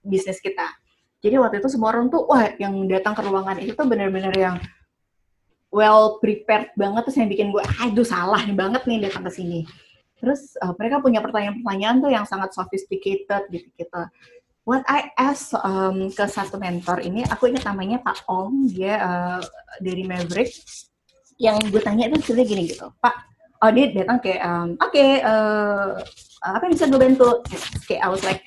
bisnis 0.00 0.40
kita. 0.40 0.77
Jadi 1.18 1.34
waktu 1.34 1.58
itu 1.58 1.68
semua 1.70 1.90
orang 1.90 2.06
tuh 2.08 2.22
wah 2.26 2.46
yang 2.62 2.86
datang 2.86 3.14
ke 3.14 3.22
ruangan 3.26 3.58
itu 3.58 3.74
tuh 3.74 3.86
benar-benar 3.90 4.34
yang 4.38 4.56
well 5.74 6.22
prepared 6.22 6.70
banget 6.78 7.10
terus 7.10 7.18
yang 7.18 7.28
bikin 7.28 7.50
gue 7.50 7.60
aduh 7.60 8.06
salah 8.06 8.40
nih 8.46 8.56
banget 8.56 8.82
nih 8.88 9.10
datang 9.10 9.26
ke 9.26 9.32
sini 9.34 9.66
Terus 10.18 10.58
uh, 10.58 10.74
mereka 10.74 10.98
punya 10.98 11.22
pertanyaan-pertanyaan 11.22 11.96
tuh 12.02 12.10
yang 12.10 12.26
sangat 12.26 12.50
sophisticated 12.50 13.46
gitu 13.54 13.68
gitu. 13.78 14.02
What 14.66 14.84
I 14.84 15.14
ask 15.16 15.54
um, 15.56 16.12
ke 16.12 16.28
satu 16.28 16.60
mentor 16.60 17.00
ini, 17.00 17.24
aku 17.24 17.48
ingat 17.48 17.64
namanya 17.64 18.04
Pak 18.04 18.28
Om, 18.28 18.68
dia 18.68 19.00
uh, 19.00 19.40
dari 19.80 20.04
Maverick. 20.04 20.52
Yang 21.40 21.72
gue 21.72 21.80
tanya 21.80 22.10
itu 22.10 22.20
sebenarnya 22.20 22.46
gini 22.50 22.62
gitu, 22.66 22.90
Pak, 22.98 23.14
oh 23.62 23.70
dia 23.70 23.94
datang 23.94 24.18
kayak, 24.18 24.42
um, 24.42 24.74
oke, 24.74 24.90
okay, 24.90 25.22
uh, 25.22 25.94
apa 26.42 26.66
yang 26.66 26.74
bisa 26.74 26.90
gue 26.90 26.98
bantu? 26.98 27.30
Kayak 27.86 28.02
I 28.02 28.08
was 28.10 28.22
like, 28.26 28.42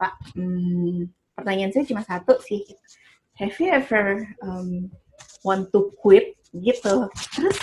Pak, 0.00 0.12
hmm, 0.32 1.04
pertanyaan 1.40 1.72
saya 1.72 1.88
cuma 1.88 2.04
satu 2.04 2.36
sih. 2.44 2.62
Have 3.40 3.56
you 3.56 3.72
ever 3.72 4.28
um, 4.44 4.92
want 5.40 5.72
to 5.72 5.96
quit 5.96 6.36
gitu? 6.52 7.08
Terus 7.32 7.56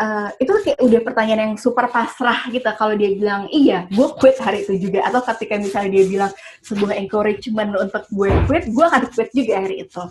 uh, 0.00 0.32
itu 0.40 0.48
kayak 0.64 0.80
udah 0.80 1.00
pertanyaan 1.04 1.52
yang 1.52 1.56
super 1.60 1.86
pasrah 1.92 2.48
gitu. 2.48 2.64
Kalau 2.64 2.96
dia 2.96 3.12
bilang 3.12 3.46
iya 3.52 3.84
gue 3.92 4.08
quit 4.16 4.40
hari 4.40 4.64
itu 4.64 4.80
juga. 4.80 5.04
Atau 5.04 5.20
ketika 5.28 5.60
misalnya 5.60 6.00
dia 6.00 6.04
bilang 6.08 6.32
sebuah 6.64 6.96
encouragement 6.96 7.76
untuk 7.76 8.08
gue 8.08 8.32
quit 8.48 8.64
gue 8.72 8.84
akan 8.84 9.02
quit 9.12 9.30
juga 9.36 9.54
hari 9.60 9.84
itu. 9.84 10.02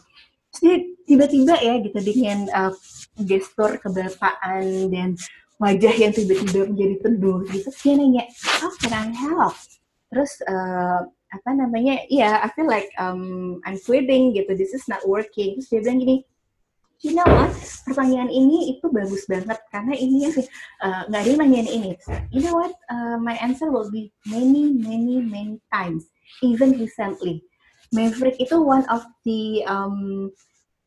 Jadi 0.49 0.73
tiba-tiba 1.05 1.53
ya 1.61 1.73
gitu 1.81 1.99
dengan 2.01 2.39
uh, 2.53 2.73
gestur 3.21 3.77
kebapaan 3.81 4.89
dan 4.93 5.17
wajah 5.59 5.93
yang 5.93 6.13
tiba-tiba 6.13 6.69
menjadi 6.69 6.95
teduh 7.03 7.41
gitu. 7.49 7.69
Dia 7.69 7.93
nanya 7.97 8.23
how 8.61 8.71
can 8.77 8.93
I 8.93 9.09
help? 9.13 9.57
Terus 10.09 10.31
uh, 10.49 11.05
apa 11.29 11.49
namanya 11.53 12.01
iya 12.09 12.41
yeah, 12.41 12.45
I 12.45 12.49
feel 12.57 12.65
like 12.65 12.89
um, 12.97 13.61
I'm 13.65 13.77
quitting 13.77 14.33
gitu 14.33 14.53
this 14.57 14.73
is 14.73 14.85
not 14.89 15.05
working. 15.05 15.57
Terus 15.57 15.69
dia 15.69 15.81
bilang 15.85 16.01
gini 16.01 16.17
you 16.99 17.15
know 17.15 17.27
what? 17.27 17.51
Pertanyaan 17.87 18.27
ini 18.27 18.75
itu 18.75 18.85
bagus 18.91 19.23
banget 19.25 19.59
karena 19.71 19.95
ini 19.95 20.27
yang 20.27 20.33
uh, 20.83 21.01
nggak 21.07 21.21
ada 21.23 21.29
yang 21.29 21.39
nanyain 21.39 21.69
ini. 21.69 21.91
You 22.31 22.41
know 22.43 22.55
what? 22.59 22.75
Uh, 22.91 23.15
my 23.19 23.39
answer 23.39 23.71
will 23.71 23.87
be 23.87 24.11
many 24.27 24.75
many 24.75 25.23
many 25.23 25.63
times 25.71 26.11
even 26.43 26.75
recently. 26.75 27.43
Maverick 27.89 28.37
itu 28.37 28.59
one 28.61 28.85
of 28.91 29.01
the 29.25 29.65
um, 29.65 30.29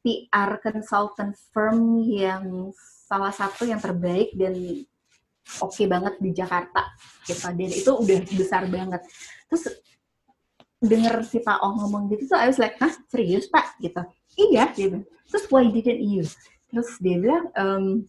PR 0.06 0.60
consultant 0.62 1.34
firm 1.50 1.98
yang 2.06 2.70
salah 3.08 3.34
satu 3.34 3.66
yang 3.66 3.82
terbaik 3.82 4.30
dan 4.38 4.54
oke 5.58 5.74
okay 5.74 5.88
banget 5.90 6.14
di 6.22 6.30
Jakarta 6.30 6.92
gitu. 7.26 7.48
Dan 7.50 7.70
itu 7.72 7.90
udah 7.90 8.20
besar 8.36 8.68
banget. 8.68 9.02
Terus 9.50 9.64
denger 10.82 11.22
si 11.22 11.38
Pak 11.40 11.62
Oh 11.62 11.78
ngomong 11.78 12.10
gitu 12.10 12.34
tuh 12.34 12.38
I 12.38 12.50
was 12.50 12.58
like, 12.58 12.76
hah 12.82 12.92
serius 13.08 13.46
Pak? 13.46 13.78
gitu. 13.78 14.02
Iya, 14.36 14.72
gitu 14.74 15.06
terus 15.32 15.48
why 15.48 15.64
didn't 15.72 16.04
you 16.04 16.28
terus 16.68 17.00
dia 17.00 17.16
bilang 17.16 17.48
um, 17.56 18.04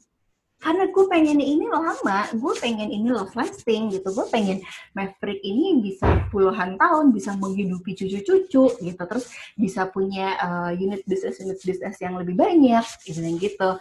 karena 0.64 0.88
gue 0.88 1.06
pengen 1.12 1.44
ini 1.44 1.68
lama, 1.68 2.24
gue 2.32 2.54
pengen 2.56 2.88
ini 2.88 3.12
love 3.12 3.36
lasting 3.36 3.92
gitu, 3.92 4.08
gue 4.16 4.24
pengen 4.32 4.64
Maverick 4.96 5.44
ini 5.44 5.84
bisa 5.84 6.24
puluhan 6.32 6.80
tahun, 6.80 7.12
bisa 7.12 7.36
menghidupi 7.36 7.92
cucu-cucu 7.92 8.72
gitu, 8.80 9.04
terus 9.04 9.28
bisa 9.60 9.92
punya 9.92 10.40
uh, 10.40 10.72
unit 10.72 11.04
bisnis 11.04 11.36
unit 11.44 11.60
bisnis 11.60 12.00
yang 12.00 12.16
lebih 12.16 12.40
banyak 12.40 12.88
gitu 13.04 13.20
gitu. 13.44 13.76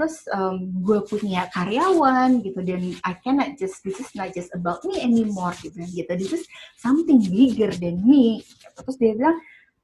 Terus 0.00 0.24
um, 0.32 0.72
gue 0.80 1.04
punya 1.04 1.44
karyawan 1.52 2.40
gitu 2.40 2.64
dan 2.64 2.80
I 3.04 3.12
cannot 3.20 3.60
just 3.60 3.84
this 3.84 4.00
is 4.00 4.08
not 4.16 4.32
just 4.32 4.48
about 4.56 4.80
me 4.88 4.96
anymore 4.96 5.52
gitu 5.60 5.76
dan 5.76 5.92
gitu. 5.92 6.08
This 6.16 6.32
is 6.40 6.44
something 6.80 7.20
bigger 7.20 7.68
than 7.68 8.00
me. 8.00 8.40
Terus 8.80 8.96
dia 8.96 9.12
bilang 9.12 9.36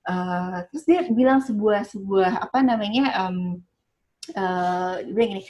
uh, 0.08 0.64
terus 0.72 0.84
dia 0.88 1.04
bilang 1.12 1.44
sebuah 1.44 1.84
sebuah 1.84 2.48
apa 2.48 2.64
namanya 2.64 3.28
um, 3.28 3.60
uh, 4.32 5.02
dia 5.04 5.12
bilang 5.12 5.30
gini 5.36 5.44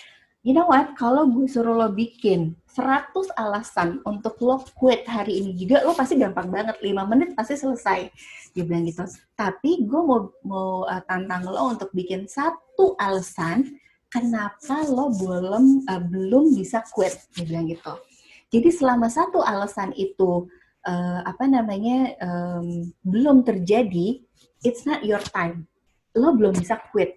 you 0.47 0.55
know 0.55 0.67
what 0.67 0.95
kalau 0.95 1.27
gue 1.27 1.51
suruh 1.51 1.75
lo 1.75 1.91
bikin 1.91 2.55
100 2.71 3.13
alasan 3.35 3.99
untuk 4.07 4.39
lo 4.39 4.63
quit 4.79 5.03
hari 5.09 5.43
ini 5.43 5.59
juga 5.59 5.83
lo 5.83 5.91
pasti 5.91 6.15
gampang 6.15 6.55
banget 6.55 6.79
5 6.79 7.11
menit 7.11 7.35
pasti 7.35 7.59
selesai 7.59 8.07
dia 8.55 8.63
bilang 8.63 8.87
gitu 8.87 9.05
tapi 9.35 9.85
gue 9.85 10.01
mau 10.01 10.31
mau 10.47 10.87
uh, 10.87 11.03
tantang 11.05 11.51
lo 11.51 11.75
untuk 11.75 11.91
bikin 11.91 12.31
satu 12.31 12.95
alasan 12.97 13.77
kenapa 14.17 14.89
lo 14.89 15.13
belum 15.13 15.85
uh, 15.85 16.03
belum 16.09 16.57
bisa 16.57 16.81
quit 16.97 17.13
dia 17.37 17.45
bilang 17.45 17.69
gitu 17.69 17.93
jadi 18.49 18.73
selama 18.73 19.13
satu 19.13 19.45
alasan 19.45 19.93
itu 19.93 20.49
uh, 20.87 21.21
apa 21.27 21.45
namanya 21.51 22.15
um, 22.23 22.89
belum 23.05 23.43
terjadi 23.43 24.23
it's 24.63 24.87
not 24.87 25.07
your 25.07 25.21
time. 25.35 25.71
Lo 26.17 26.33
belum 26.33 26.57
bisa 26.57 26.81
quit. 26.91 27.15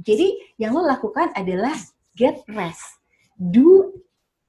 Jadi 0.00 0.56
yang 0.60 0.76
lo 0.76 0.84
lakukan 0.84 1.32
adalah 1.34 1.74
get 2.14 2.44
rest. 2.52 2.84
Do 3.36 3.96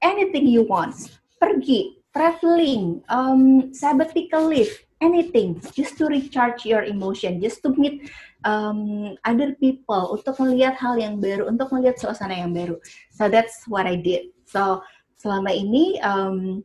anything 0.00 0.48
you 0.48 0.64
want. 0.64 0.94
Pergi, 1.36 2.00
traveling, 2.12 3.02
um, 3.12 3.72
sabbatical 3.74 4.48
leave, 4.48 4.70
anything. 5.02 5.58
Just 5.74 5.98
to 5.98 6.06
recharge 6.06 6.64
your 6.64 6.84
emotion. 6.84 7.42
Just 7.42 7.64
to 7.66 7.74
meet 7.74 8.08
um, 8.48 9.12
other 9.28 9.52
people. 9.60 10.16
Untuk 10.16 10.40
melihat 10.40 10.80
hal 10.80 10.96
yang 10.96 11.20
baru. 11.20 11.52
Untuk 11.52 11.68
melihat 11.76 12.00
suasana 12.00 12.32
yang 12.32 12.56
baru. 12.56 12.80
So 13.12 13.28
that's 13.28 13.68
what 13.68 13.84
I 13.84 14.00
did. 14.00 14.32
So 14.48 14.80
selama 15.20 15.52
ini 15.52 16.00
um, 16.00 16.64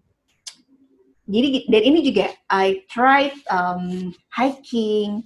jadi 1.27 1.67
dan 1.71 1.81
ini 1.83 1.99
juga 2.03 2.31
I 2.51 2.83
tried 2.91 3.35
um, 3.47 4.11
hiking, 4.31 5.23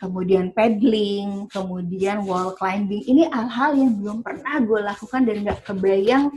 kemudian 0.00 0.52
paddling, 0.56 1.48
kemudian 1.52 2.24
wall 2.24 2.56
climbing. 2.56 3.04
Ini 3.04 3.28
hal-hal 3.28 3.76
yang 3.76 4.00
belum 4.00 4.24
pernah 4.24 4.60
gue 4.64 4.80
lakukan 4.80 5.28
dan 5.28 5.44
gak 5.44 5.60
kebayang 5.68 6.32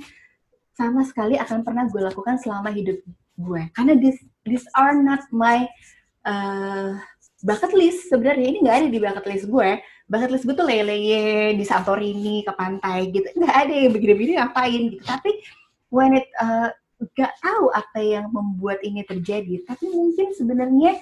sama 0.75 1.03
sekali 1.07 1.35
akan 1.39 1.63
pernah 1.63 1.87
gue 1.87 2.01
lakukan 2.03 2.39
selama 2.43 2.71
hidup 2.75 2.99
gue. 3.39 3.61
Karena 3.71 3.95
this 3.95 4.19
these 4.43 4.67
are 4.75 4.95
not 4.99 5.23
my 5.31 5.63
uh, 6.27 6.99
bucket 7.39 7.71
list 7.71 8.11
sebenarnya 8.11 8.47
ini 8.51 8.57
nggak 8.63 8.77
ada 8.83 8.87
di 8.91 8.99
bucket 8.99 9.25
list 9.27 9.45
gue. 9.47 9.69
Bucket 10.09 10.31
list 10.31 10.45
gue 10.47 10.55
tuh 10.55 10.67
lele 10.67 10.99
di 11.55 11.65
Santorini 11.67 12.43
ke 12.43 12.51
pantai 12.55 13.09
gitu. 13.11 13.27
Nggak 13.35 13.55
ada 13.55 13.73
yang 13.73 13.91
begini-begini 13.95 14.33
ngapain 14.39 14.81
gitu. 14.95 15.03
Tapi 15.05 15.31
when 15.93 16.17
it 16.17 16.27
uh, 16.41 16.69
tahu 17.17 17.65
apa 17.71 17.99
yang 18.03 18.27
membuat 18.29 18.83
ini 18.83 19.05
terjadi. 19.07 19.63
Tapi 19.63 19.87
mungkin 19.87 20.35
sebenarnya 20.35 20.99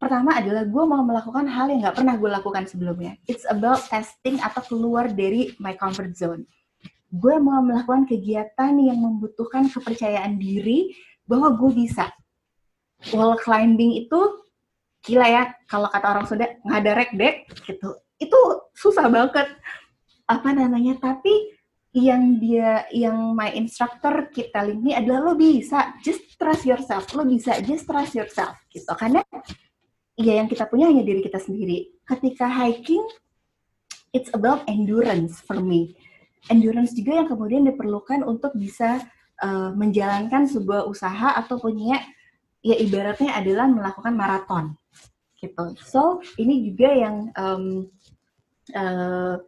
Pertama 0.00 0.32
adalah 0.32 0.64
gue 0.64 0.84
mau 0.88 1.04
melakukan 1.04 1.44
hal 1.44 1.68
yang 1.68 1.84
gak 1.84 2.00
pernah 2.00 2.16
gue 2.16 2.30
lakukan 2.32 2.64
sebelumnya. 2.64 3.20
It's 3.28 3.44
about 3.44 3.84
testing 3.92 4.40
atau 4.40 4.64
keluar 4.64 5.12
dari 5.12 5.52
my 5.60 5.76
comfort 5.76 6.16
zone. 6.16 6.48
Gue 7.12 7.36
mau 7.36 7.60
melakukan 7.60 8.08
kegiatan 8.08 8.80
yang 8.80 8.96
membutuhkan 8.96 9.68
kepercayaan 9.68 10.40
diri 10.40 10.96
bahwa 11.28 11.52
gue 11.52 11.84
bisa. 11.84 12.08
Wall 13.12 13.36
climbing 13.44 14.08
itu 14.08 14.40
gila 15.04 15.26
ya, 15.26 15.42
kalau 15.66 15.88
kata 15.88 16.06
orang 16.06 16.26
Sunda 16.28 16.46
ngadarek 16.64 17.10
dek 17.16 17.34
gitu. 17.64 17.96
Itu 18.20 18.40
susah 18.76 19.08
banget. 19.08 19.48
Apa 20.28 20.52
namanya? 20.52 21.00
Tapi 21.00 21.56
yang 21.90 22.38
dia 22.38 22.86
yang 22.94 23.34
my 23.34 23.50
instructor 23.50 24.30
kita 24.30 24.62
ini 24.62 24.94
adalah 24.94 25.32
lo 25.32 25.34
bisa 25.34 25.98
just 26.06 26.38
trust 26.38 26.62
yourself 26.62 27.02
lo 27.18 27.26
bisa 27.26 27.58
just 27.66 27.82
trust 27.82 28.14
yourself 28.14 28.54
gitu 28.70 28.86
karena 28.94 29.26
ya 30.20 30.36
yang 30.38 30.46
kita 30.46 30.68
punya 30.68 30.92
hanya 30.92 31.02
diri 31.02 31.24
kita 31.24 31.40
sendiri. 31.40 31.96
Ketika 32.04 32.44
hiking, 32.46 33.02
it's 34.12 34.28
about 34.36 34.68
endurance 34.68 35.40
for 35.40 35.56
me. 35.58 35.96
Endurance 36.52 36.92
juga 36.92 37.24
yang 37.24 37.28
kemudian 37.28 37.64
diperlukan 37.68 38.24
untuk 38.24 38.52
bisa 38.56 39.00
uh, 39.40 39.72
menjalankan 39.72 40.48
sebuah 40.48 40.84
usaha 40.88 41.36
atau 41.36 41.56
punya 41.56 42.00
ya 42.60 42.76
ibaratnya 42.76 43.32
adalah 43.36 43.68
melakukan 43.68 44.12
maraton 44.12 44.64
gitu. 45.40 45.64
So 45.82 46.20
ini 46.36 46.70
juga 46.70 46.88
yang 46.92 47.16
um, 47.34 47.88
uh, 48.76 49.40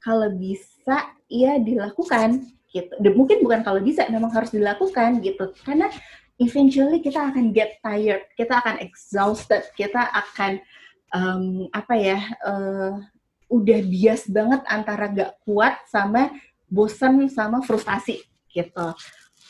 kalau 0.00 0.28
bisa 0.38 1.12
ya 1.28 1.58
dilakukan 1.60 2.48
gitu. 2.70 2.94
Mungkin 3.02 3.42
bukan 3.42 3.60
kalau 3.66 3.82
bisa, 3.82 4.06
memang 4.08 4.30
harus 4.30 4.54
dilakukan 4.54 5.20
gitu. 5.20 5.50
Karena 5.66 5.90
eventually 6.38 7.02
kita 7.02 7.34
akan 7.34 7.50
get 7.50 7.82
tired, 7.82 8.24
kita 8.38 8.62
akan 8.62 8.78
exhausted, 8.80 9.66
kita 9.74 10.08
akan 10.14 10.62
um, 11.12 11.66
apa 11.74 11.94
ya, 11.98 12.18
uh, 12.46 12.96
udah 13.50 13.80
bias 13.82 14.30
banget 14.30 14.62
antara 14.70 15.10
gak 15.10 15.32
kuat 15.42 15.82
sama 15.90 16.30
bosan 16.70 17.26
sama 17.26 17.58
frustasi 17.66 18.22
gitu. 18.54 18.94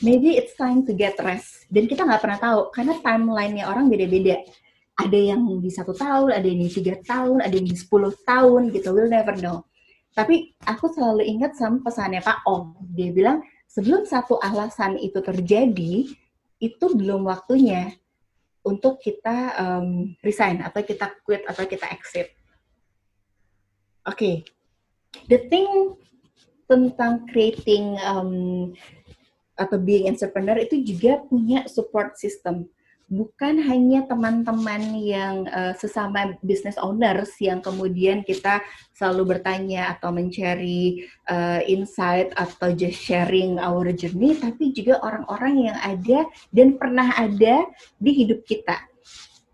maybe 0.01 0.37
it's 0.41 0.57
time 0.57 0.85
to 0.85 0.97
get 0.97 1.17
rest. 1.21 1.69
Dan 1.69 1.85
kita 1.85 2.09
nggak 2.09 2.25
pernah 2.25 2.41
tahu 2.41 2.61
karena 2.73 2.97
timelinenya 3.05 3.65
orang 3.69 3.93
beda-beda. 3.93 4.41
Ada 5.01 5.17
yang 5.17 5.43
di 5.65 5.71
satu 5.73 5.97
tahun, 5.97 6.37
ada 6.37 6.45
yang 6.45 6.61
di 6.61 6.69
tiga 6.69 7.01
tahun, 7.01 7.41
ada 7.41 7.55
yang 7.57 7.69
di 7.69 7.77
sepuluh 7.77 8.13
tahun 8.29 8.69
gitu. 8.69 8.93
We'll 8.93 9.09
never 9.09 9.33
know. 9.41 9.65
Tapi 10.13 10.53
aku 10.69 10.93
selalu 10.93 11.25
ingat 11.25 11.57
sama 11.57 11.81
pesannya 11.81 12.21
Pak 12.21 12.45
Om. 12.45 12.77
Dia 12.93 13.11
bilang 13.15 13.41
sebelum 13.65 14.05
satu 14.05 14.37
alasan 14.43 15.01
itu 15.01 15.23
terjadi, 15.25 16.05
itu 16.61 16.87
belum 16.93 17.25
waktunya 17.25 17.97
untuk 18.61 19.01
kita 19.01 19.57
um, 19.57 20.13
resign 20.21 20.61
atau 20.61 20.85
kita 20.85 21.09
quit 21.25 21.49
atau 21.49 21.65
kita 21.65 21.89
exit. 21.89 22.37
Oke, 24.05 24.17
okay. 24.17 24.35
the 25.29 25.41
thing 25.49 25.97
tentang 26.69 27.25
creating 27.29 27.97
um, 28.05 28.33
atau 29.57 29.77
being 29.77 30.09
entrepreneur 30.09 30.57
itu 30.57 30.81
juga 30.81 31.21
punya 31.29 31.69
support 31.69 32.17
system. 32.17 32.69
Bukan 33.11 33.59
hanya 33.67 34.07
teman-teman 34.07 34.95
yang 35.03 35.43
uh, 35.51 35.75
sesama 35.75 36.39
business 36.47 36.79
owners 36.79 37.35
yang 37.43 37.59
kemudian 37.59 38.23
kita 38.23 38.63
selalu 38.95 39.35
bertanya 39.35 39.99
atau 39.99 40.15
mencari 40.15 41.11
uh, 41.27 41.59
insight 41.67 42.31
atau 42.39 42.71
just 42.71 43.03
sharing 43.03 43.59
our 43.59 43.91
journey, 43.91 44.39
tapi 44.39 44.71
juga 44.71 45.03
orang-orang 45.03 45.67
yang 45.67 45.79
ada 45.83 46.23
dan 46.55 46.79
pernah 46.79 47.11
ada 47.19 47.67
di 47.99 48.15
hidup 48.15 48.47
kita. 48.47 48.79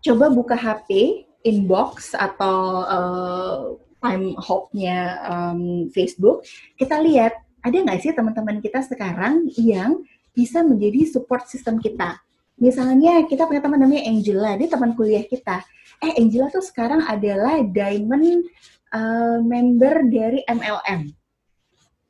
Coba 0.05 0.29
buka 0.29 0.53
HP, 0.53 1.25
inbox 1.41 2.13
atau 2.13 2.85
uh, 2.85 3.57
time 4.05 4.37
hop-nya 4.37 5.17
um, 5.25 5.89
Facebook, 5.89 6.45
kita 6.77 7.01
lihat 7.01 7.33
ada 7.65 7.73
nggak 7.73 8.05
sih 8.05 8.13
teman-teman 8.13 8.61
kita 8.61 8.85
sekarang 8.85 9.49
yang 9.57 10.05
bisa 10.37 10.61
menjadi 10.61 11.09
support 11.09 11.49
system 11.49 11.81
kita? 11.81 12.21
Misalnya 12.57 13.21
kita 13.29 13.45
punya 13.45 13.61
teman 13.61 13.77
namanya 13.77 14.09
Angela, 14.09 14.57
dia 14.57 14.65
teman 14.65 14.97
kuliah 14.97 15.21
kita. 15.21 15.61
Eh 16.01 16.17
Angela 16.17 16.49
tuh 16.49 16.65
sekarang 16.65 17.05
adalah 17.05 17.61
diamond 17.61 18.45
uh, 18.93 19.37
member 19.45 20.09
dari 20.09 20.41
MLM. 20.49 21.13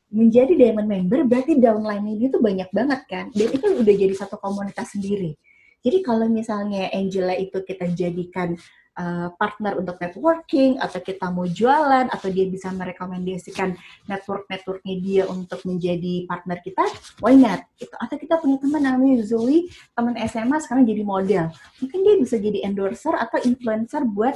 Menjadi 0.08 0.56
diamond 0.56 0.88
member 0.88 1.28
berarti 1.28 1.60
downline 1.60 2.16
ini 2.16 2.32
tuh 2.32 2.39
banyak 2.39 2.72
banget 2.72 3.02
kan. 3.12 3.26
Dan 3.36 3.48
itu 3.52 3.68
udah 3.76 3.95
jadi 4.00 4.14
satu 4.16 4.39
komunitas 4.39 4.95
sendiri. 4.95 5.36
Jadi 5.84 6.00
kalau 6.00 6.32
misalnya 6.32 6.88
Angela 6.95 7.36
itu 7.36 7.60
kita 7.64 7.91
jadikan 7.91 8.56
uh, 8.98 9.30
partner 9.38 9.78
untuk 9.78 10.02
networking 10.02 10.82
atau 10.82 11.00
kita 11.00 11.30
mau 11.30 11.45
jualan 11.45 12.10
atau 12.10 12.28
dia 12.34 12.50
bisa 12.50 12.74
merekomendasikan 12.74 13.78
network-networknya 14.10 14.95
dia 15.00 15.24
untuk 15.30 15.62
menjadi 15.64 16.26
partner 16.26 16.58
kita, 16.66 16.84
why 17.22 17.38
not? 17.38 17.64
Gitu. 17.78 17.93
Atau 17.95 18.18
kita 18.18 18.41
punya 18.41 18.58
teman 18.58 18.84
namanya 18.84 19.24
Zoe, 19.24 19.70
teman 19.93 20.18
SMA 20.28 20.58
sekarang 20.66 20.84
jadi 20.84 21.04
model. 21.06 21.45
Mungkin 21.80 22.00
dia 22.04 22.16
bisa 22.18 22.36
jadi 22.41 22.66
endorser 22.66 23.14
atau 23.16 23.38
influencer 23.45 24.04
buat 24.04 24.36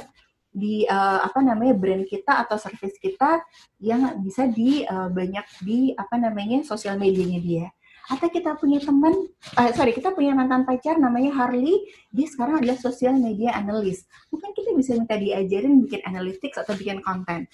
di 0.52 0.84
uh, 0.84 1.24
apa 1.24 1.40
namanya 1.40 1.72
brand 1.72 2.04
kita 2.04 2.44
atau 2.44 2.60
service 2.60 3.00
kita 3.00 3.40
yang 3.80 4.20
bisa 4.20 4.44
di 4.44 4.84
uh, 4.84 5.08
banyak 5.08 5.48
di 5.64 5.96
apa 5.96 6.20
namanya 6.20 6.60
sosial 6.60 7.00
medianya 7.00 7.40
dia 7.40 7.66
atau 8.10 8.26
kita 8.26 8.58
punya 8.58 8.82
teman, 8.82 9.14
uh, 9.58 9.70
sorry, 9.76 9.94
kita 9.94 10.10
punya 10.10 10.34
mantan 10.34 10.66
pacar 10.66 10.98
namanya 10.98 11.30
Harley, 11.36 11.86
dia 12.10 12.26
sekarang 12.26 12.58
adalah 12.62 12.78
social 12.80 13.14
media 13.14 13.54
analyst. 13.54 14.10
Mungkin 14.34 14.50
kita 14.56 14.70
bisa 14.74 14.98
minta 14.98 15.14
diajarin 15.14 15.82
bikin 15.86 16.02
analytics 16.02 16.58
atau 16.58 16.74
bikin 16.74 16.98
konten. 17.04 17.46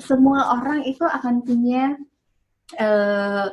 Semua 0.00 0.56
orang 0.56 0.88
itu 0.88 1.04
akan 1.04 1.44
punya 1.44 2.00
uh, 2.80 3.52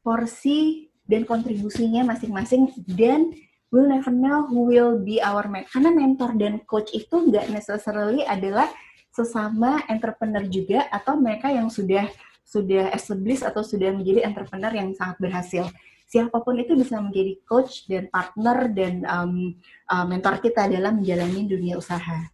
porsi 0.00 0.88
dan 1.04 1.28
kontribusinya 1.28 2.04
masing-masing 2.08 2.72
dan 2.88 3.32
we'll 3.72 3.88
never 3.88 4.12
know 4.12 4.48
who 4.48 4.68
will 4.68 5.00
be 5.00 5.20
our 5.20 5.44
mentor. 5.48 5.68
Karena 5.76 5.90
mentor 5.92 6.30
dan 6.36 6.60
coach 6.64 6.92
itu 6.96 7.28
nggak 7.28 7.52
necessarily 7.52 8.24
adalah 8.24 8.68
sesama 9.12 9.82
entrepreneur 9.88 10.44
juga 10.46 10.86
atau 10.92 11.18
mereka 11.18 11.50
yang 11.50 11.72
sudah 11.72 12.06
sudah 12.48 12.88
established 12.96 13.44
atau 13.44 13.60
sudah 13.60 13.92
menjadi 13.92 14.24
entrepreneur 14.24 14.72
yang 14.72 14.96
sangat 14.96 15.20
berhasil. 15.20 15.68
Siapa 16.08 16.40
pun 16.40 16.56
itu 16.56 16.72
bisa 16.72 16.96
menjadi 16.96 17.36
coach 17.44 17.84
dan 17.84 18.08
partner 18.08 18.72
dan 18.72 19.04
um, 19.04 19.52
uh, 19.92 20.08
mentor 20.08 20.40
kita 20.40 20.64
dalam 20.64 21.04
menjalani 21.04 21.44
dunia 21.44 21.76
usaha. 21.76 22.24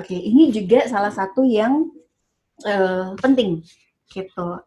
Oke, 0.00 0.16
okay, 0.16 0.20
ini 0.24 0.48
juga 0.48 0.88
salah 0.88 1.12
satu 1.12 1.44
yang 1.44 1.92
uh, 2.64 3.12
penting 3.20 3.60
gitu. 4.08 4.64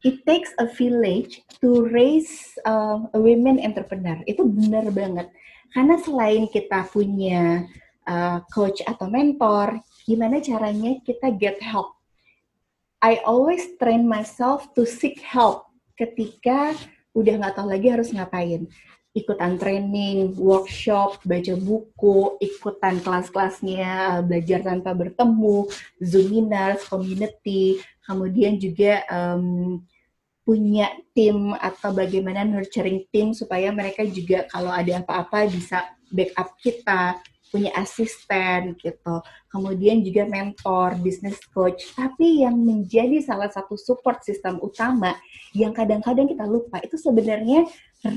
It 0.00 0.24
takes 0.24 0.56
a 0.56 0.64
village 0.64 1.44
to 1.60 1.84
raise 1.92 2.56
uh, 2.64 3.04
a 3.12 3.18
women 3.20 3.60
entrepreneur. 3.60 4.16
Itu 4.24 4.48
benar 4.48 4.88
banget. 4.88 5.28
Karena 5.76 6.00
selain 6.00 6.48
kita 6.48 6.88
punya 6.88 7.68
uh, 8.08 8.40
coach 8.48 8.80
atau 8.88 9.12
mentor, 9.12 9.76
gimana 10.08 10.40
caranya 10.40 10.96
kita 11.04 11.28
get 11.36 11.60
help 11.60 11.95
I 13.06 13.22
always 13.22 13.78
train 13.78 14.02
myself 14.10 14.74
to 14.74 14.82
seek 14.82 15.22
help 15.22 15.70
ketika 15.94 16.74
udah 17.14 17.38
nggak 17.38 17.54
tahu 17.54 17.70
lagi 17.70 17.86
harus 17.86 18.10
ngapain. 18.10 18.66
Ikutan 19.14 19.62
training, 19.62 20.34
workshop, 20.34 21.22
baca 21.22 21.54
buku, 21.54 22.34
ikutan 22.42 22.98
kelas-kelasnya, 22.98 24.26
belajar 24.26 24.66
tanpa 24.66 24.90
bertemu, 24.90 25.70
Zoominars, 26.02 26.82
community, 26.90 27.78
kemudian 28.02 28.58
juga 28.58 29.06
um, 29.06 29.78
punya 30.42 30.90
tim 31.14 31.54
atau 31.62 31.94
bagaimana 31.94 32.42
nurturing 32.42 33.06
tim 33.14 33.30
supaya 33.30 33.70
mereka 33.70 34.02
juga 34.02 34.50
kalau 34.50 34.74
ada 34.74 34.98
apa-apa 34.98 35.46
bisa 35.46 35.94
backup 36.10 36.58
kita, 36.58 37.22
punya 37.50 37.70
asisten 37.78 38.74
gitu, 38.82 39.22
kemudian 39.48 40.02
juga 40.02 40.26
mentor, 40.26 40.98
business 41.00 41.38
coach. 41.54 41.94
Tapi 41.94 42.42
yang 42.42 42.58
menjadi 42.58 43.22
salah 43.22 43.48
satu 43.48 43.78
support 43.78 44.20
sistem 44.26 44.58
utama 44.60 45.14
yang 45.54 45.70
kadang-kadang 45.70 46.26
kita 46.26 46.44
lupa 46.44 46.82
itu 46.82 46.98
sebenarnya 46.98 47.64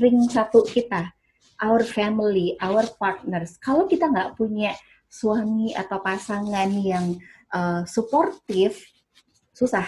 ring 0.02 0.20
satu 0.28 0.66
kita, 0.66 1.14
our 1.62 1.82
family, 1.86 2.58
our 2.60 2.84
partners. 2.98 3.56
Kalau 3.62 3.86
kita 3.86 4.10
nggak 4.10 4.34
punya 4.36 4.74
suami 5.10 5.74
atau 5.74 5.98
pasangan 6.02 6.70
yang 6.70 7.18
uh, 7.50 7.82
suportif, 7.86 8.82
susah, 9.54 9.86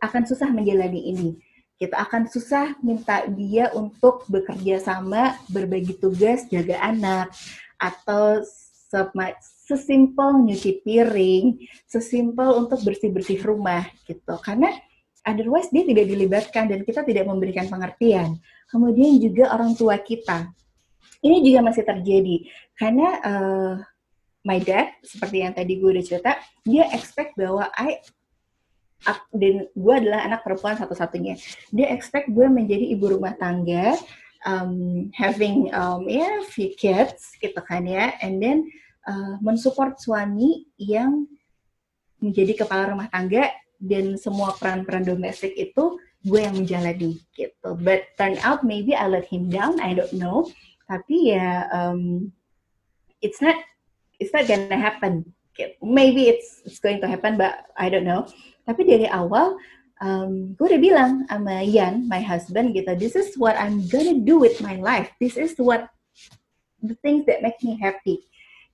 akan 0.00 0.22
susah 0.24 0.48
menjalani 0.52 1.12
ini. 1.12 1.30
Kita 1.76 2.08
akan 2.08 2.24
susah 2.32 2.72
minta 2.80 3.28
dia 3.28 3.68
untuk 3.76 4.24
bekerja 4.32 4.80
sama, 4.80 5.36
berbagi 5.52 6.00
tugas, 6.00 6.48
jaga 6.48 6.80
anak, 6.80 7.28
atau 7.76 8.40
sesimpel 9.66 10.46
nyuci 10.46 10.80
piring, 10.86 11.58
sesimpel 11.84 12.54
untuk 12.56 12.80
bersih-bersih 12.86 13.42
rumah 13.42 13.84
gitu. 14.06 14.38
Karena 14.40 14.70
otherwise 15.26 15.68
dia 15.74 15.82
tidak 15.82 16.06
dilibatkan 16.06 16.70
dan 16.70 16.80
kita 16.86 17.02
tidak 17.02 17.26
memberikan 17.26 17.66
pengertian. 17.66 18.38
Kemudian 18.70 19.18
juga 19.18 19.52
orang 19.52 19.74
tua 19.74 19.98
kita. 19.98 20.54
Ini 21.20 21.42
juga 21.42 21.66
masih 21.66 21.82
terjadi 21.82 22.36
karena 22.78 23.08
uh, 23.24 23.74
my 24.46 24.62
dad 24.62 24.94
seperti 25.02 25.42
yang 25.42 25.52
tadi 25.56 25.82
gue 25.82 25.90
udah 25.90 26.04
cerita, 26.06 26.38
dia 26.62 26.86
expect 26.94 27.34
bahwa 27.34 27.66
I 27.74 27.98
dan 29.34 29.70
gue 29.70 29.94
adalah 29.94 30.26
anak 30.26 30.46
perempuan 30.46 30.78
satu-satunya. 30.78 31.34
Dia 31.74 31.90
expect 31.90 32.30
gue 32.30 32.46
menjadi 32.46 32.86
ibu 32.94 33.10
rumah 33.10 33.34
tangga 33.34 33.98
um, 34.46 35.10
having 35.12 35.70
um, 35.74 36.06
yeah, 36.06 36.42
few 36.46 36.72
kids 36.78 37.34
gitu 37.42 37.58
kan 37.66 37.84
ya, 37.84 38.14
and 38.22 38.38
then 38.38 38.66
uh, 39.06 39.38
mensupport 39.40 39.96
suami 39.96 40.66
yang 40.76 41.24
menjadi 42.20 42.66
kepala 42.66 42.92
rumah 42.92 43.08
tangga 43.08 43.48
dan 43.76 44.16
semua 44.16 44.56
peran-peran 44.56 45.04
domestik 45.04 45.52
itu 45.54 46.00
gue 46.26 46.40
yang 46.42 46.58
menjalani 46.58 47.22
gitu. 47.38 47.78
But 47.78 48.12
turn 48.18 48.36
out 48.42 48.66
maybe 48.66 48.98
I 48.98 49.06
let 49.06 49.30
him 49.30 49.46
down, 49.46 49.78
I 49.78 49.94
don't 49.94 50.16
know. 50.16 50.50
Tapi 50.90 51.34
ya 51.34 51.70
um, 51.70 52.32
it's 53.22 53.38
not 53.38 53.56
it's 54.18 54.34
not 54.34 54.50
gonna 54.50 54.78
happen. 54.78 55.26
Maybe 55.80 56.28
it's 56.28 56.66
it's 56.66 56.82
going 56.82 57.00
to 57.00 57.08
happen, 57.08 57.38
but 57.40 57.70
I 57.78 57.88
don't 57.88 58.04
know. 58.04 58.28
Tapi 58.66 58.84
dari 58.84 59.06
awal 59.08 59.56
um, 60.02 60.56
gue 60.58 60.66
udah 60.66 60.82
bilang 60.82 61.12
sama 61.30 61.62
Ian, 61.62 62.10
my 62.10 62.20
husband 62.20 62.74
gitu, 62.76 62.92
this 62.98 63.14
is 63.14 63.36
what 63.38 63.56
I'm 63.56 63.86
gonna 63.88 64.20
do 64.20 64.36
with 64.40 64.58
my 64.60 64.76
life. 64.82 65.08
This 65.22 65.38
is 65.38 65.56
what 65.56 65.88
the 66.82 66.96
things 67.00 67.24
that 67.30 67.40
make 67.40 67.60
me 67.62 67.78
happy. 67.80 68.26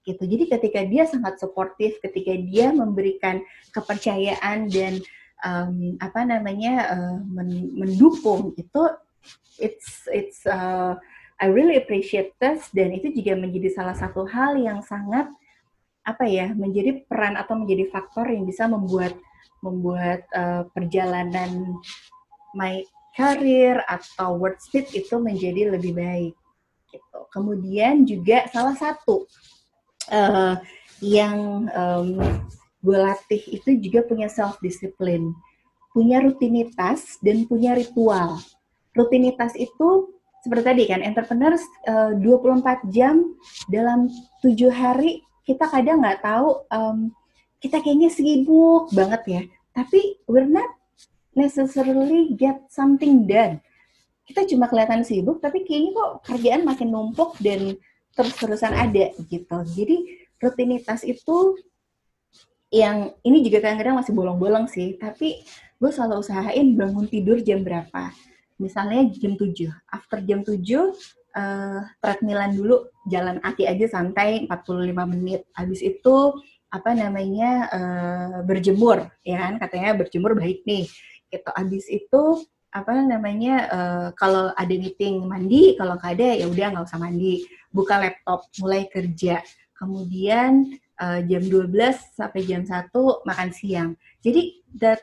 Gitu. 0.03 0.23
Jadi 0.27 0.45
ketika 0.51 0.81
dia 0.83 1.07
sangat 1.07 1.39
suportif, 1.39 2.03
ketika 2.03 2.35
dia 2.35 2.75
memberikan 2.75 3.39
kepercayaan 3.71 4.67
dan 4.67 4.99
um, 5.47 5.95
apa 6.03 6.27
namanya 6.27 6.75
uh, 6.91 7.17
men 7.23 7.71
mendukung 7.79 8.51
itu, 8.59 8.83
it's 9.63 10.11
it's 10.11 10.43
uh, 10.43 10.99
I 11.39 11.47
really 11.51 11.79
appreciate 11.79 12.35
this 12.43 12.67
dan 12.75 12.91
itu 12.91 13.15
juga 13.15 13.39
menjadi 13.39 13.71
salah 13.71 13.95
satu 13.95 14.27
hal 14.27 14.59
yang 14.59 14.83
sangat 14.83 15.31
apa 16.03 16.27
ya 16.27 16.51
menjadi 16.51 17.07
peran 17.07 17.39
atau 17.39 17.55
menjadi 17.55 17.87
faktor 17.95 18.27
yang 18.27 18.43
bisa 18.43 18.67
membuat 18.67 19.15
membuat 19.63 20.27
uh, 20.35 20.67
perjalanan 20.75 21.79
my 22.59 22.83
karir 23.15 23.79
atau 23.87 24.35
work 24.35 24.59
speed 24.59 24.91
itu 24.99 25.15
menjadi 25.23 25.79
lebih 25.79 25.95
baik. 25.95 26.35
Gitu. 26.91 27.19
Kemudian 27.31 28.03
juga 28.03 28.51
salah 28.51 28.75
satu 28.75 29.31
uh, 30.11 30.59
yang 31.03 31.69
um, 31.75 32.19
gue 32.83 32.99
latih 32.99 33.43
itu 33.51 33.79
juga 33.79 34.03
punya 34.07 34.27
self 34.27 34.59
discipline, 34.59 35.35
punya 35.95 36.23
rutinitas 36.23 37.19
dan 37.23 37.47
punya 37.47 37.79
ritual. 37.79 38.43
Rutinitas 38.95 39.55
itu 39.55 40.11
seperti 40.43 40.65
tadi 40.67 40.83
kan, 40.91 41.01
entrepreneurs 41.07 41.63
uh, 41.87 42.19
24 42.19 42.91
jam 42.91 43.23
dalam 43.71 44.11
tujuh 44.43 44.75
hari 44.75 45.23
kita 45.47 45.71
kadang 45.71 46.03
nggak 46.03 46.23
tahu 46.23 46.67
um, 46.71 47.11
kita 47.63 47.79
kayaknya 47.79 48.11
sibuk 48.11 48.91
banget 48.91 49.23
ya, 49.27 49.43
tapi 49.71 50.19
we're 50.27 50.51
not 50.51 50.67
necessarily 51.39 52.35
get 52.35 52.59
something 52.71 53.27
done. 53.27 53.63
Kita 54.27 54.47
cuma 54.51 54.67
kelihatan 54.67 55.07
sibuk, 55.07 55.39
tapi 55.39 55.63
kayaknya 55.67 55.95
kok 55.95 56.13
kerjaan 56.27 56.63
makin 56.67 56.91
numpuk 56.91 57.39
dan 57.39 57.79
terus-terusan 58.17 58.73
ada 58.73 59.13
gitu. 59.29 59.57
Jadi 59.65 59.97
rutinitas 60.39 61.07
itu 61.07 61.57
yang 62.73 63.13
ini 63.21 63.45
juga 63.45 63.61
kadang-kadang 63.69 64.01
masih 64.01 64.13
bolong-bolong 64.17 64.67
sih, 64.69 64.97
tapi 64.97 65.45
gue 65.77 65.91
selalu 65.93 66.25
usahain 66.25 66.73
bangun 66.73 67.05
tidur 67.09 67.41
jam 67.45 67.61
berapa. 67.61 68.13
Misalnya 68.57 69.11
jam 69.13 69.37
7. 69.37 69.69
After 69.93 70.23
jam 70.25 70.41
7, 70.47 70.57
uh, 70.57 70.89
eh, 71.37 71.81
treadmillan 72.01 72.57
dulu, 72.57 72.89
jalan 73.11 73.43
kaki 73.43 73.69
aja 73.69 73.87
santai 73.91 74.49
45 74.49 75.05
menit. 75.05 75.45
Habis 75.53 75.85
itu 75.85 76.39
apa 76.73 76.97
namanya 76.97 77.51
uh, 77.69 78.39
berjemur 78.49 79.05
ya 79.21 79.45
kan 79.45 79.61
katanya 79.61 79.93
berjemur 79.93 80.33
baik 80.33 80.65
nih 80.65 80.89
gitu 81.29 81.51
abis 81.53 81.85
itu 81.93 82.49
apa 82.73 82.97
namanya 82.97 83.55
uh, 83.69 84.09
kalau 84.17 84.49
ada 84.57 84.73
meeting 84.73 85.29
mandi 85.29 85.77
kalau 85.77 86.01
nggak 86.01 86.17
ada 86.17 86.29
ya 86.41 86.49
udah 86.49 86.67
nggak 86.73 86.89
usah 86.89 86.97
mandi 86.97 87.45
buka 87.73 87.99
laptop 87.99 88.47
mulai 88.61 88.87
kerja. 88.87 89.41
Kemudian 89.75 90.79
uh, 91.01 91.21
jam 91.27 91.43
12 91.43 91.73
sampai 92.15 92.47
jam 92.47 92.63
1 92.63 92.93
makan 93.27 93.51
siang. 93.51 93.91
Jadi 94.23 94.63
that 94.79 95.03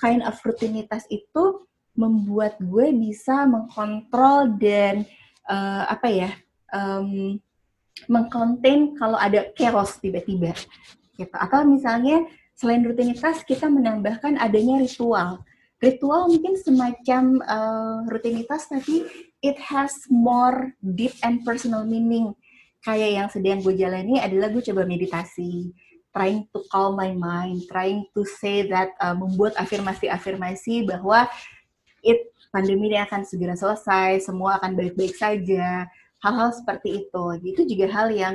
kind 0.00 0.24
of 0.24 0.38
rutinitas 0.42 1.04
itu 1.12 1.66
membuat 1.92 2.56
gue 2.56 2.88
bisa 2.96 3.44
mengkontrol 3.44 4.56
dan 4.56 5.04
uh, 5.44 5.84
apa 5.92 6.08
ya 6.08 6.30
um, 6.72 7.36
mengkonten 8.08 8.96
kalau 8.96 9.20
ada 9.20 9.52
chaos 9.52 10.00
tiba-tiba 10.00 10.56
gitu. 11.20 11.36
Atau 11.36 11.68
misalnya 11.68 12.24
selain 12.56 12.82
rutinitas 12.82 13.44
kita 13.44 13.68
menambahkan 13.68 14.40
adanya 14.40 14.80
ritual. 14.80 15.44
Ritual 15.82 16.30
mungkin 16.30 16.54
semacam 16.56 17.22
uh, 17.42 17.98
rutinitas 18.08 18.70
tapi 18.70 19.04
it 19.42 19.58
has 19.58 19.92
more 20.08 20.72
deep 20.80 21.12
and 21.26 21.42
personal 21.42 21.82
meaning 21.84 22.32
kayak 22.82 23.10
yang 23.14 23.28
sedang 23.28 23.58
gue 23.62 23.74
jalani 23.74 24.18
adalah 24.18 24.50
gue 24.50 24.62
coba 24.62 24.86
meditasi 24.86 25.70
trying 26.14 26.46
to 26.54 26.62
calm 26.70 26.94
my 26.94 27.10
mind 27.10 27.62
trying 27.66 28.06
to 28.14 28.22
say 28.24 28.64
that 28.66 28.94
uh, 29.02 29.14
membuat 29.14 29.54
afirmasi-afirmasi 29.58 30.86
bahwa 30.86 31.26
it 32.02 32.32
pandemi 32.52 32.92
ini 32.92 32.98
akan 33.00 33.24
segera 33.24 33.56
selesai 33.56 34.22
semua 34.22 34.60
akan 34.60 34.76
baik-baik 34.76 35.16
saja 35.16 35.88
hal-hal 36.22 36.50
seperti 36.54 37.04
itu. 37.06 37.24
Itu 37.42 37.62
juga 37.66 37.86
hal 37.90 38.08
yang 38.14 38.34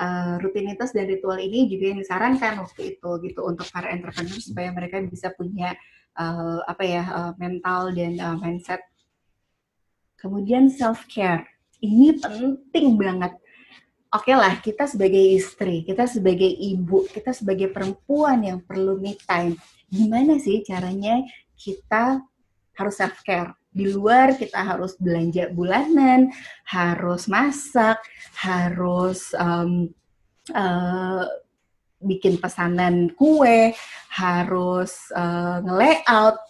uh, 0.00 0.36
rutinitas 0.42 0.90
dan 0.90 1.06
ritual 1.06 1.38
ini 1.38 1.70
juga 1.70 1.94
yang 1.94 2.00
disarankan 2.02 2.64
waktu 2.66 2.98
itu 2.98 3.10
gitu 3.24 3.40
untuk 3.46 3.66
para 3.70 3.94
entrepreneur 3.94 4.40
supaya 4.42 4.74
mereka 4.74 4.98
bisa 5.06 5.30
punya 5.38 5.78
uh, 6.18 6.60
apa 6.66 6.82
ya 6.82 7.02
uh, 7.06 7.32
mental 7.38 7.94
dan 7.94 8.18
uh, 8.18 8.36
mindset. 8.40 8.82
Kemudian 10.18 10.68
self 10.68 11.06
care 11.06 11.46
ini 11.78 12.18
penting 12.18 12.98
banget. 12.98 13.38
Oke 14.08 14.32
okay 14.32 14.36
lah, 14.40 14.56
kita 14.58 14.88
sebagai 14.88 15.20
istri, 15.20 15.84
kita 15.84 16.08
sebagai 16.08 16.48
ibu, 16.48 17.04
kita 17.06 17.30
sebagai 17.36 17.68
perempuan 17.70 18.40
yang 18.40 18.58
perlu 18.64 18.96
me 18.98 19.14
time. 19.28 19.54
Gimana 19.86 20.40
sih 20.40 20.64
caranya 20.64 21.22
kita 21.54 22.24
harus 22.74 22.94
self 22.96 23.20
care? 23.22 23.58
di 23.78 23.86
luar 23.94 24.34
kita 24.34 24.64
harus 24.64 24.98
belanja 24.98 25.54
bulanan, 25.54 26.32
harus 26.66 27.30
masak, 27.30 28.00
harus 28.34 29.30
um, 29.38 29.86
uh, 30.50 31.22
bikin 32.02 32.42
pesanan 32.42 33.14
kue, 33.14 33.70
harus 34.10 35.12
uh, 35.14 35.62
nge-layout. 35.62 36.42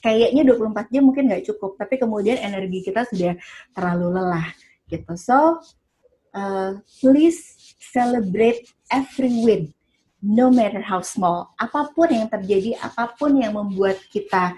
Kayaknya 0.00 0.42
24 0.46 0.92
jam 0.92 1.02
mungkin 1.04 1.24
nggak 1.28 1.44
cukup, 1.52 1.76
tapi 1.76 2.00
kemudian 2.00 2.40
energi 2.40 2.84
kita 2.84 3.04
sudah 3.08 3.36
terlalu 3.76 4.06
lelah 4.16 4.48
gitu. 4.88 5.12
So, 5.16 5.60
uh, 6.34 6.80
please 7.00 7.40
celebrate 7.78 8.70
every 8.88 9.32
win, 9.44 9.62
no 10.22 10.48
matter 10.48 10.82
how 10.82 11.00
small. 11.04 11.52
Apa 11.60 11.92
pun 11.92 12.10
yang 12.10 12.28
terjadi, 12.28 12.78
apa 12.80 13.12
pun 13.14 13.36
yang 13.38 13.56
membuat 13.56 14.00
kita 14.10 14.56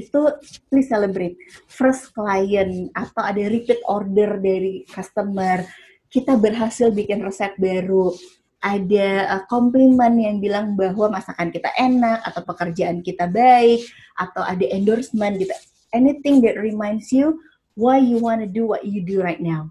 itu 0.00 0.20
please 0.68 0.88
celebrate 0.88 1.36
first 1.66 2.12
client 2.14 2.92
atau 2.94 3.22
ada 3.22 3.42
repeat 3.48 3.80
order 3.86 4.38
dari 4.40 4.84
customer 4.88 5.64
kita 6.08 6.40
berhasil 6.40 6.88
bikin 6.88 7.20
resep 7.20 7.52
baru 7.60 8.12
ada 8.58 9.38
uh, 9.38 9.42
komplimen 9.46 10.18
yang 10.18 10.42
bilang 10.42 10.74
bahwa 10.74 11.14
masakan 11.14 11.54
kita 11.54 11.70
enak 11.78 12.18
atau 12.26 12.42
pekerjaan 12.42 13.00
kita 13.06 13.30
baik 13.30 13.86
atau 14.18 14.42
ada 14.42 14.66
endorsement 14.74 15.38
gitu. 15.38 15.54
Anything 15.94 16.42
that 16.44 16.58
reminds 16.58 17.14
you 17.14 17.38
why 17.78 18.02
you 18.02 18.18
want 18.18 18.42
to 18.42 18.50
do 18.50 18.66
what 18.66 18.82
you 18.82 19.00
do 19.00 19.22
right 19.22 19.40
now. 19.40 19.70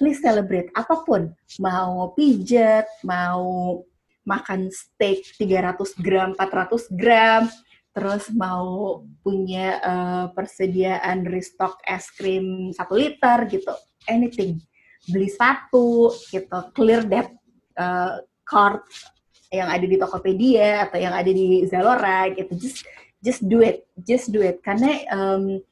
Please 0.00 0.18
celebrate. 0.18 0.72
Apa 0.74 1.04
pun. 1.04 1.30
Mau 1.60 2.10
pijat 2.16 2.88
mau 3.06 3.78
makan 4.24 4.72
steak 4.72 5.36
300 5.36 6.00
gram 6.00 6.32
400 6.32 6.88
gram 6.96 7.44
terus 7.94 8.26
mau 8.34 9.00
punya 9.22 9.78
uh, 9.78 10.26
persediaan 10.34 11.22
restock 11.30 11.78
es 11.86 12.10
krim 12.10 12.74
satu 12.74 12.98
liter 12.98 13.46
gitu, 13.46 13.70
anything, 14.10 14.58
beli 15.06 15.30
satu 15.30 16.10
gitu, 16.34 16.58
clear 16.74 17.06
that 17.06 17.30
uh, 17.78 18.22
cart 18.46 18.84
yang 19.52 19.70
ada 19.70 19.86
di 19.86 19.94
Tokopedia 19.94 20.90
atau 20.90 20.98
yang 20.98 21.14
ada 21.14 21.30
di 21.30 21.62
Zalora 21.70 22.26
gitu, 22.34 22.52
just 22.58 22.82
just 23.22 23.40
do 23.46 23.62
it, 23.64 23.86
just 24.04 24.28
do 24.34 24.42
it, 24.42 24.60
karena 24.60 25.00
um, 25.14 25.62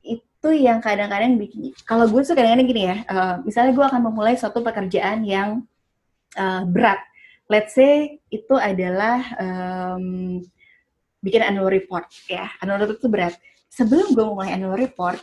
itu 0.00 0.48
yang 0.56 0.80
kadang-kadang 0.80 1.36
bikin, 1.36 1.76
kalau 1.84 2.08
gue 2.08 2.20
tuh 2.24 2.32
kadang-kadang 2.32 2.68
gini 2.68 2.82
ya, 2.88 2.96
uh, 3.12 3.34
misalnya 3.44 3.76
gue 3.76 3.84
akan 3.84 4.00
memulai 4.08 4.40
suatu 4.40 4.64
pekerjaan 4.64 5.20
yang 5.26 5.66
uh, 6.38 6.64
berat, 6.64 7.02
let's 7.50 7.74
say 7.74 8.22
itu 8.30 8.54
adalah 8.56 9.20
um, 9.36 10.38
bikin 11.20 11.44
annual 11.44 11.68
report 11.68 12.08
ya. 12.30 12.48
Annual 12.64 12.88
report 12.88 12.98
itu 13.02 13.10
berat. 13.12 13.34
Sebelum 13.68 14.16
gue 14.16 14.24
mulai 14.24 14.56
annual 14.56 14.78
report, 14.78 15.20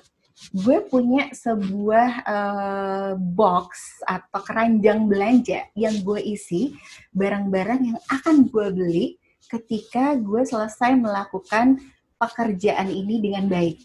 gue 0.54 0.78
punya 0.86 1.34
sebuah 1.34 2.12
uh, 2.24 3.12
box 3.18 4.00
atau 4.06 4.40
keranjang 4.46 5.10
belanja 5.10 5.66
yang 5.74 5.98
gue 6.06 6.22
isi 6.22 6.78
barang-barang 7.12 7.82
yang 7.94 8.00
akan 8.08 8.48
gue 8.48 8.68
beli 8.70 9.06
ketika 9.50 10.14
gue 10.16 10.44
selesai 10.46 10.94
melakukan 10.96 11.82
pekerjaan 12.22 12.90
ini 12.90 13.22
dengan 13.22 13.46
baik. 13.48 13.82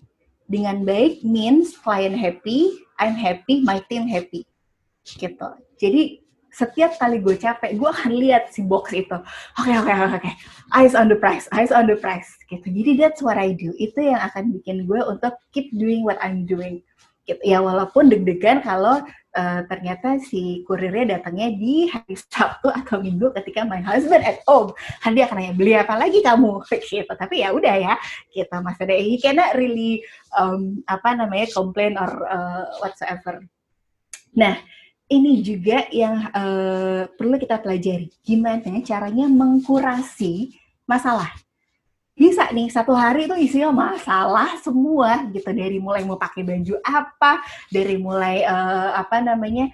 Dengan 0.48 0.84
baik 0.84 1.24
means 1.24 1.72
client 1.80 2.18
happy, 2.18 2.84
I'm 3.00 3.16
happy, 3.16 3.64
my 3.64 3.80
team 3.88 4.04
happy. 4.08 4.44
Gitu. 5.06 5.48
Jadi 5.80 6.21
setiap 6.52 7.00
kali 7.00 7.18
gue 7.24 7.34
capek, 7.40 7.80
gue 7.80 7.88
akan 7.88 8.12
lihat 8.12 8.52
si 8.52 8.60
box 8.60 8.92
itu. 8.92 9.16
Oke, 9.56 9.72
oke, 9.72 9.88
oke, 9.88 10.14
oke. 10.20 10.32
Eyes 10.76 10.92
on 10.92 11.08
the 11.08 11.16
price, 11.16 11.48
eyes 11.56 11.72
on 11.72 11.88
the 11.88 11.96
price. 11.96 12.28
Gitu. 12.44 12.68
Jadi 12.68 13.00
that's 13.00 13.24
what 13.24 13.40
I 13.40 13.56
do. 13.56 13.72
Itu 13.80 14.04
yang 14.04 14.20
akan 14.20 14.52
bikin 14.60 14.84
gue 14.84 15.00
untuk 15.00 15.32
keep 15.56 15.72
doing 15.72 16.04
what 16.04 16.20
I'm 16.20 16.44
doing. 16.44 16.84
Gitu. 17.24 17.40
Ya 17.40 17.64
walaupun 17.64 18.12
deg-degan 18.12 18.60
kalau 18.60 19.00
uh, 19.32 19.60
ternyata 19.64 20.20
si 20.20 20.60
kurirnya 20.68 21.16
datangnya 21.16 21.56
di 21.56 21.88
hari 21.88 22.12
Sabtu 22.20 22.68
atau 22.68 23.00
Minggu 23.00 23.32
ketika 23.40 23.64
my 23.64 23.80
husband 23.80 24.20
at 24.20 24.44
home. 24.44 24.76
Kan 25.00 25.16
dia 25.16 25.24
akan 25.24 25.40
nanya, 25.40 25.56
beli 25.56 25.72
apa 25.72 25.96
lagi 25.96 26.20
kamu? 26.20 26.60
gitu. 26.84 27.12
Tapi 27.16 27.40
ya 27.40 27.56
udah 27.56 27.74
ya, 27.80 27.94
kita 28.28 28.60
masih 28.60 28.84
ada 28.84 28.96
he 29.00 29.16
cannot 29.16 29.56
really 29.56 30.04
um, 30.36 30.84
apa 30.84 31.16
namanya 31.16 31.48
complain 31.56 31.96
or 31.96 32.12
uh, 32.28 32.68
whatsoever. 32.84 33.40
Nah, 34.36 34.56
ini 35.12 35.44
juga 35.44 35.84
yang 35.92 36.32
uh, 36.32 37.04
perlu 37.12 37.36
kita 37.36 37.60
pelajari. 37.60 38.08
Gimana 38.24 38.80
caranya 38.80 39.28
mengkurasi 39.28 40.56
masalah. 40.88 41.28
Bisa 42.16 42.48
nih, 42.52 42.68
satu 42.72 42.96
hari 42.96 43.28
itu 43.28 43.36
isinya 43.36 43.72
masalah 43.72 44.56
semua 44.64 45.28
gitu. 45.28 45.48
Dari 45.52 45.76
mulai 45.76 46.04
mau 46.08 46.16
pakai 46.16 46.44
baju 46.44 46.80
apa, 46.80 47.44
dari 47.68 48.00
mulai 48.00 48.44
uh, 48.48 48.96
apa 48.96 49.20
namanya, 49.20 49.68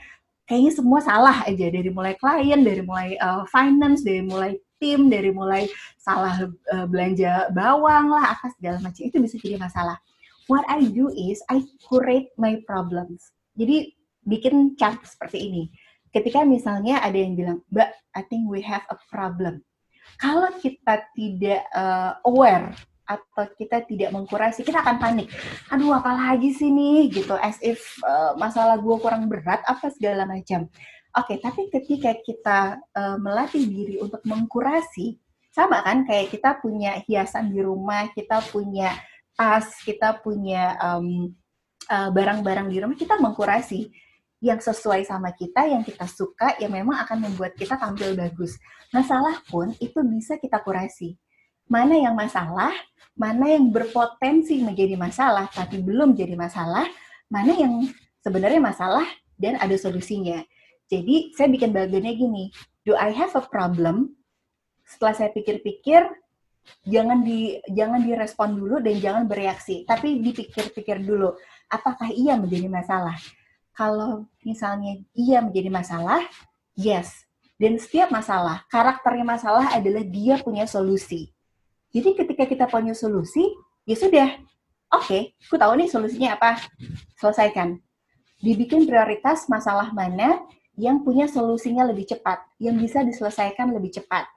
kayaknya 0.47 0.73
semua 0.75 0.99
salah 1.03 1.47
aja. 1.47 1.67
Dari 1.71 1.91
mulai 1.91 2.19
klien, 2.19 2.59
dari 2.63 2.83
mulai 2.83 3.15
uh, 3.19 3.47
finance, 3.47 4.03
dari 4.03 4.23
mulai 4.27 4.59
tim, 4.79 5.11
dari 5.11 5.35
mulai 5.35 5.67
salah 5.99 6.47
uh, 6.47 6.87
belanja 6.87 7.51
bawang 7.55 8.11
lah, 8.11 8.39
apa 8.39 8.51
segala 8.55 8.79
macam 8.83 9.03
itu 9.03 9.19
bisa 9.19 9.35
jadi 9.39 9.59
masalah. 9.59 9.99
What 10.47 10.65
I 10.71 10.89
do 10.89 11.13
is 11.13 11.43
I 11.51 11.67
curate 11.85 12.33
my 12.41 12.63
problems. 12.65 13.35
Jadi 13.59 13.98
bikin 14.29 14.77
chart 14.77 15.01
seperti 15.09 15.49
ini. 15.49 15.63
Ketika 16.13 16.45
misalnya 16.45 17.01
ada 17.01 17.17
yang 17.17 17.33
bilang, 17.37 17.59
Mbak, 17.73 17.91
I 18.17 18.23
think 18.29 18.49
we 18.49 18.61
have 18.65 18.85
a 18.93 18.97
problem. 19.09 19.65
Kalau 20.21 20.53
kita 20.61 21.05
tidak 21.17 21.65
uh, 21.73 22.17
aware 22.25 22.73
atau 23.09 23.49
kita 23.57 23.85
tidak 23.89 24.13
mengkurasi, 24.13 24.65
kita 24.65 24.85
akan 24.85 25.01
panik. 25.01 25.33
Aduh, 25.73 25.97
apa 25.97 26.13
lagi 26.13 26.53
sih 26.53 26.69
nih? 26.69 27.09
Gitu, 27.09 27.33
as 27.41 27.57
if 27.65 27.81
uh, 28.05 28.37
masalah 28.37 28.77
gue 28.77 28.97
kurang 29.01 29.29
berat, 29.33 29.65
apa 29.65 29.89
segala 29.89 30.29
macam. 30.29 30.69
Oke, 31.17 31.35
okay, 31.35 31.37
tapi 31.41 31.73
ketika 31.73 32.13
kita 32.21 32.59
uh, 32.93 33.17
melatih 33.17 33.65
diri 33.65 33.97
untuk 33.97 34.21
mengkurasi, 34.29 35.17
sama 35.49 35.81
kan 35.81 36.05
kayak 36.05 36.29
kita 36.29 36.61
punya 36.61 37.01
hiasan 37.09 37.49
di 37.49 37.65
rumah, 37.65 38.13
kita 38.13 38.45
punya 38.53 38.93
tas, 39.33 39.73
kita 39.83 40.21
punya 40.21 40.77
barang-barang 40.77 41.33
um, 41.89 41.97
uh, 41.97 42.11
barang 42.13 42.41
-barang 42.45 42.67
di 42.69 42.77
rumah, 42.85 42.97
kita 42.97 43.17
mengkurasi 43.17 43.89
yang 44.39 44.63
sesuai 44.63 45.03
sama 45.03 45.35
kita, 45.35 45.67
yang 45.67 45.83
kita 45.83 46.07
suka, 46.07 46.55
yang 46.63 46.71
memang 46.71 47.03
akan 47.03 47.27
membuat 47.27 47.59
kita 47.59 47.75
tampil 47.75 48.15
bagus. 48.15 48.55
Masalah 48.95 49.43
pun 49.51 49.75
itu 49.83 49.99
bisa 50.07 50.39
kita 50.39 50.63
kurasi 50.63 51.19
mana 51.69 51.95
yang 52.01 52.17
masalah, 52.17 52.73
mana 53.15 53.53
yang 53.53 53.69
berpotensi 53.69 54.65
menjadi 54.65 54.97
masalah 54.97 55.47
tapi 55.53 55.85
belum 55.85 56.17
jadi 56.17 56.35
masalah, 56.35 56.89
mana 57.29 57.53
yang 57.53 57.85
sebenarnya 58.25 58.59
masalah 58.59 59.05
dan 59.37 59.61
ada 59.61 59.77
solusinya. 59.77 60.41
Jadi 60.89 61.37
saya 61.37 61.53
bikin 61.53 61.77
bagiannya 61.77 62.13
gini, 62.17 62.45
do 62.89 62.97
I 62.97 63.13
have 63.13 63.37
a 63.37 63.45
problem? 63.45 64.17
Setelah 64.89 65.15
saya 65.21 65.31
pikir-pikir, 65.37 66.09
jangan 66.89 67.21
di 67.21 67.61
jangan 67.69 68.01
direspon 68.01 68.57
dulu 68.57 68.81
dan 68.81 68.97
jangan 68.97 69.25
bereaksi, 69.29 69.85
tapi 69.85 70.25
dipikir-pikir 70.25 71.05
dulu, 71.05 71.37
apakah 71.69 72.09
iya 72.09 72.41
menjadi 72.41 72.73
masalah? 72.73 73.21
Kalau 73.79 74.27
misalnya 74.43 74.99
iya 75.15 75.39
menjadi 75.39 75.71
masalah, 75.71 76.27
yes. 76.75 77.23
Dan 77.55 77.79
setiap 77.79 78.11
masalah, 78.11 78.67
karakternya 78.67 79.23
masalah 79.23 79.71
adalah 79.71 80.03
dia 80.03 80.39
punya 80.43 80.67
solusi 80.67 81.31
jadi 81.89 82.13
ketika 82.13 82.45
kita 82.45 82.65
punya 82.69 82.93
solusi, 82.93 83.49
ya 83.89 83.97
sudah, 83.97 84.29
oke, 84.93 85.09
okay, 85.09 85.33
aku 85.49 85.57
tahu 85.57 85.73
nih 85.81 85.89
solusinya 85.89 86.37
apa, 86.37 86.61
selesaikan. 87.17 87.81
Dibikin 88.39 88.85
prioritas 88.85 89.49
masalah 89.49 89.91
mana 89.97 90.45
yang 90.77 91.01
punya 91.01 91.27
solusinya 91.27 91.89
lebih 91.89 92.05
cepat, 92.07 92.45
yang 92.61 92.77
bisa 92.77 93.01
diselesaikan 93.01 93.73
lebih 93.73 93.99
cepat. 93.99 94.29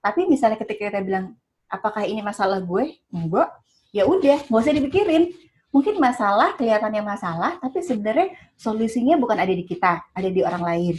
Tapi 0.00 0.24
misalnya 0.26 0.56
ketika 0.56 0.88
kita 0.88 1.04
bilang, 1.04 1.36
apakah 1.68 2.08
ini 2.08 2.24
masalah 2.24 2.58
gue? 2.64 2.96
Enggak. 3.12 3.52
Ya 3.92 4.08
udah, 4.08 4.48
nggak 4.48 4.62
usah 4.64 4.74
dipikirin. 4.74 5.36
Mungkin 5.68 6.00
masalah 6.00 6.56
kelihatannya 6.56 7.04
masalah, 7.04 7.60
tapi 7.60 7.84
sebenarnya 7.84 8.32
solusinya 8.56 9.20
bukan 9.20 9.36
ada 9.36 9.52
di 9.52 9.64
kita, 9.68 10.00
ada 10.16 10.28
di 10.32 10.40
orang 10.40 10.64
lain. 10.64 10.94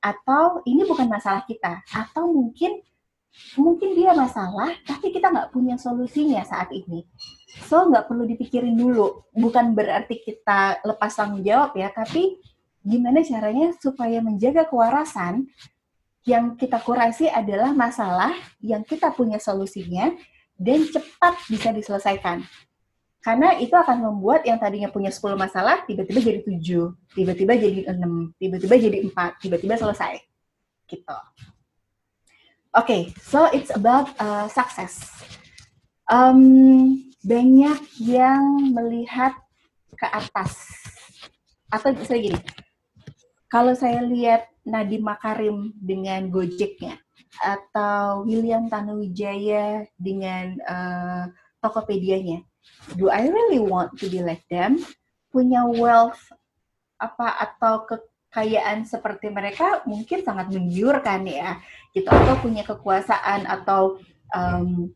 Atau 0.00 0.64
ini 0.64 0.84
bukan 0.88 1.08
masalah 1.08 1.44
kita, 1.44 1.84
atau 1.92 2.32
mungkin 2.32 2.80
mungkin 3.58 3.98
dia 3.98 4.14
masalah, 4.16 4.72
tapi 4.86 5.12
kita 5.12 5.28
nggak 5.28 5.50
punya 5.52 5.76
solusinya 5.76 6.40
saat 6.46 6.72
ini. 6.72 7.04
So, 7.68 7.86
nggak 7.86 8.08
perlu 8.08 8.24
dipikirin 8.24 8.74
dulu. 8.74 9.28
Bukan 9.34 9.76
berarti 9.76 10.22
kita 10.24 10.80
lepas 10.82 11.12
tanggung 11.12 11.44
jawab 11.44 11.76
ya, 11.76 11.92
tapi 11.92 12.40
gimana 12.84 13.20
caranya 13.24 13.72
supaya 13.80 14.20
menjaga 14.24 14.68
kewarasan 14.68 15.48
yang 16.24 16.56
kita 16.56 16.80
kurasi 16.80 17.28
adalah 17.28 17.76
masalah 17.76 18.32
yang 18.64 18.80
kita 18.80 19.12
punya 19.12 19.36
solusinya 19.36 20.08
dan 20.56 20.88
cepat 20.88 21.36
bisa 21.52 21.68
diselesaikan. 21.74 22.40
Karena 23.24 23.56
itu 23.56 23.72
akan 23.72 24.04
membuat 24.04 24.44
yang 24.44 24.60
tadinya 24.60 24.92
punya 24.92 25.08
10 25.08 25.32
masalah, 25.40 25.80
tiba-tiba 25.88 26.20
jadi 26.20 26.40
7, 26.44 26.92
tiba-tiba 27.16 27.52
jadi 27.56 27.80
6, 27.96 28.36
tiba-tiba 28.36 28.74
jadi 28.76 28.98
4, 29.08 29.40
tiba-tiba 29.40 29.74
selesai. 29.80 30.20
Gitu. 30.84 31.16
okay, 32.76 33.08
so 33.24 33.48
it's 33.48 33.72
about 33.72 34.12
uh, 34.20 34.44
success. 34.52 35.08
Um, 36.04 37.00
banyak 37.24 37.80
yang 37.96 38.68
melihat 38.76 39.32
ke 39.96 40.04
atas. 40.04 40.60
Atau 41.72 41.96
saya 42.04 42.20
gini, 42.20 42.40
kalau 43.48 43.72
saya 43.72 44.04
lihat 44.04 44.52
Nadiem 44.68 45.00
Makarim 45.00 45.72
dengan 45.80 46.28
Gojeknya, 46.28 47.00
atau 47.40 48.28
William 48.28 48.68
Tanuwijaya 48.68 49.88
dengan 49.96 50.60
uh, 50.60 51.24
Tokopedia-nya, 51.64 52.44
do 52.92 53.08
I 53.08 53.24
really 53.28 53.60
want 53.60 53.96
to 54.00 54.06
be 54.12 54.20
like 54.20 54.44
them? 54.52 54.80
Punya 55.32 55.64
wealth 55.64 56.20
apa 57.00 57.40
atau 57.40 57.84
kekayaan 57.88 58.86
seperti 58.86 59.28
mereka 59.32 59.82
mungkin 59.84 60.22
sangat 60.22 60.52
menggiurkan 60.52 61.26
ya 61.26 61.58
gitu 61.90 62.06
atau 62.06 62.38
punya 62.38 62.62
kekuasaan 62.62 63.44
atau 63.44 63.98
um, 64.30 64.88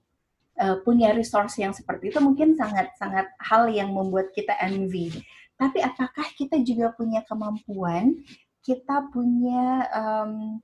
uh, 0.59 0.77
punya 0.83 1.15
resource 1.15 1.59
yang 1.63 1.75
seperti 1.75 2.11
itu 2.11 2.19
mungkin 2.23 2.55
sangat 2.59 2.95
sangat 2.99 3.31
hal 3.39 3.71
yang 3.71 3.95
membuat 3.95 4.31
kita 4.35 4.55
envy. 4.63 5.11
Tapi 5.59 5.83
apakah 5.83 6.27
kita 6.39 6.63
juga 6.63 6.95
punya 6.95 7.27
kemampuan, 7.27 8.15
kita 8.63 9.11
punya 9.11 9.91
um, 9.91 10.63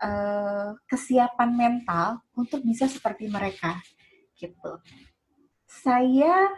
uh, 0.00 0.72
kesiapan 0.88 1.50
mental 1.52 2.24
untuk 2.32 2.64
bisa 2.64 2.88
seperti 2.88 3.28
mereka, 3.28 3.76
gitu. 4.40 4.80
Saya 5.70 6.50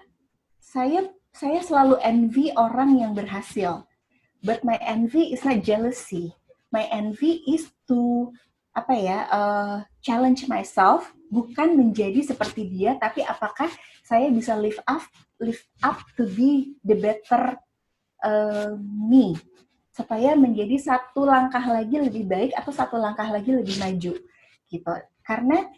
saya 0.56 1.12
saya 1.36 1.60
selalu 1.60 2.00
envy 2.00 2.48
orang 2.56 2.96
yang 2.96 3.12
berhasil, 3.12 3.84
but 4.40 4.64
my 4.64 4.80
envy 4.80 5.36
is 5.36 5.44
not 5.44 5.60
jealousy. 5.60 6.32
My 6.72 6.88
envy 6.88 7.44
is 7.44 7.68
to 7.92 8.32
apa 8.72 8.94
ya 8.96 9.18
uh, 9.28 9.76
challenge 10.00 10.48
myself 10.48 11.12
bukan 11.28 11.76
menjadi 11.76 12.24
seperti 12.24 12.64
dia 12.72 12.96
tapi 12.96 13.20
apakah 13.20 13.68
saya 14.00 14.32
bisa 14.32 14.56
live 14.56 14.80
up 14.88 15.04
live 15.44 15.60
up 15.84 16.00
to 16.16 16.24
be 16.32 16.80
the 16.80 16.96
better 16.96 17.60
uh, 18.24 18.72
me? 18.80 19.36
Supaya 19.92 20.32
menjadi 20.32 20.80
satu 20.80 21.28
langkah 21.28 21.60
lagi 21.68 22.00
lebih 22.00 22.24
baik 22.24 22.56
atau 22.56 22.72
satu 22.72 22.96
langkah 22.96 23.28
lagi 23.28 23.52
lebih 23.52 23.76
maju 23.76 24.16
gitu. 24.72 24.92
Karena 25.20 25.68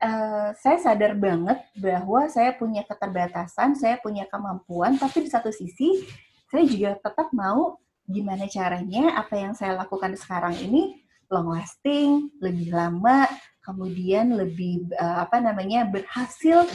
uh, 0.00 0.50
saya 0.56 0.78
sadar 0.80 1.16
banget 1.16 1.58
bahwa 1.78 2.28
saya 2.28 2.52
punya 2.56 2.84
keterbatasan 2.84 3.76
saya 3.76 3.96
punya 4.00 4.28
kemampuan 4.28 4.96
tapi 4.96 5.24
di 5.24 5.30
satu 5.30 5.50
sisi 5.50 6.04
saya 6.46 6.64
juga 6.64 6.96
tetap 7.00 7.32
mau 7.34 7.80
gimana 8.06 8.46
caranya 8.46 9.18
apa 9.18 9.34
yang 9.34 9.52
saya 9.52 9.74
lakukan 9.74 10.14
sekarang 10.14 10.54
ini 10.62 11.06
long 11.30 11.50
lasting, 11.50 12.30
lebih 12.38 12.70
lama, 12.70 13.26
kemudian 13.62 14.34
lebih 14.34 14.86
uh, 14.98 15.26
apa 15.26 15.42
namanya 15.42 15.86
berhasil 15.90 16.66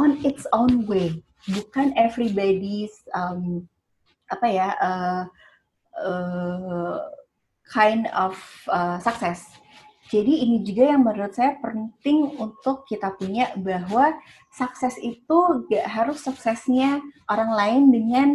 on 0.00 0.16
its 0.24 0.48
own 0.56 0.88
way, 0.88 1.20
bukan 1.52 1.92
everybody's 2.00 2.92
um, 3.12 3.68
apa 4.32 4.46
ya 4.48 4.68
uh, 4.80 5.22
uh, 6.00 6.96
kind 7.68 8.08
of 8.16 8.36
uh, 8.72 8.96
success. 8.96 9.44
Jadi 10.12 10.44
ini 10.44 10.60
juga 10.60 10.92
yang 10.92 11.08
menurut 11.08 11.32
saya 11.32 11.56
penting 11.56 12.36
untuk 12.36 12.84
kita 12.84 13.16
punya 13.16 13.48
bahwa 13.56 14.12
sukses 14.52 15.00
itu 15.00 15.64
gak 15.72 15.88
harus 15.88 16.20
suksesnya 16.20 17.00
orang 17.32 17.56
lain 17.56 17.82
dengan 17.88 18.28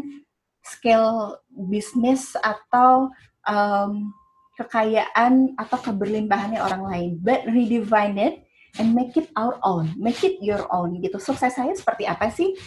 scale 0.66 1.38
bisnis 1.54 2.34
atau 2.42 3.14
um, 3.46 4.10
kekayaan 4.58 5.54
atau 5.54 5.78
keberlimpahannya 5.78 6.58
orang 6.58 6.84
lain, 6.90 7.12
but 7.22 7.46
redefine 7.46 8.18
it 8.18 8.42
and 8.82 8.98
make 8.98 9.14
it 9.14 9.30
our 9.38 9.62
own, 9.62 9.94
make 10.02 10.26
it 10.26 10.42
your 10.42 10.66
own 10.74 10.98
gitu. 10.98 11.22
Sukses 11.22 11.54
saya 11.54 11.78
seperti 11.78 12.10
apa 12.10 12.34
sih? 12.34 12.58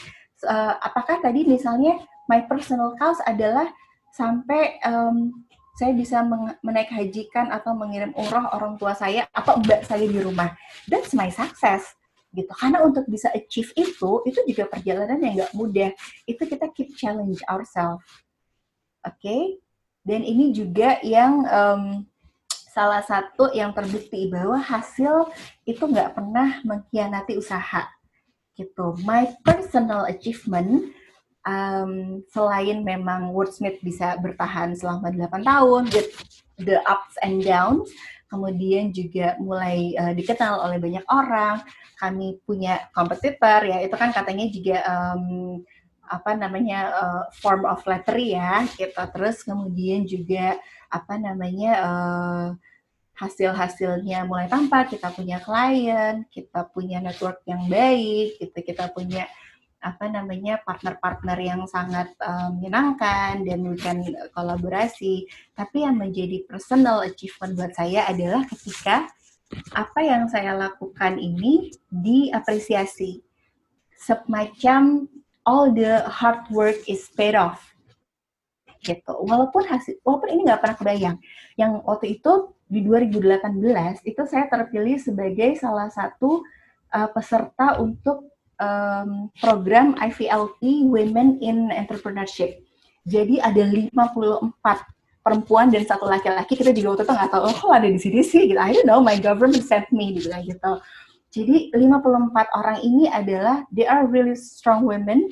Uh, 0.46 0.78
apakah 0.86 1.18
tadi 1.18 1.42
misalnya 1.50 1.98
my 2.30 2.46
personal 2.46 2.94
cause 2.94 3.18
adalah 3.26 3.66
sampai 4.14 4.78
um, 4.86 5.34
saya 5.80 5.96
bisa 5.96 6.20
menaik 6.60 6.92
hajikan 6.92 7.48
atau 7.48 7.72
mengirim 7.72 8.12
umroh 8.12 8.52
orang 8.52 8.76
tua 8.76 8.92
saya 8.92 9.24
atau 9.32 9.56
mbak 9.64 9.88
saya 9.88 10.04
di 10.04 10.20
rumah. 10.20 10.52
That's 10.84 11.16
my 11.16 11.32
success 11.32 11.96
gitu. 12.36 12.52
Karena 12.52 12.84
untuk 12.84 13.08
bisa 13.08 13.32
achieve 13.32 13.72
itu, 13.72 14.20
itu 14.28 14.40
juga 14.44 14.68
perjalanan 14.68 15.16
yang 15.16 15.40
nggak 15.40 15.56
mudah. 15.56 15.90
Itu 16.28 16.44
kita 16.44 16.68
keep 16.76 16.92
challenge 17.00 17.40
ourselves. 17.48 18.04
Oke? 19.08 19.24
Okay? 19.24 19.42
Dan 20.04 20.20
ini 20.20 20.52
juga 20.52 21.00
yang 21.00 21.48
um, 21.48 22.04
salah 22.76 23.00
satu 23.00 23.48
yang 23.56 23.72
terbukti 23.72 24.28
bahwa 24.28 24.60
hasil 24.60 25.32
itu 25.64 25.80
nggak 25.80 26.12
pernah 26.12 26.60
mengkhianati 26.60 27.40
usaha. 27.40 27.88
Gitu. 28.52 29.00
My 29.08 29.32
personal 29.40 30.04
achievement 30.04 30.92
um, 31.46 32.20
selain 32.32 32.84
memang 32.84 33.32
Wordsmith 33.32 33.80
bisa 33.80 34.16
bertahan 34.20 34.76
selama 34.76 35.12
8 35.12 35.40
tahun, 35.44 35.82
with 35.92 36.10
the 36.60 36.78
ups 36.84 37.16
and 37.24 37.40
downs, 37.40 37.88
kemudian 38.28 38.92
juga 38.92 39.36
mulai 39.40 39.96
uh, 39.96 40.12
dikenal 40.12 40.68
oleh 40.68 40.78
banyak 40.78 41.04
orang. 41.08 41.64
Kami 42.00 42.40
punya 42.48 42.88
kompetitor 42.96 43.64
ya, 43.68 43.84
itu 43.84 43.92
kan 43.96 44.12
katanya 44.12 44.46
juga 44.48 44.76
um, 44.88 45.60
apa 46.10 46.34
namanya 46.34 46.80
uh, 46.90 47.22
form 47.38 47.68
of 47.68 47.84
flattery 47.84 48.36
ya, 48.36 48.64
gitu. 48.76 49.02
Terus 49.12 49.44
kemudian 49.44 50.04
juga 50.08 50.56
apa 50.90 51.14
namanya 51.20 51.72
uh, 51.84 52.46
hasil-hasilnya 53.20 54.24
mulai 54.24 54.48
tampak, 54.48 54.96
kita 54.96 55.12
punya 55.12 55.36
klien, 55.44 56.24
kita 56.32 56.64
punya 56.72 57.04
network 57.04 57.44
yang 57.44 57.68
baik, 57.68 58.40
gitu, 58.40 58.58
kita 58.64 58.88
punya 58.96 59.28
apa 59.80 60.12
namanya 60.12 60.60
partner-partner 60.60 61.38
yang 61.40 61.64
sangat 61.64 62.12
um, 62.20 62.60
menyenangkan 62.60 63.40
dan 63.48 63.58
memberikan 63.64 64.04
kolaborasi. 64.36 65.24
Tapi 65.56 65.88
yang 65.88 65.96
menjadi 65.96 66.44
personal 66.44 67.00
achievement 67.04 67.56
buat 67.56 67.72
saya 67.72 68.04
adalah 68.08 68.44
ketika 68.44 69.08
apa 69.74 70.00
yang 70.04 70.28
saya 70.28 70.54
lakukan 70.54 71.16
ini 71.16 71.72
diapresiasi. 71.90 73.24
Semacam 73.96 75.08
all 75.48 75.72
the 75.72 76.04
hard 76.06 76.44
work 76.52 76.78
is 76.86 77.08
paid 77.16 77.34
off. 77.34 77.72
Gitu. 78.80 79.12
Walaupun 79.12 79.68
hasil, 79.68 80.00
walaupun 80.04 80.28
ini 80.32 80.40
nggak 80.48 80.60
pernah 80.60 80.76
kebayang. 80.76 81.16
Yang 81.56 81.72
waktu 81.84 82.06
itu 82.20 82.32
di 82.70 82.80
2018 82.86 84.06
itu 84.06 84.22
saya 84.24 84.46
terpilih 84.46 84.96
sebagai 84.96 85.58
salah 85.58 85.90
satu 85.90 86.46
uh, 86.94 87.08
peserta 87.10 87.82
untuk 87.82 88.29
um, 88.60 89.32
program 89.40 89.96
IVLP 89.98 90.86
Women 90.86 91.40
in 91.42 91.72
Entrepreneurship. 91.72 92.62
Jadi 93.08 93.40
ada 93.40 93.64
54 93.64 94.52
perempuan 95.24 95.72
dan 95.72 95.82
satu 95.88 96.06
laki-laki. 96.06 96.54
Kita 96.54 96.70
juga 96.76 96.94
waktu 96.94 97.04
itu 97.08 97.12
nggak 97.16 97.30
tahu, 97.32 97.42
oh 97.48 97.72
ada 97.72 97.88
di 97.88 97.98
sini 98.00 98.20
sih. 98.20 98.46
Gitu. 98.52 98.60
I 98.60 98.76
don't 98.76 98.86
know, 98.86 99.00
my 99.00 99.16
government 99.16 99.64
sent 99.64 99.88
me 99.90 100.14
gitu. 100.20 100.28
gitu. 100.30 100.72
Jadi 101.30 101.70
54 101.72 102.58
orang 102.58 102.78
ini 102.82 103.06
adalah 103.06 103.64
they 103.72 103.86
are 103.86 104.04
really 104.04 104.34
strong 104.34 104.82
women 104.82 105.30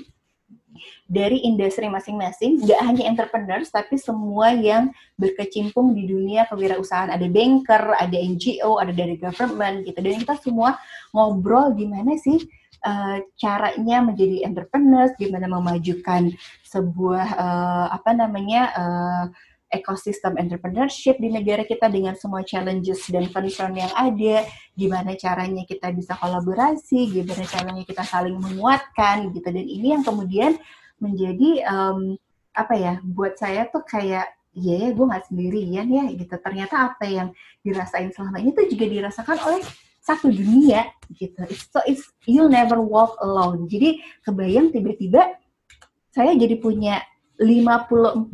dari 1.11 1.43
industri 1.43 1.91
masing-masing, 1.91 2.63
nggak 2.63 2.81
hanya 2.87 3.05
entrepreneurs, 3.11 3.67
tapi 3.75 3.99
semua 3.99 4.55
yang 4.55 4.95
berkecimpung 5.19 5.91
di 5.97 6.07
dunia 6.07 6.47
kewirausahaan. 6.47 7.11
Ada 7.11 7.27
banker, 7.27 7.99
ada 7.99 8.15
NGO, 8.15 8.79
ada 8.79 8.95
dari 8.95 9.19
government 9.19 9.83
gitu. 9.83 9.99
Dan 9.99 10.23
kita 10.23 10.39
semua 10.39 10.79
ngobrol 11.11 11.75
gimana 11.75 12.15
sih 12.21 12.47
uh, 12.85 13.19
caranya 13.39 14.05
menjadi 14.05 14.47
entrepreneur, 14.47 15.11
gimana 15.17 15.47
memajukan 15.51 16.31
sebuah 16.67 17.29
uh, 17.39 17.87
apa 17.95 18.11
namanya 18.15 18.63
uh, 18.77 19.25
ekosistem 19.69 20.41
entrepreneurship 20.41 21.21
di 21.21 21.29
negara 21.29 21.61
kita 21.61 21.93
dengan 21.93 22.17
semua 22.17 22.41
challenges 22.41 23.05
dan 23.13 23.29
concern 23.29 23.77
yang 23.77 23.93
ada, 23.93 24.49
gimana 24.73 25.13
caranya 25.15 25.63
kita 25.69 25.93
bisa 25.93 26.17
kolaborasi, 26.17 27.21
gimana 27.21 27.45
caranya 27.45 27.85
kita 27.85 28.01
saling 28.05 28.37
menguatkan 28.41 29.29
gitu. 29.37 29.49
Dan 29.53 29.67
ini 29.69 29.93
yang 29.93 30.05
kemudian 30.05 30.57
menjadi 30.99 31.69
um, 31.69 32.17
apa 32.57 32.75
ya 32.75 32.93
buat 33.05 33.39
saya 33.39 33.71
tuh 33.71 33.87
kayak 33.87 34.35
iya 34.59 34.75
ya 34.83 34.89
gue 34.91 35.07
nggak 35.07 35.27
sendirian 35.31 35.87
ya 35.87 36.05
gitu 36.11 36.35
ternyata 36.43 36.91
apa 36.91 37.05
yang 37.07 37.29
dirasain 37.63 38.11
selama 38.11 38.43
ini 38.43 38.51
tuh 38.51 38.67
juga 38.67 38.87
dirasakan 38.91 39.39
oleh 39.47 39.63
satu 40.09 40.33
dunia 40.33 40.89
gitu. 41.13 41.45
So 41.69 41.85
it's 41.85 42.09
you'll 42.25 42.49
never 42.49 42.81
walk 42.81 43.21
alone. 43.21 43.69
Jadi 43.69 44.01
kebayang 44.25 44.73
tiba-tiba 44.73 45.37
saya 46.09 46.33
jadi 46.33 46.57
punya 46.57 47.05
54 47.37 48.27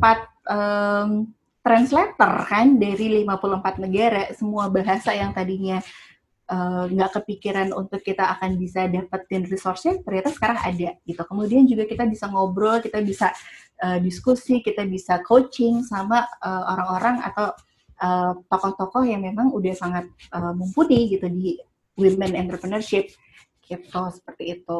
um, 0.47 1.29
translator 1.59 2.33
kan 2.47 2.79
dari 2.79 3.25
54 3.27 3.83
negara, 3.83 4.31
semua 4.31 4.71
bahasa 4.71 5.11
yang 5.11 5.35
tadinya 5.35 5.83
nggak 6.93 7.09
uh, 7.09 7.15
kepikiran 7.17 7.73
untuk 7.73 8.05
kita 8.05 8.21
akan 8.37 8.61
bisa 8.61 8.85
dapetin 8.85 9.49
resource 9.49 9.89
ternyata 10.05 10.29
sekarang 10.29 10.61
ada 10.61 10.89
gitu. 11.01 11.21
Kemudian 11.25 11.65
juga 11.65 11.89
kita 11.89 12.05
bisa 12.05 12.29
ngobrol, 12.29 12.85
kita 12.85 13.01
bisa 13.01 13.33
uh, 13.81 13.97
diskusi, 13.97 14.61
kita 14.61 14.85
bisa 14.85 15.25
coaching 15.25 15.81
sama 15.81 16.21
uh, 16.45 16.63
orang-orang 16.69 17.17
uh, 17.17 17.27
atau 17.33 17.47
uh, 18.01 18.33
tokoh-tokoh 18.47 19.03
yang 19.07 19.23
memang 19.23 19.51
udah 19.51 19.73
sangat 19.75 20.05
uh, 20.31 20.51
mumpuni 20.51 21.11
gitu 21.11 21.27
di 21.31 21.59
women 21.95 22.35
entrepreneurship 22.35 23.11
gitu 23.65 24.01
seperti 24.11 24.61
itu. 24.61 24.79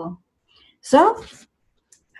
So 0.83 1.17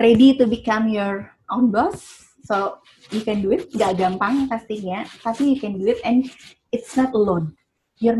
ready 0.01 0.35
to 0.41 0.49
become 0.49 0.89
your 0.89 1.31
own 1.51 1.69
boss. 1.69 2.25
So 2.45 2.81
you 3.09 3.25
can 3.25 3.41
do 3.41 3.53
it. 3.53 3.73
Gak 3.73 3.97
gampang 3.97 4.45
pastinya, 4.45 5.05
tapi 5.25 5.55
you 5.55 5.57
can 5.57 5.81
do 5.81 5.89
it 5.89 6.01
and 6.05 6.29
it's 6.69 6.93
not 6.93 7.13
alone. 7.17 7.57
You're 7.97 8.19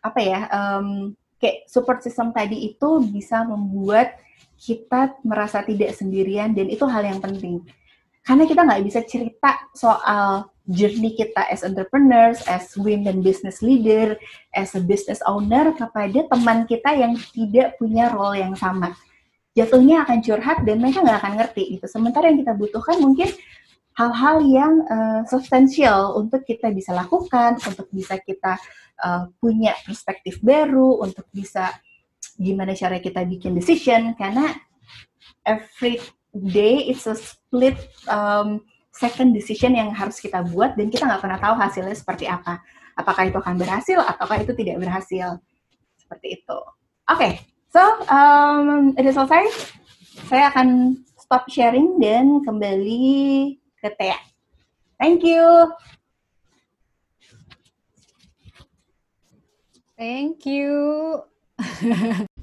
apa 0.00 0.20
ya? 0.24 0.40
Um, 0.48 1.12
kayak 1.38 1.68
support 1.70 2.00
system 2.02 2.34
tadi 2.34 2.74
itu 2.74 2.88
bisa 3.12 3.44
membuat 3.46 4.18
kita 4.58 5.14
merasa 5.22 5.62
tidak 5.62 5.94
sendirian 5.94 6.50
dan 6.50 6.66
itu 6.66 6.82
hal 6.88 7.06
yang 7.06 7.22
penting. 7.22 7.62
Karena 8.28 8.44
kita 8.44 8.60
nggak 8.60 8.84
bisa 8.84 9.00
cerita 9.08 9.56
soal 9.72 10.52
journey 10.68 11.16
kita 11.16 11.48
as 11.48 11.64
entrepreneurs, 11.64 12.44
as 12.44 12.76
women 12.76 13.24
business 13.24 13.64
leader, 13.64 14.20
as 14.52 14.76
a 14.76 14.84
business 14.84 15.24
owner 15.24 15.72
kepada 15.72 16.28
teman 16.28 16.68
kita 16.68 16.92
yang 16.92 17.16
tidak 17.32 17.80
punya 17.80 18.12
role 18.12 18.36
yang 18.36 18.52
sama. 18.52 18.92
Jatuhnya 19.56 20.04
akan 20.04 20.20
curhat 20.20 20.60
dan 20.68 20.76
mereka 20.76 21.00
nggak 21.00 21.18
akan 21.24 21.34
ngerti 21.40 21.80
gitu. 21.80 21.88
Sementara 21.88 22.28
yang 22.28 22.44
kita 22.44 22.52
butuhkan 22.52 23.00
mungkin 23.00 23.32
hal-hal 23.96 24.36
yang 24.44 24.72
uh, 24.92 25.24
substansial 25.24 26.20
untuk 26.20 26.44
kita 26.44 26.68
bisa 26.68 26.92
lakukan, 26.92 27.56
untuk 27.64 27.88
bisa 27.88 28.20
kita 28.20 28.60
uh, 29.00 29.32
punya 29.40 29.72
perspektif 29.88 30.36
baru, 30.44 31.00
untuk 31.00 31.24
bisa 31.32 31.72
gimana 32.36 32.76
cara 32.76 33.00
kita 33.00 33.24
bikin 33.26 33.56
decision 33.56 34.14
karena 34.14 34.54
every 35.42 35.98
day 36.30 36.86
it's 36.86 37.08
a 37.10 37.16
split 37.48 37.80
um, 38.12 38.60
second 38.92 39.32
decision 39.32 39.72
yang 39.72 39.88
harus 39.96 40.20
kita 40.20 40.44
buat 40.44 40.76
dan 40.76 40.92
kita 40.92 41.08
nggak 41.08 41.24
pernah 41.24 41.40
tahu 41.40 41.54
hasilnya 41.56 41.96
seperti 41.96 42.28
apa. 42.28 42.60
Apakah 42.92 43.32
itu 43.32 43.40
akan 43.40 43.56
berhasil 43.56 43.98
ataukah 44.04 44.44
itu 44.44 44.52
tidak 44.52 44.84
berhasil. 44.84 45.40
Seperti 45.96 46.36
itu. 46.36 46.58
Oke, 47.08 47.16
okay, 47.16 47.32
so 47.72 47.80
um, 48.12 48.92
udah 48.92 49.12
selesai. 49.16 49.44
Saya 50.28 50.52
akan 50.52 51.00
stop 51.16 51.48
sharing 51.48 51.96
dan 51.96 52.44
kembali 52.44 53.56
ke 53.80 53.88
Tia. 53.96 54.20
Thank 55.00 55.24
you. 55.24 55.72
Thank 59.96 60.44
you. 60.44 60.76